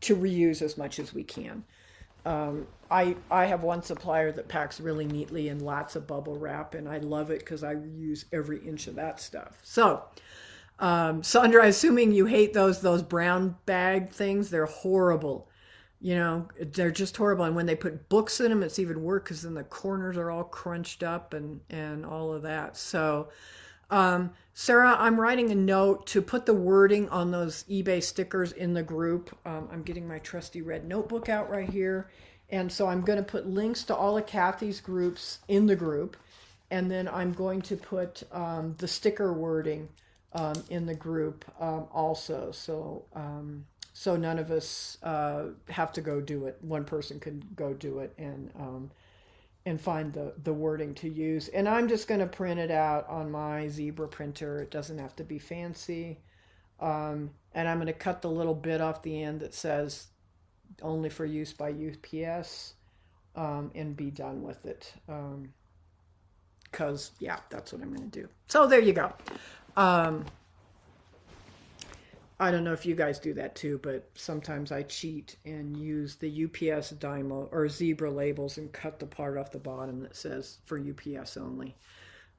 to 0.00 0.16
reuse 0.16 0.62
as 0.62 0.76
much 0.76 0.98
as 0.98 1.14
we 1.14 1.22
can. 1.22 1.64
Um, 2.24 2.66
I 2.90 3.16
I 3.30 3.46
have 3.46 3.62
one 3.62 3.82
supplier 3.82 4.30
that 4.32 4.48
packs 4.48 4.80
really 4.80 5.06
neatly 5.06 5.48
in 5.48 5.60
lots 5.60 5.96
of 5.96 6.06
bubble 6.06 6.38
wrap, 6.38 6.74
and 6.74 6.88
I 6.88 6.98
love 6.98 7.30
it 7.30 7.40
because 7.40 7.64
I 7.64 7.74
reuse 7.74 8.24
every 8.32 8.58
inch 8.66 8.86
of 8.86 8.94
that 8.96 9.20
stuff. 9.20 9.58
So, 9.62 10.04
um, 10.78 11.22
Sandra, 11.22 11.66
assuming 11.66 12.12
you 12.12 12.26
hate 12.26 12.52
those 12.52 12.80
those 12.80 13.02
brown 13.02 13.56
bag 13.66 14.10
things, 14.10 14.50
they're 14.50 14.66
horrible. 14.66 15.48
You 16.00 16.16
know, 16.16 16.48
they're 16.60 16.90
just 16.90 17.16
horrible. 17.16 17.44
And 17.44 17.54
when 17.54 17.66
they 17.66 17.76
put 17.76 18.08
books 18.08 18.40
in 18.40 18.50
them, 18.50 18.62
it's 18.64 18.80
even 18.80 19.02
worse 19.02 19.22
because 19.22 19.42
then 19.42 19.54
the 19.54 19.62
corners 19.62 20.16
are 20.16 20.30
all 20.30 20.44
crunched 20.44 21.02
up 21.02 21.34
and 21.34 21.60
and 21.70 22.04
all 22.04 22.32
of 22.32 22.42
that. 22.42 22.76
So, 22.76 23.30
um, 23.92 24.30
Sarah, 24.54 24.96
I'm 24.98 25.20
writing 25.20 25.50
a 25.50 25.54
note 25.54 26.06
to 26.08 26.22
put 26.22 26.46
the 26.46 26.54
wording 26.54 27.08
on 27.10 27.30
those 27.30 27.64
eBay 27.64 28.02
stickers 28.02 28.52
in 28.52 28.74
the 28.74 28.82
group. 28.82 29.36
Um, 29.44 29.68
I'm 29.70 29.82
getting 29.82 30.08
my 30.08 30.18
trusty 30.18 30.62
red 30.62 30.86
notebook 30.86 31.28
out 31.28 31.50
right 31.50 31.68
here. 31.68 32.10
And 32.50 32.70
so 32.70 32.86
I'm 32.86 33.02
going 33.02 33.18
to 33.18 33.24
put 33.24 33.46
links 33.46 33.84
to 33.84 33.94
all 33.94 34.18
of 34.18 34.26
Kathy's 34.26 34.80
groups 34.80 35.38
in 35.48 35.66
the 35.66 35.76
group. 35.76 36.16
And 36.70 36.90
then 36.90 37.06
I'm 37.08 37.32
going 37.32 37.62
to 37.62 37.76
put 37.76 38.22
um, 38.32 38.74
the 38.78 38.88
sticker 38.88 39.32
wording 39.32 39.88
um, 40.32 40.62
in 40.70 40.86
the 40.86 40.94
group 40.94 41.44
um, 41.60 41.86
also. 41.92 42.50
So 42.52 43.04
um, 43.14 43.66
so 43.94 44.16
none 44.16 44.38
of 44.38 44.50
us 44.50 44.96
uh, 45.02 45.48
have 45.68 45.92
to 45.92 46.00
go 46.00 46.20
do 46.20 46.46
it. 46.46 46.56
One 46.62 46.84
person 46.84 47.20
can 47.20 47.42
go 47.54 47.74
do 47.74 47.98
it 47.98 48.14
and 48.16 48.50
um, 48.58 48.90
and 49.64 49.80
find 49.80 50.12
the 50.12 50.34
the 50.42 50.52
wording 50.52 50.94
to 50.94 51.08
use. 51.08 51.48
And 51.48 51.68
I'm 51.68 51.88
just 51.88 52.08
going 52.08 52.20
to 52.20 52.26
print 52.26 52.58
it 52.58 52.70
out 52.70 53.08
on 53.08 53.30
my 53.30 53.68
zebra 53.68 54.08
printer. 54.08 54.60
It 54.60 54.70
doesn't 54.70 54.98
have 54.98 55.14
to 55.16 55.24
be 55.24 55.38
fancy. 55.38 56.18
Um, 56.80 57.30
and 57.54 57.68
I'm 57.68 57.76
going 57.76 57.86
to 57.86 57.92
cut 57.92 58.22
the 58.22 58.30
little 58.30 58.54
bit 58.54 58.80
off 58.80 59.02
the 59.02 59.22
end 59.22 59.40
that 59.40 59.54
says 59.54 60.08
only 60.82 61.10
for 61.10 61.24
use 61.24 61.52
by 61.52 61.70
UPS 61.70 62.74
um, 63.36 63.70
and 63.74 63.96
be 63.96 64.10
done 64.10 64.42
with 64.42 64.64
it. 64.66 64.92
Because, 66.64 67.08
um, 67.10 67.16
yeah, 67.20 67.38
that's 67.50 67.72
what 67.72 67.82
I'm 67.82 67.94
going 67.94 68.10
to 68.10 68.20
do. 68.20 68.28
So 68.48 68.66
there 68.66 68.80
you 68.80 68.92
go. 68.92 69.12
I 72.42 72.50
don't 72.50 72.64
know 72.64 72.72
if 72.72 72.84
you 72.84 72.96
guys 72.96 73.20
do 73.20 73.34
that 73.34 73.54
too, 73.54 73.78
but 73.84 74.10
sometimes 74.16 74.72
I 74.72 74.82
cheat 74.82 75.36
and 75.44 75.76
use 75.76 76.16
the 76.16 76.44
UPS 76.44 76.92
Dymo 76.94 77.48
or 77.52 77.68
zebra 77.68 78.10
labels 78.10 78.58
and 78.58 78.72
cut 78.72 78.98
the 78.98 79.06
part 79.06 79.38
off 79.38 79.52
the 79.52 79.60
bottom 79.60 80.00
that 80.00 80.16
says 80.16 80.58
for 80.64 80.76
UPS 80.76 81.36
only. 81.36 81.76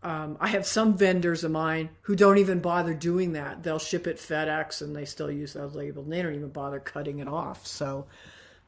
Um, 0.04 0.36
I 0.42 0.48
have 0.48 0.66
some 0.66 0.98
vendors 0.98 1.46
of 1.46 1.52
mine 1.52 1.90
who 2.02 2.18
don't 2.18 2.38
even 2.38 2.60
bother 2.60 2.94
doing 2.94 3.32
that. 3.32 3.64
They'll 3.64 3.80
ship 3.80 4.06
it 4.06 4.18
FedEx 4.18 4.82
and 4.82 4.94
they 4.94 5.06
still 5.06 5.32
use 5.32 5.54
that 5.54 5.74
label. 5.74 6.04
And 6.04 6.12
they 6.12 6.22
don't 6.22 6.36
even 6.36 6.50
bother 6.50 6.82
cutting 6.82 7.20
it 7.20 7.30
off. 7.30 7.66
So, 7.66 8.06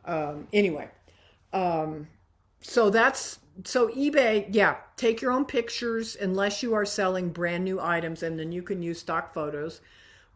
um, 0.05 0.47
anyway, 0.53 0.87
um, 1.51 2.07
so 2.61 2.89
that's 2.89 3.39
so 3.65 3.89
eBay. 3.89 4.47
Yeah, 4.51 4.77
take 4.95 5.21
your 5.21 5.33
own 5.33 5.43
pictures 5.43 6.15
unless 6.15 6.63
you 6.63 6.73
are 6.75 6.85
selling 6.85 7.27
brand 7.31 7.65
new 7.65 7.81
items, 7.81 8.23
and 8.23 8.39
then 8.39 8.53
you 8.53 8.63
can 8.63 8.81
use 8.81 8.99
stock 8.99 9.33
photos. 9.33 9.81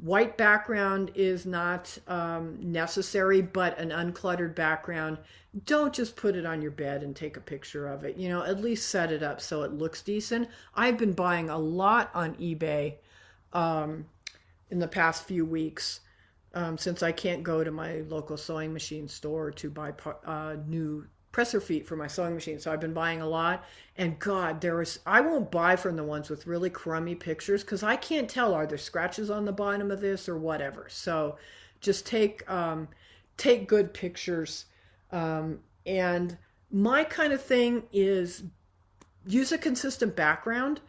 White 0.01 0.37
background 0.37 1.11
is 1.13 1.45
not 1.45 1.97
um, 2.07 2.57
necessary, 2.61 3.41
but 3.41 3.77
an 3.77 3.89
uncluttered 3.89 4.55
background. 4.55 5.17
Don't 5.65 5.93
just 5.93 6.15
put 6.15 6.37
it 6.37 6.45
on 6.45 6.61
your 6.61 6.71
bed 6.71 7.03
and 7.03 7.13
take 7.13 7.35
a 7.35 7.41
picture 7.41 7.87
of 7.87 8.05
it. 8.05 8.15
You 8.15 8.29
know, 8.29 8.43
at 8.43 8.61
least 8.61 8.87
set 8.87 9.11
it 9.11 9.21
up 9.21 9.41
so 9.41 9.63
it 9.63 9.73
looks 9.73 10.01
decent. 10.01 10.47
I've 10.73 10.97
been 10.97 11.11
buying 11.11 11.49
a 11.49 11.57
lot 11.57 12.11
on 12.13 12.35
eBay 12.35 12.95
um, 13.51 14.05
in 14.69 14.79
the 14.79 14.87
past 14.87 15.25
few 15.25 15.45
weeks 15.45 15.99
um, 16.53 16.77
since 16.77 17.03
I 17.03 17.11
can't 17.11 17.43
go 17.43 17.63
to 17.63 17.71
my 17.71 18.01
local 18.07 18.37
sewing 18.37 18.73
machine 18.73 19.07
store 19.07 19.51
to 19.51 19.69
buy 19.69 19.93
uh, 20.25 20.55
new 20.65 21.05
presser 21.31 21.61
feet 21.61 21.87
for 21.87 21.95
my 21.95 22.07
sewing 22.07 22.33
machine. 22.33 22.59
So 22.59 22.71
I've 22.71 22.79
been 22.79 22.93
buying 22.93 23.21
a 23.21 23.27
lot. 23.27 23.63
And 23.97 24.17
God, 24.19 24.61
there 24.61 24.75
was, 24.75 24.99
I 25.05 25.21
won't 25.21 25.51
buy 25.51 25.75
from 25.75 25.95
the 25.95 26.03
ones 26.03 26.29
with 26.29 26.47
really 26.47 26.69
crummy 26.69 27.15
pictures 27.15 27.63
because 27.63 27.83
I 27.83 27.95
can't 27.95 28.29
tell 28.29 28.53
are 28.53 28.65
there 28.65 28.77
scratches 28.77 29.29
on 29.29 29.45
the 29.45 29.51
bottom 29.51 29.91
of 29.91 30.01
this 30.01 30.27
or 30.27 30.37
whatever. 30.37 30.87
So 30.89 31.37
just 31.81 32.05
take, 32.05 32.49
um, 32.49 32.87
take 33.37 33.67
good 33.67 33.93
pictures. 33.93 34.65
Um, 35.11 35.59
and 35.85 36.37
my 36.71 37.03
kind 37.03 37.33
of 37.33 37.41
thing 37.41 37.83
is 37.91 38.43
use 39.25 39.51
a 39.51 39.57
consistent 39.57 40.15
background 40.15 40.81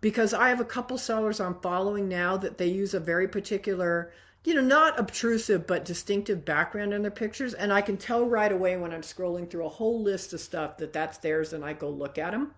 because 0.00 0.32
I 0.32 0.48
have 0.48 0.60
a 0.60 0.64
couple 0.64 0.96
sellers 0.98 1.40
I'm 1.40 1.60
following 1.60 2.08
now 2.08 2.36
that 2.36 2.58
they 2.58 2.68
use 2.68 2.94
a 2.94 3.00
very 3.00 3.26
particular 3.26 4.12
you 4.44 4.54
know, 4.54 4.60
not 4.60 4.98
obtrusive 4.98 5.66
but 5.66 5.84
distinctive 5.84 6.44
background 6.44 6.94
in 6.94 7.02
their 7.02 7.10
pictures. 7.10 7.54
And 7.54 7.72
I 7.72 7.80
can 7.80 7.96
tell 7.96 8.24
right 8.24 8.50
away 8.50 8.76
when 8.76 8.92
I'm 8.92 9.02
scrolling 9.02 9.50
through 9.50 9.66
a 9.66 9.70
whole 9.70 10.02
list 10.02 10.32
of 10.32 10.40
stuff 10.40 10.78
that 10.78 10.92
that's 10.92 11.18
theirs 11.18 11.52
and 11.52 11.64
I 11.64 11.72
go 11.72 11.90
look 11.90 12.18
at 12.18 12.32
them. 12.32 12.54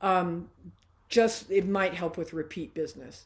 Um, 0.00 0.50
just 1.08 1.50
it 1.50 1.66
might 1.66 1.94
help 1.94 2.16
with 2.16 2.32
repeat 2.32 2.74
business. 2.74 3.24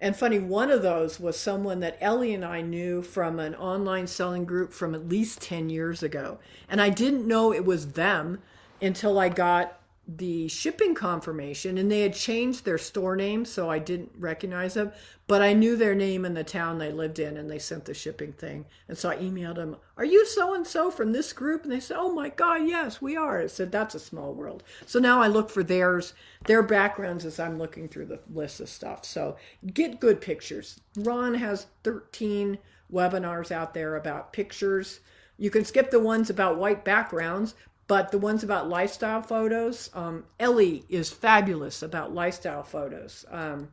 And 0.00 0.16
funny, 0.16 0.38
one 0.38 0.70
of 0.70 0.82
those 0.82 1.20
was 1.20 1.38
someone 1.38 1.80
that 1.80 1.98
Ellie 2.00 2.32
and 2.32 2.44
I 2.44 2.62
knew 2.62 3.02
from 3.02 3.38
an 3.38 3.54
online 3.54 4.06
selling 4.06 4.46
group 4.46 4.72
from 4.72 4.94
at 4.94 5.08
least 5.08 5.42
10 5.42 5.68
years 5.68 6.02
ago. 6.02 6.38
And 6.70 6.80
I 6.80 6.88
didn't 6.88 7.28
know 7.28 7.52
it 7.52 7.66
was 7.66 7.92
them 7.92 8.40
until 8.80 9.18
I 9.18 9.28
got 9.28 9.79
the 10.16 10.48
shipping 10.48 10.94
confirmation 10.94 11.78
and 11.78 11.90
they 11.90 12.00
had 12.00 12.14
changed 12.14 12.64
their 12.64 12.78
store 12.78 13.14
name 13.14 13.44
so 13.44 13.70
I 13.70 13.78
didn't 13.78 14.10
recognize 14.18 14.74
them 14.74 14.92
but 15.28 15.42
I 15.42 15.52
knew 15.52 15.76
their 15.76 15.94
name 15.94 16.24
and 16.24 16.36
the 16.36 16.42
town 16.42 16.78
they 16.78 16.90
lived 16.90 17.20
in 17.20 17.36
and 17.36 17.48
they 17.48 17.60
sent 17.60 17.84
the 17.84 17.94
shipping 17.94 18.32
thing. 18.32 18.64
And 18.88 18.98
so 18.98 19.10
I 19.10 19.16
emailed 19.18 19.54
them 19.54 19.76
are 19.96 20.04
you 20.04 20.26
so 20.26 20.54
and 20.54 20.66
so 20.66 20.90
from 20.90 21.12
this 21.12 21.32
group? 21.32 21.62
And 21.62 21.70
they 21.70 21.78
said 21.78 21.98
oh 22.00 22.12
my 22.12 22.30
god 22.30 22.66
yes 22.66 23.00
we 23.00 23.16
are. 23.16 23.40
I 23.40 23.46
said 23.46 23.70
that's 23.70 23.94
a 23.94 24.00
small 24.00 24.34
world. 24.34 24.64
So 24.86 24.98
now 24.98 25.22
I 25.22 25.28
look 25.28 25.48
for 25.48 25.62
theirs. 25.62 26.14
Their 26.46 26.64
backgrounds 26.64 27.24
as 27.24 27.38
I'm 27.38 27.58
looking 27.58 27.86
through 27.86 28.06
the 28.06 28.20
list 28.28 28.58
of 28.58 28.68
stuff. 28.68 29.04
So 29.04 29.36
get 29.72 30.00
good 30.00 30.20
pictures. 30.20 30.80
Ron 30.96 31.34
has 31.34 31.68
13 31.84 32.58
webinars 32.92 33.52
out 33.52 33.74
there 33.74 33.94
about 33.94 34.32
pictures. 34.32 34.98
You 35.40 35.48
can 35.48 35.64
skip 35.64 35.90
the 35.90 36.00
ones 36.00 36.28
about 36.28 36.58
white 36.58 36.84
backgrounds, 36.84 37.54
but 37.90 38.12
the 38.12 38.18
ones 38.18 38.44
about 38.44 38.68
lifestyle 38.68 39.20
photos, 39.20 39.90
um, 39.94 40.22
Ellie 40.38 40.84
is 40.88 41.10
fabulous 41.10 41.82
about 41.82 42.14
lifestyle 42.14 42.62
photos. 42.62 43.24
Um, 43.28 43.72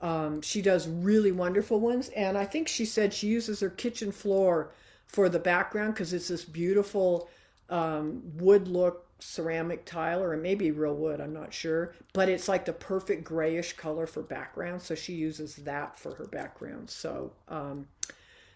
um, 0.00 0.42
she 0.42 0.62
does 0.62 0.86
really 0.86 1.32
wonderful 1.32 1.80
ones. 1.80 2.08
And 2.10 2.38
I 2.38 2.44
think 2.44 2.68
she 2.68 2.84
said 2.84 3.12
she 3.12 3.26
uses 3.26 3.58
her 3.58 3.68
kitchen 3.68 4.12
floor 4.12 4.70
for 5.08 5.28
the 5.28 5.40
background 5.40 5.94
because 5.94 6.12
it's 6.12 6.28
this 6.28 6.44
beautiful 6.44 7.28
um, 7.68 8.22
wood 8.36 8.68
look 8.68 9.08
ceramic 9.18 9.86
tile 9.86 10.22
or 10.22 10.34
it 10.34 10.42
may 10.42 10.56
be 10.56 10.72
real 10.72 10.96
wood 10.96 11.20
i'm 11.20 11.32
not 11.32 11.54
sure 11.54 11.94
but 12.12 12.28
it's 12.28 12.48
like 12.48 12.64
the 12.64 12.72
perfect 12.72 13.22
grayish 13.22 13.72
color 13.74 14.04
for 14.04 14.20
background 14.20 14.82
so 14.82 14.96
she 14.96 15.12
uses 15.12 15.54
that 15.54 15.96
for 15.96 16.16
her 16.16 16.26
background 16.26 16.90
so 16.90 17.30
um, 17.46 17.86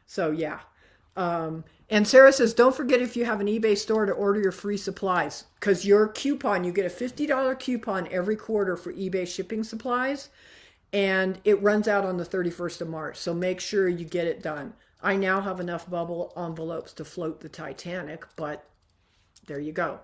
so 0.07 0.33
yeah 0.33 0.59
um, 1.17 1.65
and 1.89 2.07
Sarah 2.07 2.33
says, 2.33 2.53
don't 2.53 2.75
forget 2.75 3.01
if 3.01 3.17
you 3.17 3.25
have 3.25 3.41
an 3.41 3.47
eBay 3.47 3.77
store 3.79 4.07
to 4.07 4.13
order 4.13 4.41
your 4.41 4.53
free 4.53 4.77
supplies 4.77 5.45
because 5.59 5.87
your 5.87 6.09
coupon, 6.09 6.65
you 6.65 6.73
get 6.73 6.85
a 6.85 6.95
$50 6.95 7.59
coupon 7.59 8.09
every 8.11 8.37
quarter 8.37 8.77
for 8.77 8.93
eBay 8.93 9.27
shipping 9.27 9.63
supplies 9.63 10.29
and 10.93 11.41
it 11.45 11.63
runs 11.63 11.87
out 11.87 12.05
on 12.05 12.17
the 12.17 12.25
31st 12.25 12.81
of 12.81 12.89
March. 12.89 13.17
So 13.19 13.35
make 13.35 13.61
sure 13.61 13.89
you 13.89 14.05
get 14.05 14.27
it 14.27 14.43
done. 14.43 14.75
I 15.01 15.15
now 15.15 15.41
have 15.41 15.61
enough 15.61 15.89
bubble 15.89 16.33
envelopes 16.37 16.93
to 16.95 17.05
float 17.05 17.41
the 17.41 17.49
Titanic, 17.49 18.25
but 18.35 18.69
there 19.47 19.61
you 19.61 19.73
go. 19.73 20.01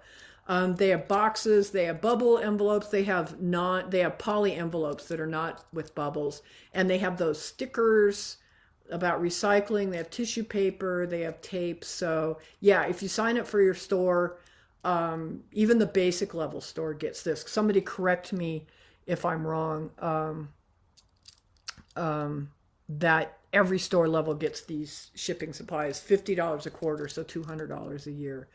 Um, 0.46 0.76
they 0.76 0.88
have 0.88 1.08
boxes, 1.08 1.70
they 1.70 1.84
have 1.84 2.00
bubble 2.00 2.38
envelopes, 2.38 2.88
they 2.88 3.04
have 3.04 3.40
not, 3.40 3.90
they 3.90 4.00
have 4.00 4.18
poly 4.18 4.54
envelopes 4.54 5.06
that 5.06 5.20
are 5.20 5.26
not 5.26 5.64
with 5.72 5.94
bubbles, 5.94 6.42
and 6.74 6.90
they 6.90 6.98
have 6.98 7.16
those 7.16 7.40
stickers 7.40 8.38
about 8.91 9.22
recycling. 9.22 9.91
They 9.91 9.97
have 9.97 10.11
tissue 10.11 10.45
paper, 10.45 11.07
they 11.07 11.20
have 11.20 11.41
tape. 11.41 11.85
So, 11.85 12.39
yeah, 12.61 12.85
if 12.87 13.03
you 13.03 13.09
sign 13.09 13.39
up 13.39 13.47
for 13.47 13.61
your 13.61 13.74
store, 13.74 14.39
um, 14.85 15.45
even 15.53 15.78
the 15.78 15.87
basic 15.87 16.35
level 16.35 16.61
store 16.61 16.95
gets 16.95 17.22
this. 17.22 17.45
Somebody 17.47 17.80
correct 17.80 18.33
me 18.33 18.66
if 19.07 19.24
I'm 19.24 19.47
wrong. 19.47 19.91
Um, 19.99 20.49
um, 21.95 22.51
that 22.89 23.39
every 23.53 23.78
store 23.78 24.09
level 24.09 24.35
gets 24.35 24.62
these 24.62 25.11
shipping 25.14 25.53
supplies 25.53 26.01
$50 26.01 26.66
a 26.66 26.70
quarter, 26.70 27.09
so 27.09 27.22
$200 27.22 28.07
a 28.07 28.11
year. 28.11 28.49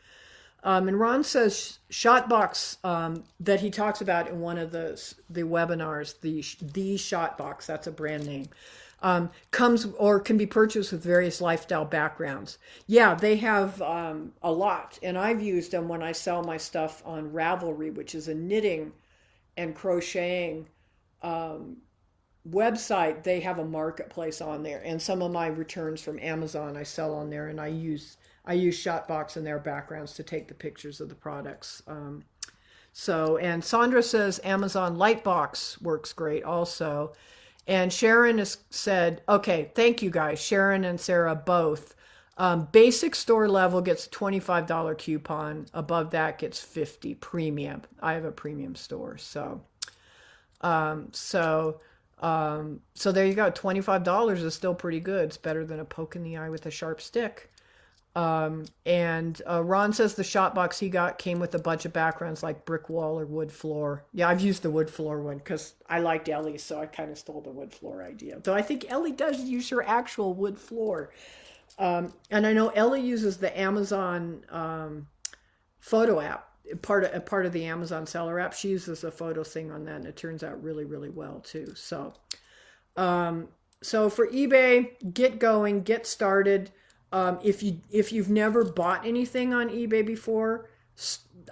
Um, 0.64 0.88
and 0.88 0.98
Ron 0.98 1.22
says 1.22 1.78
Shotbox 1.90 2.84
um, 2.84 3.22
that 3.38 3.60
he 3.60 3.70
talks 3.70 4.00
about 4.00 4.28
in 4.28 4.40
one 4.40 4.58
of 4.58 4.72
the 4.72 5.00
the 5.30 5.42
webinars, 5.42 6.20
the 6.20 6.44
the 6.72 6.96
Shotbox, 6.96 7.66
that's 7.66 7.86
a 7.86 7.92
brand 7.92 8.26
name 8.26 8.48
um, 9.00 9.30
comes 9.50 9.86
or 9.98 10.20
can 10.20 10.36
be 10.36 10.46
purchased 10.46 10.92
with 10.92 11.02
various 11.02 11.40
lifestyle 11.40 11.84
backgrounds. 11.84 12.58
Yeah, 12.86 13.14
they 13.14 13.36
have 13.36 13.80
um, 13.82 14.32
a 14.42 14.50
lot, 14.50 14.98
and 15.02 15.16
I've 15.16 15.42
used 15.42 15.72
them 15.72 15.88
when 15.88 16.02
I 16.02 16.12
sell 16.12 16.42
my 16.42 16.56
stuff 16.56 17.02
on 17.06 17.30
Ravelry, 17.30 17.94
which 17.94 18.14
is 18.14 18.28
a 18.28 18.34
knitting 18.34 18.92
and 19.56 19.74
crocheting 19.74 20.68
um, 21.22 21.76
website. 22.48 23.22
They 23.22 23.40
have 23.40 23.58
a 23.58 23.64
marketplace 23.64 24.40
on 24.40 24.62
there, 24.62 24.82
and 24.84 25.00
some 25.00 25.22
of 25.22 25.30
my 25.30 25.46
returns 25.46 26.00
from 26.00 26.18
Amazon 26.18 26.76
I 26.76 26.82
sell 26.82 27.14
on 27.14 27.30
there, 27.30 27.48
and 27.48 27.60
I 27.60 27.68
use 27.68 28.16
I 28.44 28.54
use 28.54 28.82
Shotbox 28.82 29.36
in 29.36 29.44
their 29.44 29.58
backgrounds 29.58 30.14
to 30.14 30.22
take 30.22 30.48
the 30.48 30.54
pictures 30.54 31.00
of 31.00 31.10
the 31.10 31.14
products. 31.14 31.82
Um, 31.86 32.24
so, 32.92 33.36
and 33.36 33.62
Sandra 33.62 34.02
says 34.02 34.40
Amazon 34.42 34.96
Lightbox 34.96 35.82
works 35.82 36.12
great 36.14 36.42
also. 36.42 37.12
And 37.68 37.92
Sharon 37.92 38.38
has 38.38 38.58
said, 38.70 39.20
okay, 39.28 39.70
thank 39.74 40.02
you 40.02 40.10
guys, 40.10 40.40
Sharon 40.40 40.84
and 40.84 40.98
Sarah 40.98 41.36
both. 41.36 41.94
Um, 42.38 42.68
basic 42.72 43.14
store 43.14 43.48
level 43.48 43.82
gets 43.82 44.06
a 44.06 44.10
$25 44.10 44.96
coupon. 44.96 45.66
Above 45.74 46.10
that 46.12 46.38
gets 46.38 46.60
50 46.60 47.14
premium. 47.16 47.82
I 48.00 48.14
have 48.14 48.24
a 48.24 48.32
premium 48.32 48.74
store. 48.74 49.18
So, 49.18 49.60
um, 50.62 51.08
so, 51.12 51.80
um, 52.20 52.80
so 52.94 53.12
there 53.12 53.26
you 53.26 53.34
go. 53.34 53.50
$25 53.50 54.42
is 54.42 54.54
still 54.54 54.74
pretty 54.74 55.00
good. 55.00 55.26
It's 55.26 55.36
better 55.36 55.66
than 55.66 55.80
a 55.80 55.84
poke 55.84 56.16
in 56.16 56.22
the 56.22 56.38
eye 56.38 56.48
with 56.48 56.64
a 56.64 56.70
sharp 56.70 57.00
stick. 57.00 57.50
Um, 58.18 58.64
and 58.84 59.40
uh, 59.48 59.62
Ron 59.62 59.92
says 59.92 60.14
the 60.14 60.24
shot 60.24 60.52
box 60.52 60.76
he 60.80 60.88
got 60.88 61.18
came 61.18 61.38
with 61.38 61.54
a 61.54 61.58
bunch 61.60 61.84
of 61.84 61.92
backgrounds 61.92 62.42
like 62.42 62.64
brick 62.64 62.88
wall 62.88 63.20
or 63.20 63.24
wood 63.24 63.52
floor. 63.52 64.06
Yeah, 64.12 64.28
I've 64.28 64.40
used 64.40 64.62
the 64.62 64.72
wood 64.72 64.90
floor 64.90 65.22
one 65.22 65.38
because 65.38 65.74
I 65.88 66.00
liked 66.00 66.28
Ellie, 66.28 66.58
so 66.58 66.80
I 66.80 66.86
kind 66.86 67.12
of 67.12 67.18
stole 67.18 67.40
the 67.40 67.52
wood 67.52 67.72
floor 67.72 68.02
idea. 68.02 68.40
Though 68.42 68.56
I 68.56 68.62
think 68.62 68.90
Ellie 68.90 69.12
does 69.12 69.42
use 69.42 69.68
her 69.68 69.84
actual 69.84 70.34
wood 70.34 70.58
floor. 70.58 71.12
Um, 71.78 72.12
and 72.28 72.44
I 72.44 72.52
know 72.52 72.70
Ellie 72.70 73.02
uses 73.02 73.36
the 73.36 73.56
Amazon 73.56 74.44
um, 74.50 75.06
photo 75.78 76.18
app, 76.18 76.48
part 76.82 77.04
of 77.04 77.24
part 77.24 77.46
of 77.46 77.52
the 77.52 77.66
Amazon 77.66 78.04
seller 78.04 78.40
app. 78.40 78.52
She 78.52 78.70
uses 78.70 79.04
a 79.04 79.12
photo 79.12 79.44
thing 79.44 79.70
on 79.70 79.84
that, 79.84 79.94
and 79.94 80.06
it 80.06 80.16
turns 80.16 80.42
out 80.42 80.60
really, 80.60 80.84
really 80.84 81.10
well 81.10 81.38
too. 81.38 81.72
So, 81.76 82.14
um, 82.96 83.46
so 83.80 84.10
for 84.10 84.26
eBay, 84.26 85.14
get 85.14 85.38
going, 85.38 85.82
get 85.84 86.04
started. 86.04 86.72
Um, 87.12 87.38
if 87.42 87.62
you 87.62 87.80
if 87.90 88.12
you've 88.12 88.28
never 88.28 88.64
bought 88.64 89.06
anything 89.06 89.54
on 89.54 89.70
eBay 89.70 90.04
before, 90.04 90.68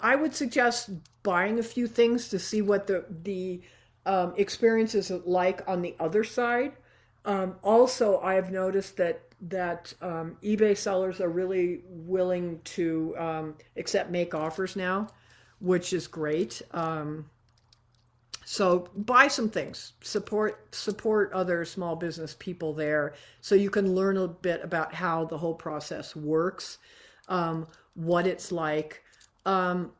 I 0.02 0.16
would 0.16 0.34
suggest 0.34 0.90
buying 1.22 1.58
a 1.58 1.62
few 1.62 1.86
things 1.86 2.28
to 2.28 2.38
see 2.38 2.62
what 2.62 2.86
the 2.86 3.04
the 3.08 3.62
um, 4.04 4.34
experience 4.36 4.94
is 4.94 5.10
like 5.10 5.66
on 5.66 5.82
the 5.82 5.94
other 5.98 6.24
side. 6.24 6.72
Um, 7.24 7.56
also, 7.62 8.20
I 8.20 8.34
have 8.34 8.50
noticed 8.52 8.96
that 8.98 9.22
that 9.40 9.92
um, 10.00 10.36
eBay 10.42 10.76
sellers 10.76 11.20
are 11.20 11.28
really 11.28 11.82
willing 11.88 12.60
to 12.64 13.14
um, 13.18 13.54
accept 13.76 14.10
make 14.10 14.34
offers 14.34 14.76
now, 14.76 15.08
which 15.58 15.92
is 15.92 16.06
great. 16.06 16.62
Um, 16.72 17.28
so 18.48 18.88
buy 18.94 19.26
some 19.26 19.50
things, 19.50 19.94
support 20.02 20.72
support 20.72 21.32
other 21.32 21.64
small 21.64 21.96
business 21.96 22.36
people 22.38 22.72
there, 22.72 23.14
so 23.40 23.56
you 23.56 23.70
can 23.70 23.92
learn 23.92 24.16
a 24.16 24.28
bit 24.28 24.62
about 24.62 24.94
how 24.94 25.24
the 25.24 25.36
whole 25.36 25.52
process 25.52 26.14
works, 26.14 26.78
um, 27.26 27.66
what 27.94 28.24
it's 28.24 28.52
like. 28.52 29.02
Um, 29.46 29.90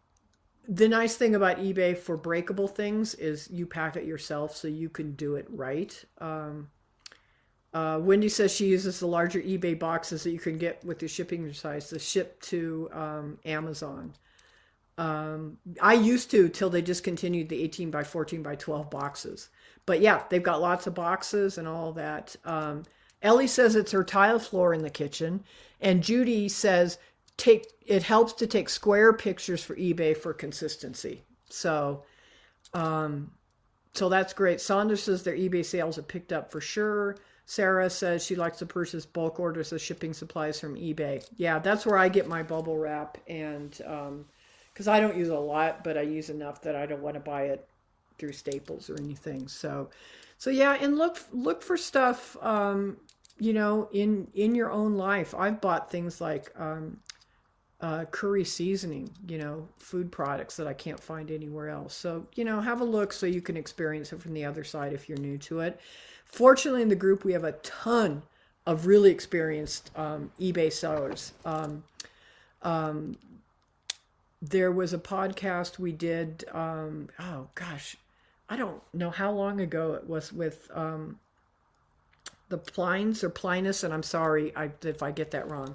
the 0.69 0.87
nice 0.87 1.17
thing 1.17 1.35
about 1.35 1.59
eBay 1.59 1.99
for 1.99 2.17
breakable 2.17 2.69
things 2.69 3.15
is 3.15 3.51
you 3.51 3.67
pack 3.67 3.97
it 3.97 4.05
yourself, 4.05 4.55
so 4.55 4.69
you 4.69 4.91
can 4.91 5.17
do 5.17 5.35
it 5.35 5.47
right. 5.51 6.05
Um, 6.19 6.69
uh, 7.75 7.99
Wendy 8.01 8.29
says 8.29 8.55
she 8.55 8.67
uses 8.67 9.01
the 9.01 9.09
larger 9.09 9.41
eBay 9.41 9.77
boxes 9.77 10.23
that 10.23 10.31
you 10.31 10.39
can 10.39 10.57
get 10.57 10.85
with 10.85 11.01
the 11.01 11.09
shipping 11.09 11.53
size 11.53 11.89
to 11.89 11.99
ship 11.99 12.41
to 12.43 12.89
um, 12.93 13.39
Amazon. 13.45 14.15
Um, 14.99 15.59
I 15.81 15.95
used 15.95 16.31
to 16.31 16.49
till 16.49 16.71
they 16.71 16.83
discontinued 16.83 17.49
the 17.49 17.63
18 17.63 17.91
by 17.91 18.05
14 18.05 18.43
by 18.43 18.55
12 18.55 18.91
boxes. 18.91 19.51
But 19.85 20.01
yeah, 20.01 20.25
they've 20.31 20.43
got 20.43 20.61
lots 20.61 20.87
of 20.87 20.95
boxes 20.95 21.59
and 21.59 21.69
all 21.69 21.93
that. 21.93 22.35
Um, 22.45 22.85
Ellie 23.23 23.47
says 23.47 23.77
it's 23.77 23.93
her 23.93 24.05
tile 24.05 24.39
floor 24.39 24.75
in 24.75 24.83
the 24.83 24.91
kitchen, 24.91 25.45
and 25.81 26.03
Judy 26.03 26.49
says 26.49 26.99
take 27.37 27.67
it 27.87 28.03
helps 28.03 28.33
to 28.35 28.47
take 28.47 28.69
square 28.69 29.13
pictures 29.13 29.63
for 29.63 29.77
eBay 29.77 30.17
for 30.17 30.33
consistency. 30.33 31.23
So, 31.49 32.03
um, 32.75 33.31
so 33.95 34.09
that's 34.09 34.33
great. 34.33 34.61
Saunders 34.61 35.03
says 35.05 35.23
their 35.23 35.37
eBay 35.37 35.65
sales 35.65 35.97
have 35.97 36.09
picked 36.09 36.33
up 36.33 36.51
for 36.51 36.61
sure. 36.61 37.17
Sarah 37.47 37.89
says 37.89 38.25
she 38.25 38.35
likes 38.35 38.59
to 38.59 38.67
purchase 38.67 39.07
bulk 39.07 39.39
orders 39.39 39.73
of 39.73 39.81
shipping 39.81 40.13
supplies 40.13 40.59
from 40.59 40.75
eBay. 40.75 41.25
Yeah, 41.37 41.61
that's 41.61 41.87
where 41.87 41.97
I 41.97 42.09
get 42.09 42.27
my 42.27 42.43
bubble 42.43 42.77
wrap 42.77 43.19
and 43.29 43.81
um, 43.87 44.25
because 44.77 44.89
I 44.89 45.01
don't 45.01 45.17
use 45.17 45.31
a 45.31 45.39
lot, 45.39 45.83
but 45.83 45.97
I 45.97 46.03
use 46.03 46.29
enough 46.29 46.61
that 46.61 46.77
I 46.77 46.85
don't 46.85 47.01
want 47.01 47.15
to 47.15 47.21
buy 47.21 47.45
it 47.45 47.67
through 48.19 48.33
Staples 48.33 48.91
or 48.91 49.01
anything. 49.01 49.49
So, 49.49 49.89
so 50.37 50.51
yeah, 50.51 50.77
and 50.79 50.99
look 50.99 51.19
look 51.33 51.63
for 51.63 51.79
stuff, 51.79 52.37
um, 52.43 52.99
you 53.39 53.55
know, 53.55 53.89
in 53.95 54.29
in 54.35 54.55
your 54.55 54.71
own 54.71 54.97
life. 54.97 55.35
I've 55.35 55.63
bought 55.63 55.91
things 55.91 56.21
like 56.21 56.53
um, 56.61 56.99
uh, 57.81 58.05
curry 58.11 58.45
seasoning, 58.45 59.09
you 59.27 59.39
know, 59.39 59.67
food 59.79 60.13
products 60.13 60.59
that 60.59 60.67
I 60.67 60.75
can't 60.75 61.01
find 61.01 61.31
anywhere 61.31 61.71
else. 61.71 61.95
So, 61.95 62.27
you 62.35 62.45
know, 62.45 62.61
have 62.61 62.83
a 62.83 62.85
look 62.85 63.15
so 63.15 63.25
you 63.25 63.41
can 63.41 63.57
experience 63.57 64.13
it 64.13 64.21
from 64.21 64.35
the 64.35 64.45
other 64.45 64.63
side 64.63 64.93
if 64.93 65.09
you're 65.09 65.17
new 65.17 65.39
to 65.39 65.61
it. 65.61 65.81
Fortunately, 66.27 66.83
in 66.83 66.91
the 66.91 66.97
group, 66.97 67.25
we 67.25 67.33
have 67.33 67.45
a 67.45 67.53
ton 67.53 68.25
of 68.67 68.87
really 68.87 69.11
experienced 69.11 69.91
um, 69.97 70.31
eBay 70.39 70.71
sellers. 70.71 71.33
Um, 71.47 71.83
um, 72.61 73.17
there 74.51 74.73
was 74.73 74.93
a 74.93 74.99
podcast 74.99 75.79
we 75.79 75.93
did 75.93 76.45
um, 76.53 77.09
oh 77.19 77.49
gosh 77.55 77.97
i 78.49 78.57
don't 78.57 78.83
know 78.93 79.11
how 79.11 79.31
long 79.31 79.61
ago 79.61 79.95
it 79.95 80.07
was 80.07 80.33
with 80.33 80.71
um, 80.75 81.19
the 82.49 82.59
plines 82.59 83.23
or 83.25 83.31
plinus 83.31 83.85
and 83.85 83.93
i'm 83.93 84.03
sorry 84.03 84.55
I, 84.57 84.71
if 84.83 85.03
i 85.03 85.11
get 85.11 85.31
that 85.33 85.51
wrong. 85.51 85.75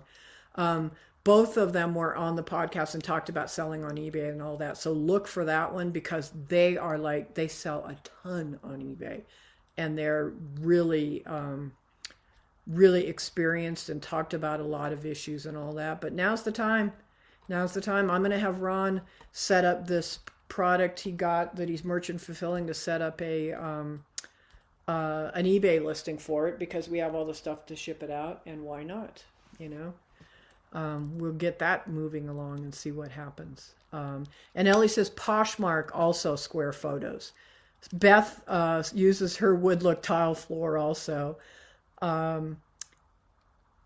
Um, 0.55 0.91
both 1.23 1.57
of 1.57 1.73
them 1.73 1.93
were 1.93 2.15
on 2.15 2.35
the 2.35 2.43
podcast 2.43 2.95
and 2.95 3.03
talked 3.03 3.29
about 3.29 3.51
selling 3.51 3.83
on 3.83 3.95
ebay 3.95 4.29
and 4.29 4.41
all 4.41 4.57
that. 4.57 4.77
So 4.77 4.91
look 4.91 5.27
for 5.27 5.45
that 5.45 5.73
one 5.73 5.91
because 5.91 6.31
they 6.47 6.77
are 6.77 6.97
like 6.97 7.35
they 7.35 7.47
sell 7.47 7.85
a 7.85 7.95
ton 8.23 8.59
on 8.63 8.81
ebay. 8.81 9.21
And 9.77 9.97
they're 9.97 10.33
really 10.59 11.25
um, 11.25 11.73
really 12.67 13.07
experienced 13.07 13.89
and 13.89 14.01
talked 14.01 14.33
about 14.33 14.59
a 14.59 14.65
lot 14.65 14.93
of 14.93 15.05
issues 15.05 15.45
and 15.45 15.55
all 15.55 15.73
that. 15.73 16.01
But 16.01 16.13
now's 16.13 16.43
the 16.43 16.51
time 16.51 16.93
now's 17.51 17.73
the 17.73 17.81
time. 17.81 18.09
I'm 18.09 18.21
going 18.21 18.31
to 18.31 18.39
have 18.39 18.61
Ron 18.61 19.01
set 19.31 19.63
up 19.63 19.85
this 19.85 20.19
product 20.47 21.01
he 21.01 21.11
got 21.11 21.55
that 21.57 21.69
he's 21.69 21.83
merchant 21.83 22.19
fulfilling 22.19 22.65
to 22.67 22.73
set 22.73 23.01
up 23.01 23.21
a 23.21 23.53
um, 23.53 24.03
uh, 24.87 25.29
an 25.35 25.45
eBay 25.45 25.83
listing 25.83 26.17
for 26.17 26.47
it 26.47 26.57
because 26.57 26.89
we 26.89 26.97
have 26.97 27.13
all 27.13 27.25
the 27.25 27.33
stuff 27.33 27.65
to 27.67 27.75
ship 27.75 28.01
it 28.01 28.09
out, 28.09 28.41
and 28.47 28.63
why 28.63 28.83
not? 28.83 29.23
You 29.59 29.69
know, 29.69 29.93
um, 30.73 31.17
we'll 31.19 31.33
get 31.33 31.59
that 31.59 31.87
moving 31.87 32.27
along 32.27 32.59
and 32.59 32.73
see 32.73 32.91
what 32.91 33.11
happens. 33.11 33.75
Um, 33.93 34.25
and 34.55 34.67
Ellie 34.67 34.87
says 34.87 35.09
Poshmark 35.11 35.89
also 35.93 36.35
square 36.35 36.73
photos. 36.73 37.33
Beth 37.93 38.41
uh, 38.47 38.83
uses 38.93 39.37
her 39.37 39.53
wood 39.53 39.83
look 39.83 40.01
tile 40.01 40.35
floor 40.35 40.77
also. 40.77 41.37
Um, 42.01 42.57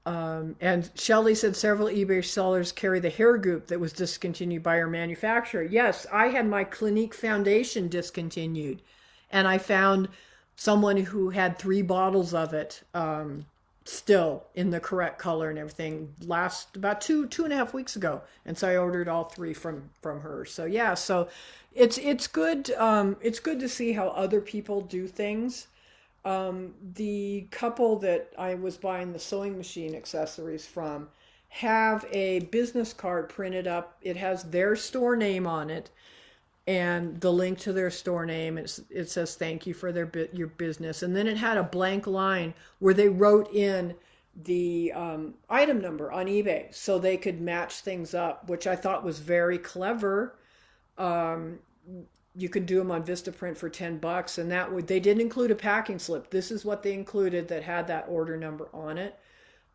um, 0.06 0.56
and 0.62 0.90
Shelley 0.96 1.34
said 1.34 1.56
several 1.56 1.88
eBay 1.88 2.24
sellers 2.24 2.72
carry 2.72 3.00
the 3.00 3.10
hair 3.10 3.38
group 3.38 3.68
that 3.68 3.80
was 3.80 3.92
discontinued 3.92 4.62
by 4.62 4.80
our 4.80 4.88
manufacturer. 4.88 5.64
Yes, 5.64 6.06
I 6.12 6.28
had 6.28 6.48
my 6.48 6.64
Clinique 6.64 7.16
foundation 7.16 7.88
discontinued, 7.88 8.84
and 9.32 9.48
I 9.48 9.58
found 9.58 10.10
someone 10.56 10.98
who 10.98 11.32
had 11.32 11.58
three 11.58 11.82
bottles 11.82 12.34
of 12.36 12.54
it 12.54 12.84
um, 12.94 13.48
still 13.84 14.44
in 14.54 14.70
the 14.70 14.80
correct 14.80 15.18
color 15.18 15.50
and 15.50 15.58
everything 15.58 16.14
last 16.22 16.76
about 16.76 17.02
two 17.02 17.28
two 17.28 17.44
and 17.44 17.54
a 17.54 17.56
half 17.56 17.74
weeks 17.74 17.96
ago, 17.96 18.22
and 18.46 18.56
so 18.56 18.70
I 18.70 18.78
ordered 18.78 19.08
all 19.08 19.24
three 19.24 19.56
from 19.56 19.90
from 20.04 20.22
her. 20.22 20.46
So 20.46 20.66
yeah, 20.66 20.94
so 20.94 21.30
it's 21.74 21.98
it's 21.98 22.28
good 22.28 22.70
um, 22.74 23.18
it's 23.22 23.40
good 23.40 23.60
to 23.60 23.70
see 23.70 23.94
how 23.94 24.10
other 24.10 24.40
people 24.40 24.82
do 24.82 25.08
things 25.08 25.66
um, 26.26 26.74
the 26.96 27.48
couple 27.52 27.98
that 28.00 28.34
I 28.38 28.56
was 28.56 28.76
buying 28.76 29.14
the 29.14 29.20
sewing 29.20 29.58
machine 29.58 29.96
accessories 29.96 30.66
from 30.66 31.08
have 31.50 32.06
a 32.12 32.40
business 32.40 32.92
card 32.92 33.30
printed 33.30 33.68
up. 33.68 33.98
It 34.02 34.18
has 34.18 34.44
their 34.44 34.76
store 34.76 35.16
name 35.16 35.48
on 35.48 35.70
it 35.70 35.92
and 36.68 37.22
the 37.22 37.32
link 37.32 37.60
to 37.60 37.74
their 37.74 37.92
store 37.92 38.26
name. 38.26 38.58
It's, 38.58 38.82
it 38.90 39.10
says 39.10 39.36
thank 39.36 39.68
you 39.68 39.74
for 39.74 39.92
their 39.92 40.10
your 40.34 40.48
business, 40.48 41.04
and 41.04 41.16
then 41.16 41.28
it 41.28 41.38
had 41.38 41.58
a 41.58 41.64
blank 41.64 42.08
line 42.08 42.54
where 42.80 42.94
they 42.94 43.08
wrote 43.08 43.54
in 43.54 43.94
the 44.44 44.92
um, 44.94 45.36
item 45.50 45.80
number 45.80 46.12
on 46.12 46.26
eBay 46.26 46.74
so 46.74 47.00
they 47.00 47.18
could 47.18 47.40
match 47.40 47.76
things 47.82 48.14
up, 48.14 48.50
which 48.50 48.68
I 48.68 48.76
thought 48.76 49.04
was 49.04 49.20
very 49.20 49.58
clever. 49.58 50.36
Um, 50.98 51.60
you 52.36 52.50
could 52.50 52.66
do 52.66 52.78
them 52.78 52.92
on 52.92 53.04
Vistaprint 53.04 53.58
for 53.58 53.70
10 53.70 53.98
bucks 54.00 54.38
and 54.38 54.52
that 54.52 54.72
would 54.72 54.88
they 54.88 55.00
didn't 55.00 55.22
include 55.22 55.52
a 55.52 55.56
packing 55.56 56.00
slip. 56.00 56.30
This 56.30 56.52
is 56.52 56.66
what 56.66 56.84
they 56.84 56.94
included 56.94 57.48
that 57.48 57.64
had 57.64 57.88
that 57.88 58.06
order 58.08 58.38
number 58.38 58.68
on 58.74 58.98
it. 58.98 59.18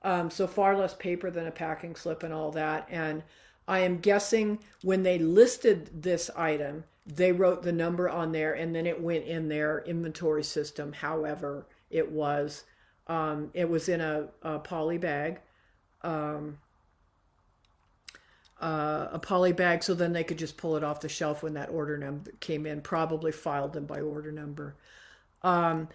Um, 0.02 0.30
so 0.30 0.46
far 0.46 0.76
less 0.76 0.94
paper 0.94 1.30
than 1.30 1.46
a 1.46 1.52
packing 1.52 1.94
slip 1.94 2.22
and 2.22 2.32
all 2.32 2.50
that. 2.52 2.86
And 2.90 3.22
I 3.68 3.80
am 3.80 3.98
guessing 3.98 4.58
when 4.82 5.02
they 5.02 5.18
listed 5.18 6.02
this 6.02 6.30
item, 6.36 6.84
they 7.06 7.32
wrote 7.32 7.62
the 7.62 7.72
number 7.72 8.08
on 8.08 8.32
there 8.32 8.52
and 8.52 8.74
then 8.74 8.86
it 8.86 9.00
went 9.00 9.24
in 9.24 9.48
their 9.48 9.80
inventory 9.80 10.44
system. 10.44 10.92
However, 10.92 11.66
it 11.90 12.10
was 12.10 12.64
um, 13.06 13.50
it 13.54 13.68
was 13.68 13.88
in 13.88 14.00
a, 14.00 14.28
a 14.42 14.58
poly 14.58 14.98
bag. 14.98 15.40
Um, 16.02 16.58
uh, 18.60 19.08
a 19.12 19.18
poly 19.18 19.52
bag 19.52 19.82
so 19.82 19.94
then 19.94 20.12
they 20.12 20.24
could 20.24 20.38
just 20.38 20.56
pull 20.56 20.76
it 20.76 20.84
off 20.84 21.00
the 21.00 21.08
shelf 21.08 21.42
when 21.42 21.54
that 21.54 21.70
order 21.70 21.96
number 21.96 22.30
came 22.40 22.66
in 22.66 22.80
probably 22.80 23.32
filed 23.32 23.72
them 23.72 23.86
by 23.86 24.00
order 24.00 24.30
number 24.30 24.76
um, 25.42 25.88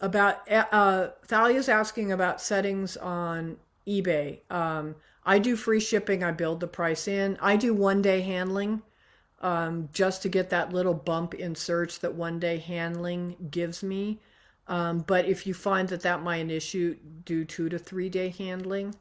about 0.00 0.50
uh, 0.50 1.08
thalia's 1.26 1.68
asking 1.68 2.12
about 2.12 2.40
settings 2.40 2.96
on 2.96 3.56
eBay. 3.86 4.40
Um, 4.50 4.96
I 5.24 5.38
do 5.38 5.56
free 5.56 5.80
shipping. 5.80 6.22
I 6.22 6.32
build 6.32 6.60
the 6.60 6.66
price 6.66 7.08
in. 7.08 7.36
I 7.40 7.56
do 7.56 7.74
one 7.74 8.02
day 8.02 8.20
handling 8.20 8.82
um, 9.40 9.88
just 9.92 10.22
to 10.22 10.28
get 10.28 10.50
that 10.50 10.72
little 10.72 10.94
bump 10.94 11.34
in 11.34 11.54
search 11.54 12.00
that 12.00 12.14
one 12.14 12.38
day 12.38 12.58
handling 12.58 13.36
gives 13.50 13.82
me. 13.82 14.20
Um, 14.68 15.00
but 15.00 15.26
if 15.26 15.46
you 15.46 15.54
find 15.54 15.88
that 15.88 16.00
that 16.02 16.22
might 16.22 16.38
an 16.38 16.50
issue, 16.50 16.96
do 17.24 17.44
two 17.44 17.68
to 17.68 17.78
three 17.78 18.08
day 18.08 18.34
handling. 18.36 18.94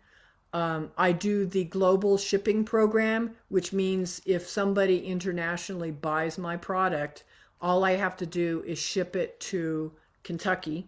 Um, 0.56 0.92
I 0.98 1.12
do 1.12 1.46
the 1.46 1.66
global 1.66 2.18
shipping 2.18 2.64
program, 2.64 3.36
which 3.50 3.74
means 3.74 4.22
if 4.26 4.48
somebody 4.48 5.06
internationally 5.06 5.92
buys 5.92 6.38
my 6.38 6.56
product, 6.56 7.26
all 7.62 7.84
I 7.84 7.98
have 7.98 8.16
to 8.18 8.26
do 8.26 8.64
is 8.66 8.80
ship 8.80 9.18
it 9.18 9.38
to 9.52 9.92
Kentucky, 10.24 10.88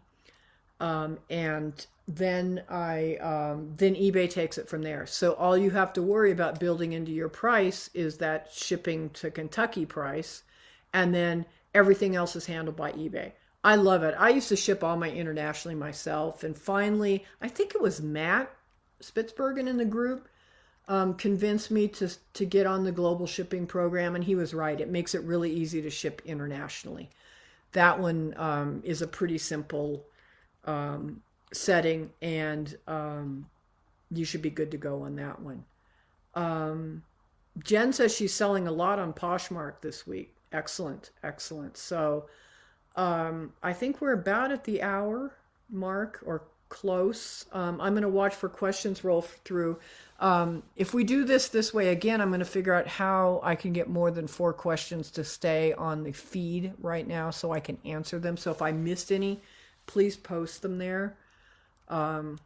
um, 0.80 1.20
and 1.30 1.86
then 2.07 2.63
I 2.70 3.18
um, 3.18 3.74
then 3.76 3.95
eBay 3.95 4.30
takes 4.30 4.57
it 4.57 4.70
from 4.70 4.84
there. 4.84 5.05
So 5.05 5.34
all 5.34 5.57
you 5.57 5.72
have 5.72 5.91
to 5.93 6.01
worry 6.01 6.32
about 6.32 6.61
building 6.61 6.93
into 6.93 7.11
your 7.11 7.28
price 7.28 7.89
is 7.93 8.20
that 8.20 8.47
shipping 8.53 9.09
to 9.15 9.30
Kentucky 9.30 9.86
price, 9.86 10.43
and 10.93 11.13
then 11.13 11.45
everything 11.74 12.15
else 12.15 12.38
is 12.38 12.45
handled 12.45 12.78
by 12.78 12.93
eBay. 12.93 13.34
I 13.65 13.76
love 13.76 14.03
it. 14.03 14.15
I 14.18 14.30
used 14.30 14.47
to 14.47 14.55
ship 14.55 14.82
all 14.82 14.95
my 14.95 15.11
internationally 15.11 15.76
myself, 15.76 16.45
and 16.45 16.57
finally, 16.57 17.26
I 17.41 17.49
think 17.49 17.76
it 17.76 17.82
was 17.82 18.01
Matt 18.01 18.49
Spitzbergen 19.02 19.68
in 19.68 19.78
the 19.78 19.86
group 19.86 20.28
um, 20.88 21.14
convinced 21.16 21.70
me 21.70 21.88
to 21.89 22.10
to 22.34 22.45
get 22.45 22.66
on 22.66 22.84
the 22.84 22.91
global 22.91 23.28
shipping 23.28 23.68
program, 23.68 24.16
and 24.16 24.24
he 24.24 24.36
was 24.36 24.54
right. 24.54 24.80
It 24.80 24.89
makes 24.89 25.14
it 25.14 25.22
really 25.24 25.52
easy 25.52 25.82
to 25.82 25.89
ship 25.89 26.22
internationally. 26.26 27.10
That 27.74 28.00
one 28.00 28.34
um, 28.38 28.82
is 28.84 29.02
a 29.02 29.08
pretty 29.08 29.38
simple 29.38 30.06
um, 30.66 31.22
setting, 31.54 32.12
and 32.22 32.76
um, 32.88 33.48
you 34.12 34.26
should 34.26 34.41
be 34.41 34.50
good 34.50 34.72
to 34.72 34.78
go 34.78 35.04
on 35.04 35.16
that 35.18 35.41
one. 35.41 35.66
Um, 36.34 37.04
Jen 37.64 37.91
says 37.91 38.16
she's 38.16 38.34
selling 38.34 38.68
a 38.68 38.72
lot 38.72 39.00
on 39.00 39.14
Poshmark 39.14 39.82
this 39.82 40.08
week. 40.08 40.36
Excellent, 40.52 41.12
excellent. 41.24 41.76
So 41.76 42.28
um, 42.95 43.54
I 43.62 43.74
think 43.74 44.00
we're 44.00 44.14
about 44.14 44.52
at 44.52 44.64
the 44.64 44.82
hour 44.82 45.36
mark 45.70 46.24
or 46.26 46.43
close. 46.70 47.45
Um, 47.51 47.80
I'm 47.82 47.93
going 47.93 48.03
to 48.03 48.09
watch 48.09 48.36
for 48.36 48.49
questions 48.49 49.03
roll 49.03 49.22
through. 49.22 49.80
Um, 50.20 50.63
if 50.76 50.93
we 50.93 51.03
do 51.03 51.26
this 51.26 51.47
this 51.49 51.74
way 51.74 51.89
again, 51.89 52.22
I'm 52.22 52.30
going 52.30 52.39
to 52.39 52.45
figure 52.45 52.74
out 52.74 52.88
how 52.88 53.39
I 53.43 53.55
can 53.55 53.74
get 53.74 53.88
more 53.88 54.09
than 54.09 54.28
four 54.28 54.51
questions 54.51 55.11
to 55.11 55.24
stay 55.24 55.74
on 55.74 56.03
the 56.03 56.11
feed 56.11 56.74
right 56.80 57.07
now 57.07 57.30
so 57.30 57.51
I 57.51 57.59
can 57.59 57.78
answer 57.86 58.18
them. 58.18 58.36
So 58.38 58.51
if 58.51 58.61
I 58.61 58.72
missed 58.72 59.11
any, 59.11 59.41
please 59.86 60.18
post 60.18 60.61
them 60.61 60.80
there. 60.80 61.15
Um, 61.88 62.39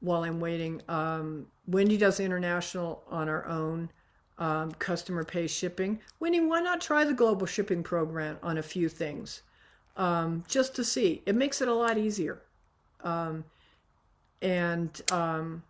while 0.00 0.22
I'm 0.22 0.38
waiting, 0.38 0.82
um, 0.88 1.46
Wendy 1.66 1.96
does 1.96 2.20
international 2.20 3.02
on 3.08 3.28
our 3.28 3.46
own. 3.46 3.90
Um, 4.36 4.72
customer 4.72 5.22
pays 5.22 5.52
shipping. 5.52 6.00
Wendy, 6.18 6.40
why 6.40 6.60
not 6.60 6.80
try 6.80 7.04
the 7.04 7.14
global 7.14 7.46
shipping 7.46 7.84
program 7.84 8.36
on 8.42 8.58
a 8.58 8.62
few 8.62 8.88
things? 8.88 9.42
Um, 9.96 10.44
just 10.48 10.74
to 10.76 10.84
see. 10.84 11.22
It 11.26 11.34
makes 11.34 11.60
it 11.60 11.68
a 11.68 11.74
lot 11.74 11.98
easier. 11.98 12.42
Um, 13.02 13.44
and 14.42 15.00
um, 15.10 15.62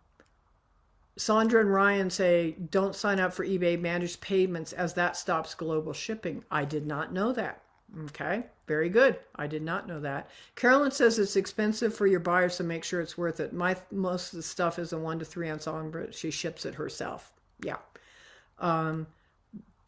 Sandra 1.17 1.61
and 1.61 1.73
Ryan 1.73 2.09
say, 2.09 2.55
don't 2.71 2.95
sign 2.95 3.19
up 3.19 3.33
for 3.33 3.45
eBay 3.45 3.79
managed 3.79 4.21
payments 4.21 4.73
as 4.73 4.93
that 4.95 5.15
stops 5.15 5.53
global 5.55 5.93
shipping. 5.93 6.43
I 6.51 6.65
did 6.65 6.85
not 6.85 7.13
know 7.13 7.31
that. 7.33 7.61
Okay, 8.05 8.43
very 8.67 8.89
good. 8.89 9.19
I 9.35 9.47
did 9.47 9.61
not 9.61 9.87
know 9.87 9.99
that. 10.01 10.29
Carolyn 10.55 10.91
says 10.91 11.19
it's 11.19 11.35
expensive 11.35 11.95
for 11.95 12.07
your 12.07 12.19
buyer, 12.19 12.49
so 12.49 12.63
make 12.63 12.83
sure 12.83 12.99
it's 12.99 13.17
worth 13.17 13.39
it. 13.39 13.53
My 13.53 13.77
most 13.91 14.33
of 14.33 14.37
the 14.37 14.43
stuff 14.43 14.79
is 14.79 14.91
a 14.91 14.97
one 14.97 15.19
to 15.19 15.25
three 15.25 15.49
ounce 15.49 15.67
on, 15.67 15.91
but 15.91 16.13
She 16.13 16.31
ships 16.31 16.65
it 16.65 16.75
herself. 16.75 17.31
Yeah. 17.61 17.77
Um, 18.59 19.07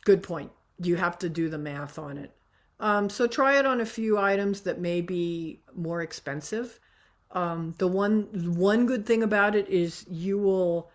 good 0.06 0.24
point. 0.24 0.52
You 0.80 0.96
have 0.96 1.18
to 1.20 1.30
do 1.30 1.50
the 1.50 1.58
math 1.58 1.98
on 1.98 2.18
it. 2.18 2.32
Um, 2.80 3.10
so 3.10 3.28
try 3.28 3.58
it 3.58 3.66
on 3.66 3.82
a 3.82 3.86
few 3.86 4.18
items 4.18 4.62
that 4.62 4.80
may 4.80 5.02
be 5.02 5.62
more 5.76 6.02
expensive. 6.02 6.80
Um, 7.32 7.74
the 7.78 7.88
one 7.88 8.24
one 8.56 8.86
good 8.86 9.06
thing 9.06 9.24
about 9.24 9.56
it 9.56 9.68
is 9.68 10.06
you 10.10 10.38
will 10.38 10.92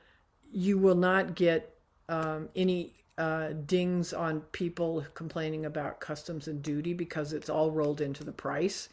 you 0.51 0.79
will 0.79 0.95
not 0.95 1.35
get 1.35 1.75
um, 2.09 2.49
any 2.55 2.95
uh, 3.19 3.51
dings 3.67 4.13
on 4.13 4.41
people 4.53 5.05
complaining 5.15 5.67
about 5.67 6.01
customs 6.01 6.49
and 6.49 6.63
duty 6.63 6.95
because 6.95 7.33
it's 7.33 7.51
all 7.51 7.71
rolled 7.71 8.01
into 8.01 8.25
the 8.25 8.33
price. 8.33 8.89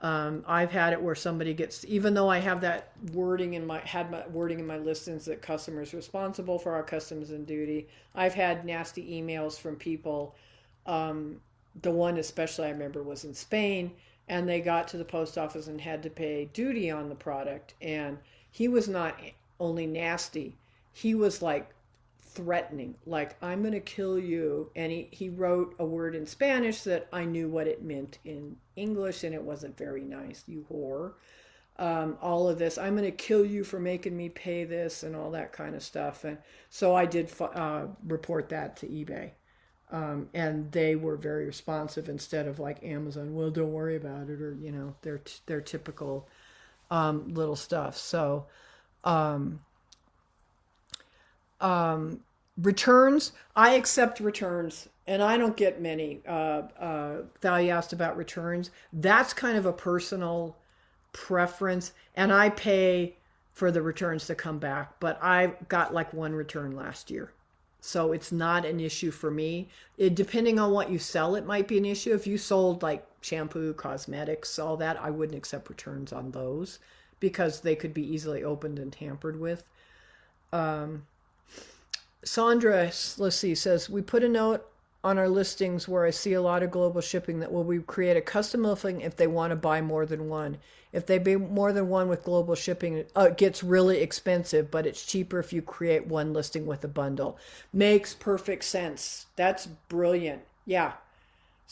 Um, 0.00 0.44
I've 0.46 0.70
had 0.70 0.92
it 0.92 1.02
where 1.02 1.16
somebody 1.16 1.54
gets, 1.54 1.84
even 1.86 2.14
though 2.14 2.28
I 2.28 2.38
have 2.38 2.60
that 2.60 2.92
wording 3.12 3.54
in 3.54 3.66
my 3.66 3.80
had 3.80 4.10
my 4.10 4.26
wording 4.28 4.60
in 4.60 4.66
my 4.66 4.78
listings 4.78 5.24
that 5.24 5.42
customers 5.42 5.92
responsible 5.92 6.58
for 6.58 6.72
our 6.72 6.84
customs 6.84 7.30
and 7.30 7.46
duty. 7.46 7.88
I've 8.14 8.34
had 8.34 8.64
nasty 8.64 9.20
emails 9.20 9.58
from 9.58 9.74
people 9.74 10.36
um, 10.86 11.40
the 11.82 11.90
one 11.90 12.18
especially 12.18 12.66
I 12.66 12.70
remember 12.70 13.02
was 13.02 13.24
in 13.24 13.34
Spain, 13.34 13.92
and 14.28 14.48
they 14.48 14.60
got 14.60 14.88
to 14.88 14.96
the 14.96 15.04
post 15.04 15.38
office 15.38 15.68
and 15.68 15.80
had 15.80 16.02
to 16.02 16.10
pay 16.10 16.50
duty 16.52 16.90
on 16.90 17.08
the 17.08 17.14
product. 17.14 17.74
And 17.80 18.18
he 18.50 18.68
was 18.68 18.88
not 18.88 19.18
only 19.58 19.86
nasty, 19.86 20.56
he 20.92 21.14
was 21.14 21.42
like 21.42 21.70
threatening, 22.20 22.94
like, 23.06 23.36
I'm 23.42 23.62
going 23.62 23.72
to 23.72 23.80
kill 23.80 24.18
you. 24.18 24.70
And 24.76 24.92
he, 24.92 25.08
he 25.10 25.28
wrote 25.28 25.74
a 25.78 25.84
word 25.84 26.14
in 26.14 26.26
Spanish 26.26 26.82
that 26.82 27.08
I 27.12 27.24
knew 27.24 27.48
what 27.48 27.66
it 27.66 27.82
meant 27.82 28.18
in 28.24 28.56
English, 28.76 29.24
and 29.24 29.34
it 29.34 29.42
wasn't 29.42 29.76
very 29.76 30.02
nice, 30.02 30.44
you 30.46 30.66
whore. 30.70 31.14
Um, 31.78 32.18
all 32.20 32.48
of 32.48 32.58
this, 32.58 32.76
I'm 32.76 32.96
going 32.96 33.10
to 33.10 33.16
kill 33.16 33.44
you 33.44 33.64
for 33.64 33.78
making 33.78 34.16
me 34.16 34.28
pay 34.28 34.64
this, 34.64 35.02
and 35.02 35.16
all 35.16 35.30
that 35.32 35.52
kind 35.52 35.74
of 35.74 35.82
stuff. 35.82 36.24
And 36.24 36.38
so 36.70 36.94
I 36.94 37.06
did 37.06 37.30
uh, 37.40 37.86
report 38.06 38.48
that 38.50 38.76
to 38.78 38.86
eBay. 38.86 39.30
Um, 39.90 40.28
and 40.34 40.70
they 40.72 40.96
were 40.96 41.16
very 41.16 41.46
responsive 41.46 42.08
instead 42.08 42.46
of 42.46 42.58
like 42.58 42.82
Amazon. 42.84 43.34
Well, 43.34 43.50
don't 43.50 43.72
worry 43.72 43.96
about 43.96 44.28
it, 44.28 44.40
or 44.42 44.54
you 44.60 44.70
know, 44.70 44.94
their 45.02 45.20
their 45.46 45.60
typical 45.60 46.28
um, 46.90 47.32
little 47.34 47.56
stuff. 47.56 47.96
So, 47.96 48.46
um, 49.04 49.60
um, 51.60 52.20
returns. 52.56 53.32
I 53.56 53.74
accept 53.74 54.20
returns, 54.20 54.88
and 55.06 55.22
I 55.22 55.36
don't 55.36 55.56
get 55.56 55.80
many. 55.80 56.20
Uh, 56.26 56.62
uh, 56.78 57.16
Thalia 57.40 57.74
asked 57.74 57.92
about 57.92 58.16
returns. 58.16 58.70
That's 58.92 59.32
kind 59.32 59.56
of 59.56 59.66
a 59.66 59.72
personal 59.72 60.56
preference, 61.12 61.92
and 62.14 62.32
I 62.32 62.50
pay 62.50 63.16
for 63.52 63.70
the 63.70 63.82
returns 63.82 64.26
to 64.26 64.34
come 64.34 64.58
back. 64.58 65.00
But 65.00 65.18
I 65.22 65.54
got 65.68 65.94
like 65.94 66.12
one 66.12 66.34
return 66.34 66.76
last 66.76 67.10
year. 67.10 67.32
So 67.88 68.12
it's 68.12 68.30
not 68.30 68.66
an 68.66 68.80
issue 68.80 69.10
for 69.10 69.30
me. 69.30 69.66
It, 69.96 70.14
depending 70.14 70.58
on 70.58 70.72
what 70.72 70.90
you 70.90 70.98
sell, 70.98 71.34
it 71.36 71.46
might 71.46 71.66
be 71.66 71.78
an 71.78 71.86
issue. 71.86 72.12
If 72.12 72.26
you 72.26 72.36
sold 72.36 72.82
like 72.82 73.06
shampoo, 73.22 73.72
cosmetics, 73.72 74.58
all 74.58 74.76
that, 74.76 75.00
I 75.00 75.08
wouldn't 75.08 75.38
accept 75.38 75.70
returns 75.70 76.12
on 76.12 76.32
those 76.32 76.80
because 77.18 77.62
they 77.62 77.74
could 77.74 77.94
be 77.94 78.06
easily 78.06 78.44
opened 78.44 78.78
and 78.78 78.92
tampered 78.92 79.40
with. 79.40 79.64
Um, 80.52 81.06
Sandra, 82.22 82.92
let's 83.16 83.36
see, 83.36 83.54
says 83.54 83.88
we 83.88 84.02
put 84.02 84.22
a 84.22 84.28
note 84.28 84.66
on 85.04 85.18
our 85.18 85.28
listings 85.28 85.86
where 85.86 86.04
I 86.04 86.10
see 86.10 86.32
a 86.32 86.42
lot 86.42 86.62
of 86.62 86.70
global 86.70 87.00
shipping 87.00 87.38
that 87.40 87.52
will 87.52 87.64
we 87.64 87.78
create 87.80 88.16
a 88.16 88.20
custom 88.20 88.64
listing 88.64 89.00
if 89.00 89.16
they 89.16 89.28
want 89.28 89.52
to 89.52 89.56
buy 89.56 89.80
more 89.80 90.06
than 90.06 90.28
one. 90.28 90.58
If 90.92 91.06
they 91.06 91.18
buy 91.18 91.36
more 91.36 91.72
than 91.72 91.88
one 91.88 92.08
with 92.08 92.24
global 92.24 92.54
shipping, 92.56 93.04
uh, 93.16 93.28
it 93.30 93.36
gets 93.36 93.62
really 93.62 94.00
expensive, 94.00 94.70
but 94.70 94.86
it's 94.86 95.04
cheaper 95.04 95.38
if 95.38 95.52
you 95.52 95.62
create 95.62 96.06
one 96.06 96.32
listing 96.32 96.66
with 96.66 96.82
a 96.82 96.88
bundle. 96.88 97.38
Makes 97.72 98.14
perfect 98.14 98.64
sense. 98.64 99.26
That's 99.36 99.66
brilliant. 99.66 100.42
Yeah. 100.66 100.92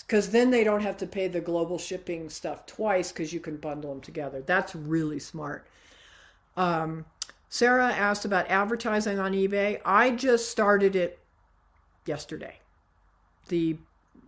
Because 0.06 0.30
then 0.30 0.50
they 0.50 0.62
don't 0.62 0.82
have 0.82 0.98
to 0.98 1.06
pay 1.06 1.26
the 1.26 1.40
global 1.40 1.78
shipping 1.78 2.28
stuff 2.28 2.66
twice 2.66 3.10
because 3.10 3.32
you 3.32 3.40
can 3.40 3.56
bundle 3.56 3.90
them 3.90 4.02
together. 4.02 4.42
That's 4.42 4.74
really 4.74 5.18
smart. 5.18 5.66
Um, 6.56 7.06
Sarah 7.48 7.90
asked 7.92 8.24
about 8.24 8.48
advertising 8.48 9.18
on 9.18 9.32
eBay. 9.32 9.80
I 9.84 10.10
just 10.10 10.50
started 10.50 10.94
it 10.94 11.18
yesterday 12.04 12.60
the 13.49 13.76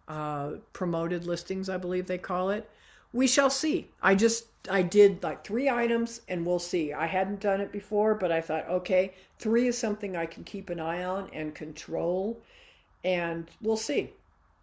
uh, 0.08 0.52
promoted 0.72 1.26
listings, 1.26 1.68
I 1.68 1.76
believe 1.76 2.06
they 2.06 2.18
call 2.18 2.50
it. 2.50 2.68
We 3.12 3.26
shall 3.26 3.50
see. 3.50 3.88
I 4.02 4.14
just 4.14 4.46
I 4.70 4.82
did 4.82 5.22
like 5.22 5.44
three 5.44 5.68
items 5.68 6.20
and 6.28 6.44
we'll 6.44 6.58
see. 6.58 6.92
I 6.92 7.06
hadn't 7.06 7.40
done 7.40 7.60
it 7.60 7.72
before, 7.72 8.14
but 8.14 8.30
I 8.30 8.40
thought, 8.40 8.68
okay, 8.68 9.14
three 9.38 9.68
is 9.68 9.78
something 9.78 10.16
I 10.16 10.26
can 10.26 10.44
keep 10.44 10.70
an 10.70 10.80
eye 10.80 11.04
on 11.04 11.30
and 11.32 11.54
control, 11.54 12.40
and 13.04 13.48
we'll 13.62 13.76
see. 13.76 14.10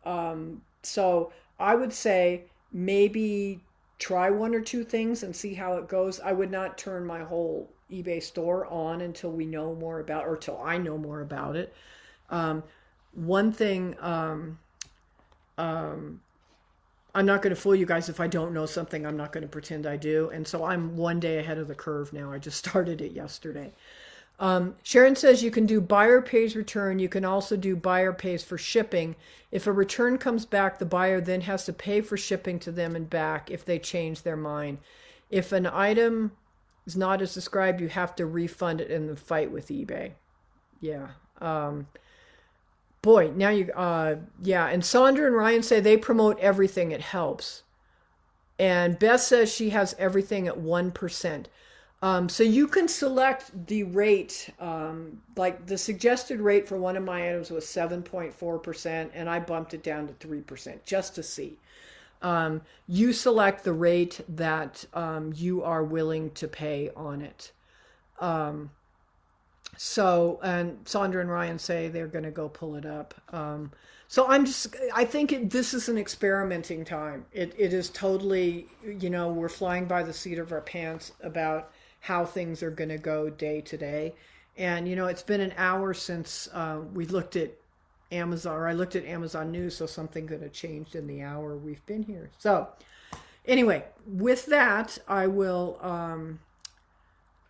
Um, 0.05 0.61
so 0.83 1.31
I 1.59 1.75
would 1.75 1.93
say 1.93 2.43
maybe 2.71 3.61
try 3.97 4.29
one 4.29 4.53
or 4.53 4.61
two 4.61 4.83
things 4.83 5.23
and 5.23 5.35
see 5.35 5.53
how 5.53 5.77
it 5.77 5.87
goes. 5.87 6.19
I 6.19 6.33
would 6.33 6.51
not 6.51 6.77
turn 6.77 7.05
my 7.05 7.23
whole 7.23 7.69
eBay 7.91 8.21
store 8.21 8.65
on 8.67 9.01
until 9.01 9.31
we 9.31 9.45
know 9.45 9.73
more 9.75 9.99
about, 9.99 10.25
or 10.25 10.37
till 10.37 10.59
I 10.61 10.77
know 10.77 10.97
more 10.97 11.21
about 11.21 11.55
it. 11.55 11.73
Um, 12.29 12.63
one 13.15 13.51
thing 13.51 13.95
um, 13.99 14.59
um, 15.57 16.21
I'm 17.15 17.25
not 17.25 17.41
going 17.41 17.55
to 17.55 17.59
fool 17.59 17.73
you 17.73 17.85
guys. 17.85 18.09
If 18.09 18.19
I 18.19 18.27
don't 18.27 18.53
know 18.53 18.65
something, 18.65 19.05
I'm 19.05 19.15
not 19.15 19.31
going 19.31 19.43
to 19.43 19.47
pretend 19.47 19.87
I 19.87 19.95
do. 19.95 20.29
And 20.33 20.45
so 20.45 20.65
I'm 20.65 20.97
one 20.97 21.21
day 21.21 21.39
ahead 21.39 21.57
of 21.57 21.69
the 21.69 21.75
curve 21.75 22.11
now. 22.11 22.31
I 22.31 22.37
just 22.37 22.57
started 22.67 23.01
it 23.01 23.13
yesterday. 23.13 23.73
Um, 24.37 24.75
Sharon 24.83 25.15
says 25.15 25.41
you 25.41 25.49
can 25.49 25.65
do 25.65 25.79
buyer 25.79 26.21
pays 26.21 26.57
return. 26.57 26.99
You 26.99 27.07
can 27.07 27.23
also 27.23 27.55
do 27.55 27.77
buyer 27.77 28.11
pays 28.11 28.43
for 28.43 28.57
shipping. 28.57 29.15
If 29.49 29.65
a 29.65 29.71
return 29.71 30.17
comes 30.17 30.45
back, 30.45 30.77
the 30.77 30.85
buyer 30.85 31.21
then 31.21 31.41
has 31.41 31.63
to 31.65 31.73
pay 31.73 32.01
for 32.01 32.17
shipping 32.17 32.59
to 32.59 32.71
them 32.71 32.97
and 32.97 33.09
back 33.09 33.49
if 33.49 33.63
they 33.63 33.79
change 33.79 34.23
their 34.23 34.35
mind. 34.35 34.79
If 35.29 35.53
an 35.53 35.65
item 35.65 36.33
is 36.85 36.97
not 36.97 37.21
as 37.21 37.33
described, 37.33 37.79
you 37.79 37.87
have 37.87 38.13
to 38.17 38.25
refund 38.25 38.81
it 38.81 38.91
in 38.91 39.07
the 39.07 39.15
fight 39.15 39.51
with 39.51 39.69
eBay. 39.69 40.11
Yeah. 40.81 41.07
Um, 41.39 41.87
boy, 43.05 43.31
now 43.35 43.49
you, 43.49 43.71
uh, 43.73 44.15
yeah. 44.41 44.65
And 44.65 44.83
Sandra 44.83 45.27
and 45.27 45.35
Ryan 45.35 45.61
say 45.61 45.79
they 45.79 45.95
promote 45.95 46.39
everything. 46.39 46.91
It 46.91 47.01
helps. 47.01 47.61
And 48.57 48.97
Beth 48.97 49.21
says 49.21 49.53
she 49.53 49.69
has 49.69 49.95
everything 49.99 50.47
at 50.47 50.57
1%. 50.57 51.45
Um, 52.01 52.27
so 52.29 52.41
you 52.41 52.67
can 52.67 52.87
select 52.87 53.67
the 53.67 53.83
rate, 53.83 54.49
um, 54.59 55.21
like 55.35 55.67
the 55.67 55.77
suggested 55.77 56.39
rate 56.39 56.67
for 56.67 56.77
one 56.79 56.97
of 56.97 57.03
my 57.03 57.29
items 57.29 57.51
was 57.51 57.65
7.4%, 57.65 59.09
and 59.13 59.29
I 59.29 59.39
bumped 59.39 59.75
it 59.75 59.83
down 59.83 60.07
to 60.07 60.27
3% 60.27 60.83
just 60.83 61.13
to 61.13 61.21
see. 61.21 61.57
Um, 62.23 62.61
you 62.87 63.13
select 63.13 63.63
the 63.63 63.73
rate 63.73 64.21
that 64.27 64.83
um, 64.95 65.31
you 65.35 65.61
are 65.61 65.83
willing 65.83 66.31
to 66.31 66.47
pay 66.47 66.89
on 66.95 67.21
it. 67.21 67.51
So, 69.77 70.39
and 70.43 70.79
Sandra 70.85 71.21
and 71.21 71.29
Ryan 71.29 71.59
say 71.59 71.87
they're 71.87 72.07
going 72.07 72.25
to 72.25 72.31
go 72.31 72.49
pull 72.49 72.75
it 72.75 72.85
up. 72.85 73.13
Um, 73.33 73.71
so 74.07 74.27
I'm 74.27 74.45
just, 74.45 74.75
I 74.93 75.05
think 75.05 75.31
it, 75.31 75.49
this 75.49 75.73
is 75.73 75.89
an 75.89 75.97
experimenting 75.97 76.85
time. 76.85 77.25
It, 77.33 77.53
it 77.57 77.73
is 77.73 77.89
totally, 77.89 78.67
you 78.85 79.09
know, 79.09 79.29
we're 79.29 79.49
flying 79.49 79.85
by 79.85 80.03
the 80.03 80.13
seat 80.13 80.37
of 80.37 80.51
our 80.51 80.61
pants 80.61 81.11
about 81.21 81.71
how 82.01 82.25
things 82.25 82.61
are 82.61 82.71
going 82.71 82.89
to 82.89 82.97
go 82.97 83.29
day 83.29 83.61
to 83.61 83.77
day. 83.77 84.13
And, 84.57 84.87
you 84.87 84.95
know, 84.95 85.07
it's 85.07 85.23
been 85.23 85.41
an 85.41 85.53
hour 85.57 85.93
since 85.93 86.47
uh, 86.53 86.79
we 86.93 87.05
looked 87.05 87.35
at 87.35 87.51
Amazon, 88.11 88.55
or 88.55 88.67
I 88.67 88.73
looked 88.73 88.95
at 88.95 89.03
Amazon 89.05 89.51
News, 89.51 89.75
so 89.75 89.85
something 89.85 90.27
could 90.27 90.41
have 90.41 90.53
changed 90.53 90.95
in 90.95 91.07
the 91.07 91.23
hour 91.23 91.57
we've 91.57 91.85
been 91.87 92.03
here. 92.03 92.29
So, 92.37 92.69
anyway, 93.45 93.83
with 94.05 94.45
that, 94.45 94.97
I 95.07 95.27
will. 95.27 95.77
Um, 95.81 96.39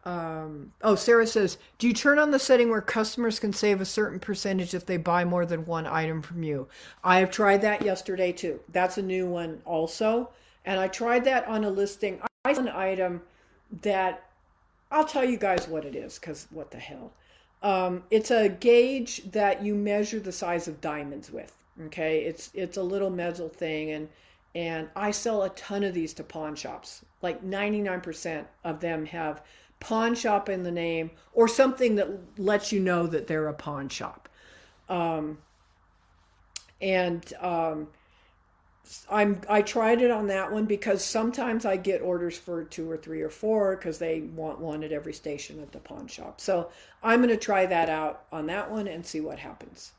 um, 0.06 0.72
oh, 0.84 0.96
Sarah 0.96 1.26
says, 1.26 1.58
do 1.80 1.88
you 1.88 1.94
turn 1.94 2.20
on 2.20 2.30
the 2.30 2.38
setting 2.40 2.70
where 2.70 2.82
customers 2.82 3.40
can 3.40 3.52
save 3.52 3.82
a 3.82 3.86
certain 3.86 4.20
percentage 4.20 4.74
if 4.76 4.86
they 4.86 4.98
buy 4.98 5.26
more 5.26 5.46
than 5.46 5.66
one 5.66 5.88
item 5.88 6.22
from 6.22 6.44
you? 6.44 6.68
I 7.04 7.20
have 7.20 7.32
tried 7.32 7.62
that 7.62 7.82
yesterday 7.82 8.32
too. 8.32 8.60
That's 8.72 9.00
a 9.00 9.02
new 9.02 9.26
one 9.28 9.62
also. 9.66 10.30
And 10.64 10.80
I 10.80 10.88
tried 10.88 11.26
that 11.26 11.48
on 11.48 11.64
a 11.64 11.70
listing. 11.70 12.22
I 12.46 12.52
an 12.52 12.70
item 12.70 13.22
that 13.82 14.24
I'll 14.92 15.06
tell 15.06 15.26
you 15.26 15.38
guys 15.38 15.68
what 15.68 15.86
it 15.86 15.96
is 15.96 16.20
because 16.20 16.48
what 16.52 16.70
the 16.70 16.78
hell. 16.78 17.12
Um, 17.64 18.04
it's 18.12 18.30
a 18.30 18.50
gauge 18.50 19.24
that 19.32 19.64
you 19.64 19.74
measure 19.74 20.20
the 20.20 20.32
size 20.32 20.68
of 20.68 20.82
diamonds 20.82 21.32
with. 21.32 21.52
Okay, 21.88 22.24
it's 22.24 22.52
it's 22.54 22.78
a 22.78 22.84
little 22.84 23.10
metal 23.10 23.50
thing, 23.50 23.92
and 23.92 24.10
and 24.54 24.90
I 24.96 25.12
sell 25.12 25.44
a 25.44 25.50
ton 25.50 25.84
of 25.84 25.94
these 25.94 26.14
to 26.14 26.24
pawn 26.24 26.56
shops. 26.56 27.04
Like 27.22 27.44
ninety 27.44 27.82
nine 27.82 28.02
percent 28.02 28.48
of 28.64 28.80
them 28.80 29.06
have 29.08 29.42
pawn 29.80 30.16
shop 30.16 30.50
in 30.50 30.64
the 30.64 30.72
name 30.72 31.12
or 31.34 31.48
something 31.48 31.96
that 31.96 32.10
lets 32.38 32.72
you 32.72 32.80
know 32.80 33.08
that 33.08 33.28
they're 33.28 33.48
a 33.48 33.54
pawn 33.54 33.90
shop. 33.90 34.30
Um, 34.90 35.38
and 36.82 37.34
um, 37.40 37.88
I'm 39.10 39.42
I 39.50 39.62
tried 39.62 40.02
it 40.02 40.12
on 40.12 40.28
that 40.28 40.52
one 40.52 40.66
because 40.66 41.04
sometimes 41.04 41.66
I 41.66 41.78
get 41.78 42.02
orders 42.02 42.38
for 42.38 42.64
two 42.64 42.90
or 42.90 42.98
three 42.98 43.22
or 43.22 43.30
four 43.30 43.76
because 43.76 43.98
they 43.98 44.22
want 44.22 44.60
one 44.60 44.84
at 44.84 44.92
every 44.92 45.14
station 45.14 45.60
at 45.62 45.72
the 45.72 45.80
pawn 45.80 46.08
shop. 46.08 46.40
So 46.40 46.70
I'm 47.02 47.20
going 47.20 47.30
to 47.30 47.38
try 47.38 47.66
that 47.66 47.90
out 47.90 48.26
on 48.32 48.46
that 48.48 48.70
one 48.70 48.88
and 48.88 49.06
see 49.06 49.22
what 49.22 49.40
happens. 49.40 49.92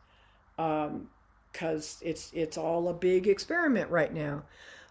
Um, 0.59 1.09
because 1.57 1.99
it's 2.03 2.31
it's 2.35 2.59
all 2.59 2.89
a 2.89 2.93
big 2.93 3.27
experiment 3.27 3.91
right 3.91 4.13
now. 4.13 4.43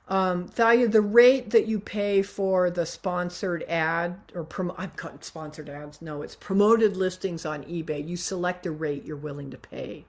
Um, 0.07 0.47
Thalia, 0.47 0.87
the 0.87 1.01
rate 1.01 1.49
that 1.49 1.65
you 1.67 1.79
pay 1.79 2.21
for 2.21 2.69
the 2.69 2.85
sponsored 2.85 3.63
ad 3.63 4.19
or 4.35 4.43
prom- 4.43 4.73
I'm 4.77 4.91
cutting 4.91 5.21
sponsored 5.21 5.67
ads. 5.67 6.01
No, 6.01 6.21
it's 6.21 6.35
promoted 6.35 6.95
listings 6.95 7.45
on 7.45 7.63
eBay. 7.63 8.07
You 8.07 8.15
select 8.15 8.67
a 8.67 8.71
rate 8.71 9.03
you're 9.03 9.17
willing 9.17 9.49
to 9.49 9.57
pay, 9.57 10.05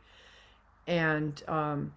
and 0.87 1.43
um, 1.49 1.93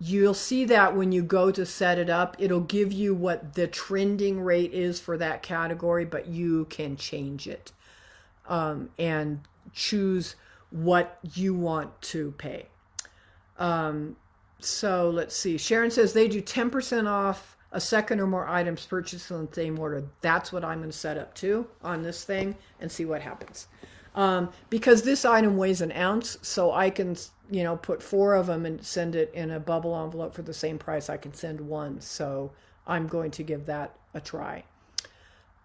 You'll 0.00 0.34
see 0.34 0.64
that 0.66 0.94
when 0.94 1.10
you 1.10 1.22
go 1.22 1.50
to 1.50 1.66
set 1.66 1.98
it 1.98 2.08
up, 2.08 2.36
it'll 2.38 2.60
give 2.60 2.92
you 2.92 3.14
what 3.14 3.54
the 3.54 3.66
trending 3.66 4.40
rate 4.40 4.72
is 4.72 5.00
for 5.00 5.16
that 5.18 5.42
category, 5.42 6.04
but 6.04 6.28
you 6.28 6.66
can 6.66 6.96
change 6.96 7.48
it 7.48 7.72
um, 8.46 8.90
and 8.96 9.40
choose 9.72 10.36
what 10.70 11.18
you 11.34 11.52
want 11.52 12.00
to 12.00 12.30
pay. 12.38 12.66
Um, 13.58 14.16
so 14.60 15.10
let's 15.10 15.36
see. 15.36 15.58
Sharon 15.58 15.90
says 15.90 16.12
they 16.12 16.28
do 16.28 16.42
10% 16.42 17.08
off 17.08 17.56
a 17.70 17.80
second 17.80 18.20
or 18.20 18.26
more 18.26 18.48
items 18.48 18.86
purchased 18.86 19.30
in 19.30 19.46
the 19.46 19.54
same 19.54 19.78
order. 19.78 20.04
That's 20.20 20.52
what 20.52 20.64
I'm 20.64 20.78
going 20.78 20.90
to 20.90 20.96
set 20.96 21.18
up 21.18 21.34
to 21.36 21.66
on 21.82 22.02
this 22.02 22.24
thing 22.24 22.56
and 22.80 22.90
see 22.90 23.04
what 23.04 23.22
happens. 23.22 23.68
Um, 24.14 24.50
because 24.70 25.02
this 25.02 25.24
item 25.24 25.56
weighs 25.56 25.80
an 25.80 25.92
ounce, 25.92 26.38
so 26.42 26.72
I 26.72 26.90
can 26.90 27.16
you 27.50 27.62
know, 27.62 27.76
put 27.76 28.02
four 28.02 28.34
of 28.34 28.46
them 28.46 28.66
and 28.66 28.84
send 28.84 29.14
it 29.14 29.32
in 29.34 29.50
a 29.50 29.60
bubble 29.60 29.96
envelope 30.02 30.34
for 30.34 30.42
the 30.42 30.54
same 30.54 30.78
price 30.78 31.08
I 31.08 31.16
can 31.16 31.32
send 31.32 31.60
one. 31.60 32.00
So 32.00 32.52
I'm 32.86 33.06
going 33.06 33.30
to 33.32 33.42
give 33.42 33.66
that 33.66 33.94
a 34.14 34.20
try. 34.20 34.64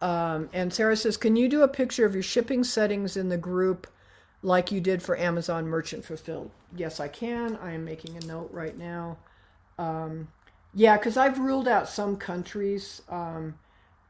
Um, 0.02 0.50
and 0.54 0.74
Sarah 0.74 0.98
says, 0.98 1.18
Can 1.18 1.36
you 1.36 1.48
do 1.48 1.64
a 1.64 1.68
picture 1.68 2.06
of 2.06 2.14
your 2.14 2.24
shipping 2.24 2.64
settings 2.64 3.18
in 3.18 3.30
the 3.30 3.38
group 3.38 3.88
like 4.44 4.72
you 4.72 4.80
did 4.80 5.02
for 5.02 5.18
Amazon 5.18 5.68
Merchant 5.68 6.06
Fulfilled? 6.06 6.52
Yes, 6.76 7.00
I 7.00 7.08
can. 7.08 7.58
I 7.58 7.72
am 7.72 7.84
making 7.84 8.16
a 8.18 8.26
note 8.28 8.50
right 8.52 8.78
now. 8.78 9.18
Um, 9.80 10.28
yeah, 10.76 10.98
because 10.98 11.18
I've 11.18 11.40
ruled 11.40 11.68
out 11.68 11.90
some 11.90 12.18
countries. 12.18 13.02
Um, 13.10 13.56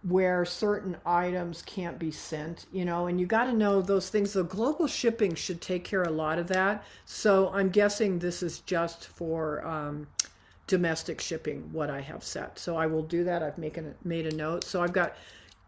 where 0.03 0.43
certain 0.43 0.97
items 1.05 1.61
can't 1.61 1.97
be 1.97 2.11
sent, 2.11 2.65
you 2.73 2.83
know, 2.83 3.07
and 3.07 3.19
you 3.19 3.25
got 3.25 3.45
to 3.45 3.53
know 3.53 3.81
those 3.81 4.09
things. 4.09 4.33
The 4.33 4.43
global 4.43 4.85
shipping 4.85 5.33
should 5.33 5.61
take 5.61 5.85
care 5.85 6.01
of 6.01 6.09
a 6.09 6.11
lot 6.11 6.39
of 6.39 6.47
that. 6.47 6.83
So 7.05 7.49
I'm 7.53 7.69
guessing 7.69 8.19
this 8.19 8.43
is 8.43 8.59
just 8.59 9.07
for 9.07 9.65
um, 9.65 10.07
domestic 10.67 11.21
shipping, 11.21 11.69
what 11.71 11.89
I 11.89 12.01
have 12.01 12.23
set. 12.23 12.59
So 12.59 12.75
I 12.75 12.85
will 12.85 13.03
do 13.03 13.23
that. 13.23 13.41
I've 13.41 13.57
making, 13.57 13.95
made 14.03 14.27
a 14.27 14.35
note. 14.35 14.65
So 14.65 14.83
I've 14.83 14.91
got, 14.91 15.15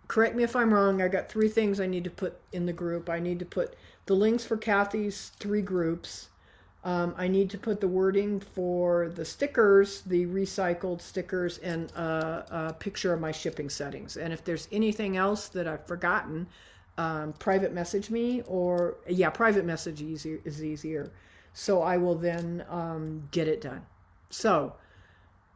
correct 0.09 0.35
me 0.35 0.43
if 0.43 0.53
I'm 0.55 0.73
wrong, 0.73 1.01
I've 1.01 1.13
got 1.13 1.29
three 1.29 1.49
things 1.49 1.79
I 1.79 1.87
need 1.87 2.03
to 2.03 2.09
put 2.09 2.37
in 2.51 2.65
the 2.65 2.73
group. 2.73 3.09
I 3.09 3.19
need 3.19 3.39
to 3.39 3.45
put 3.45 3.75
the 4.05 4.13
links 4.13 4.45
for 4.45 4.57
Kathy's 4.57 5.31
three 5.39 5.61
groups. 5.61 6.29
Um, 6.83 7.15
I 7.17 7.27
need 7.27 7.49
to 7.49 7.57
put 7.57 7.81
the 7.81 7.87
wording 7.87 8.39
for 8.39 9.09
the 9.09 9.25
stickers, 9.25 10.01
the 10.01 10.27
recycled 10.27 11.01
stickers, 11.01 11.57
and 11.59 11.91
a, 11.93 12.67
a, 12.69 12.73
picture 12.73 13.11
of 13.11 13.19
my 13.19 13.31
shipping 13.31 13.69
settings. 13.69 14.17
And 14.17 14.31
if 14.31 14.43
there's 14.43 14.67
anything 14.71 15.17
else 15.17 15.47
that 15.49 15.67
I've 15.67 15.87
forgotten, 15.87 16.45
um, 16.99 17.33
private 17.39 17.73
message 17.73 18.11
me 18.11 18.43
or, 18.45 18.97
yeah, 19.07 19.31
private 19.31 19.65
message 19.65 20.01
easier, 20.01 20.39
is 20.45 20.63
easier. 20.63 21.11
So 21.53 21.81
I 21.81 21.97
will 21.97 22.15
then 22.15 22.63
um, 22.69 23.27
get 23.31 23.47
it 23.47 23.61
done. 23.61 23.81
So 24.29 24.75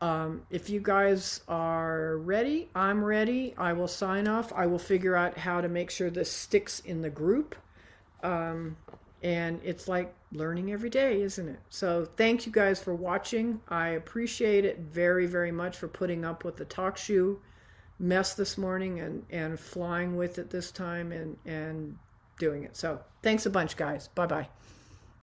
um, 0.02 0.44
if 0.50 0.70
you 0.70 0.80
guys 0.80 1.42
are 1.48 2.18
ready, 2.18 2.70
I'm 2.74 3.04
ready. 3.04 3.54
I 3.58 3.74
will 3.74 3.88
sign 3.88 4.28
off. 4.28 4.52
I 4.54 4.66
will 4.66 4.80
figure 4.80 5.16
out 5.16 5.38
how 5.38 5.62
to 5.62 5.68
make 5.68 5.92
sure 5.92 6.10
this 6.10 6.32
sticks 6.32 6.80
in 6.80 7.02
the 7.02 7.10
group. 7.10 7.56
Um, 8.24 8.78
and 9.22 9.60
it's 9.64 9.88
like 9.88 10.14
learning 10.32 10.72
every 10.72 10.90
day, 10.90 11.22
isn't 11.22 11.50
it? 11.50 11.60
So 11.70 12.08
thank 12.16 12.46
you 12.46 12.52
guys 12.52 12.82
for 12.82 12.96
watching. 12.96 13.62
I 13.68 13.90
appreciate 13.90 14.66
it 14.66 14.80
very, 14.80 15.26
very 15.26 15.52
much 15.52 15.78
for 15.78 15.88
putting 15.88 16.24
up 16.24 16.44
with 16.44 16.58
the 16.58 16.66
TalkShoe 16.66 17.38
mess 18.00 18.34
this 18.34 18.58
morning 18.58 19.02
and, 19.02 19.26
and 19.30 19.60
flying 19.60 20.16
with 20.16 20.38
it 20.40 20.50
this 20.50 20.72
time 20.72 21.12
and, 21.12 21.38
and 21.46 21.98
doing 22.38 22.64
it. 22.64 22.78
So 22.78 23.02
thanks 23.22 23.46
a 23.46 23.50
bunch, 23.50 23.76
guys. 23.76 24.08
Bye 24.10 24.28
bye. 24.28 24.48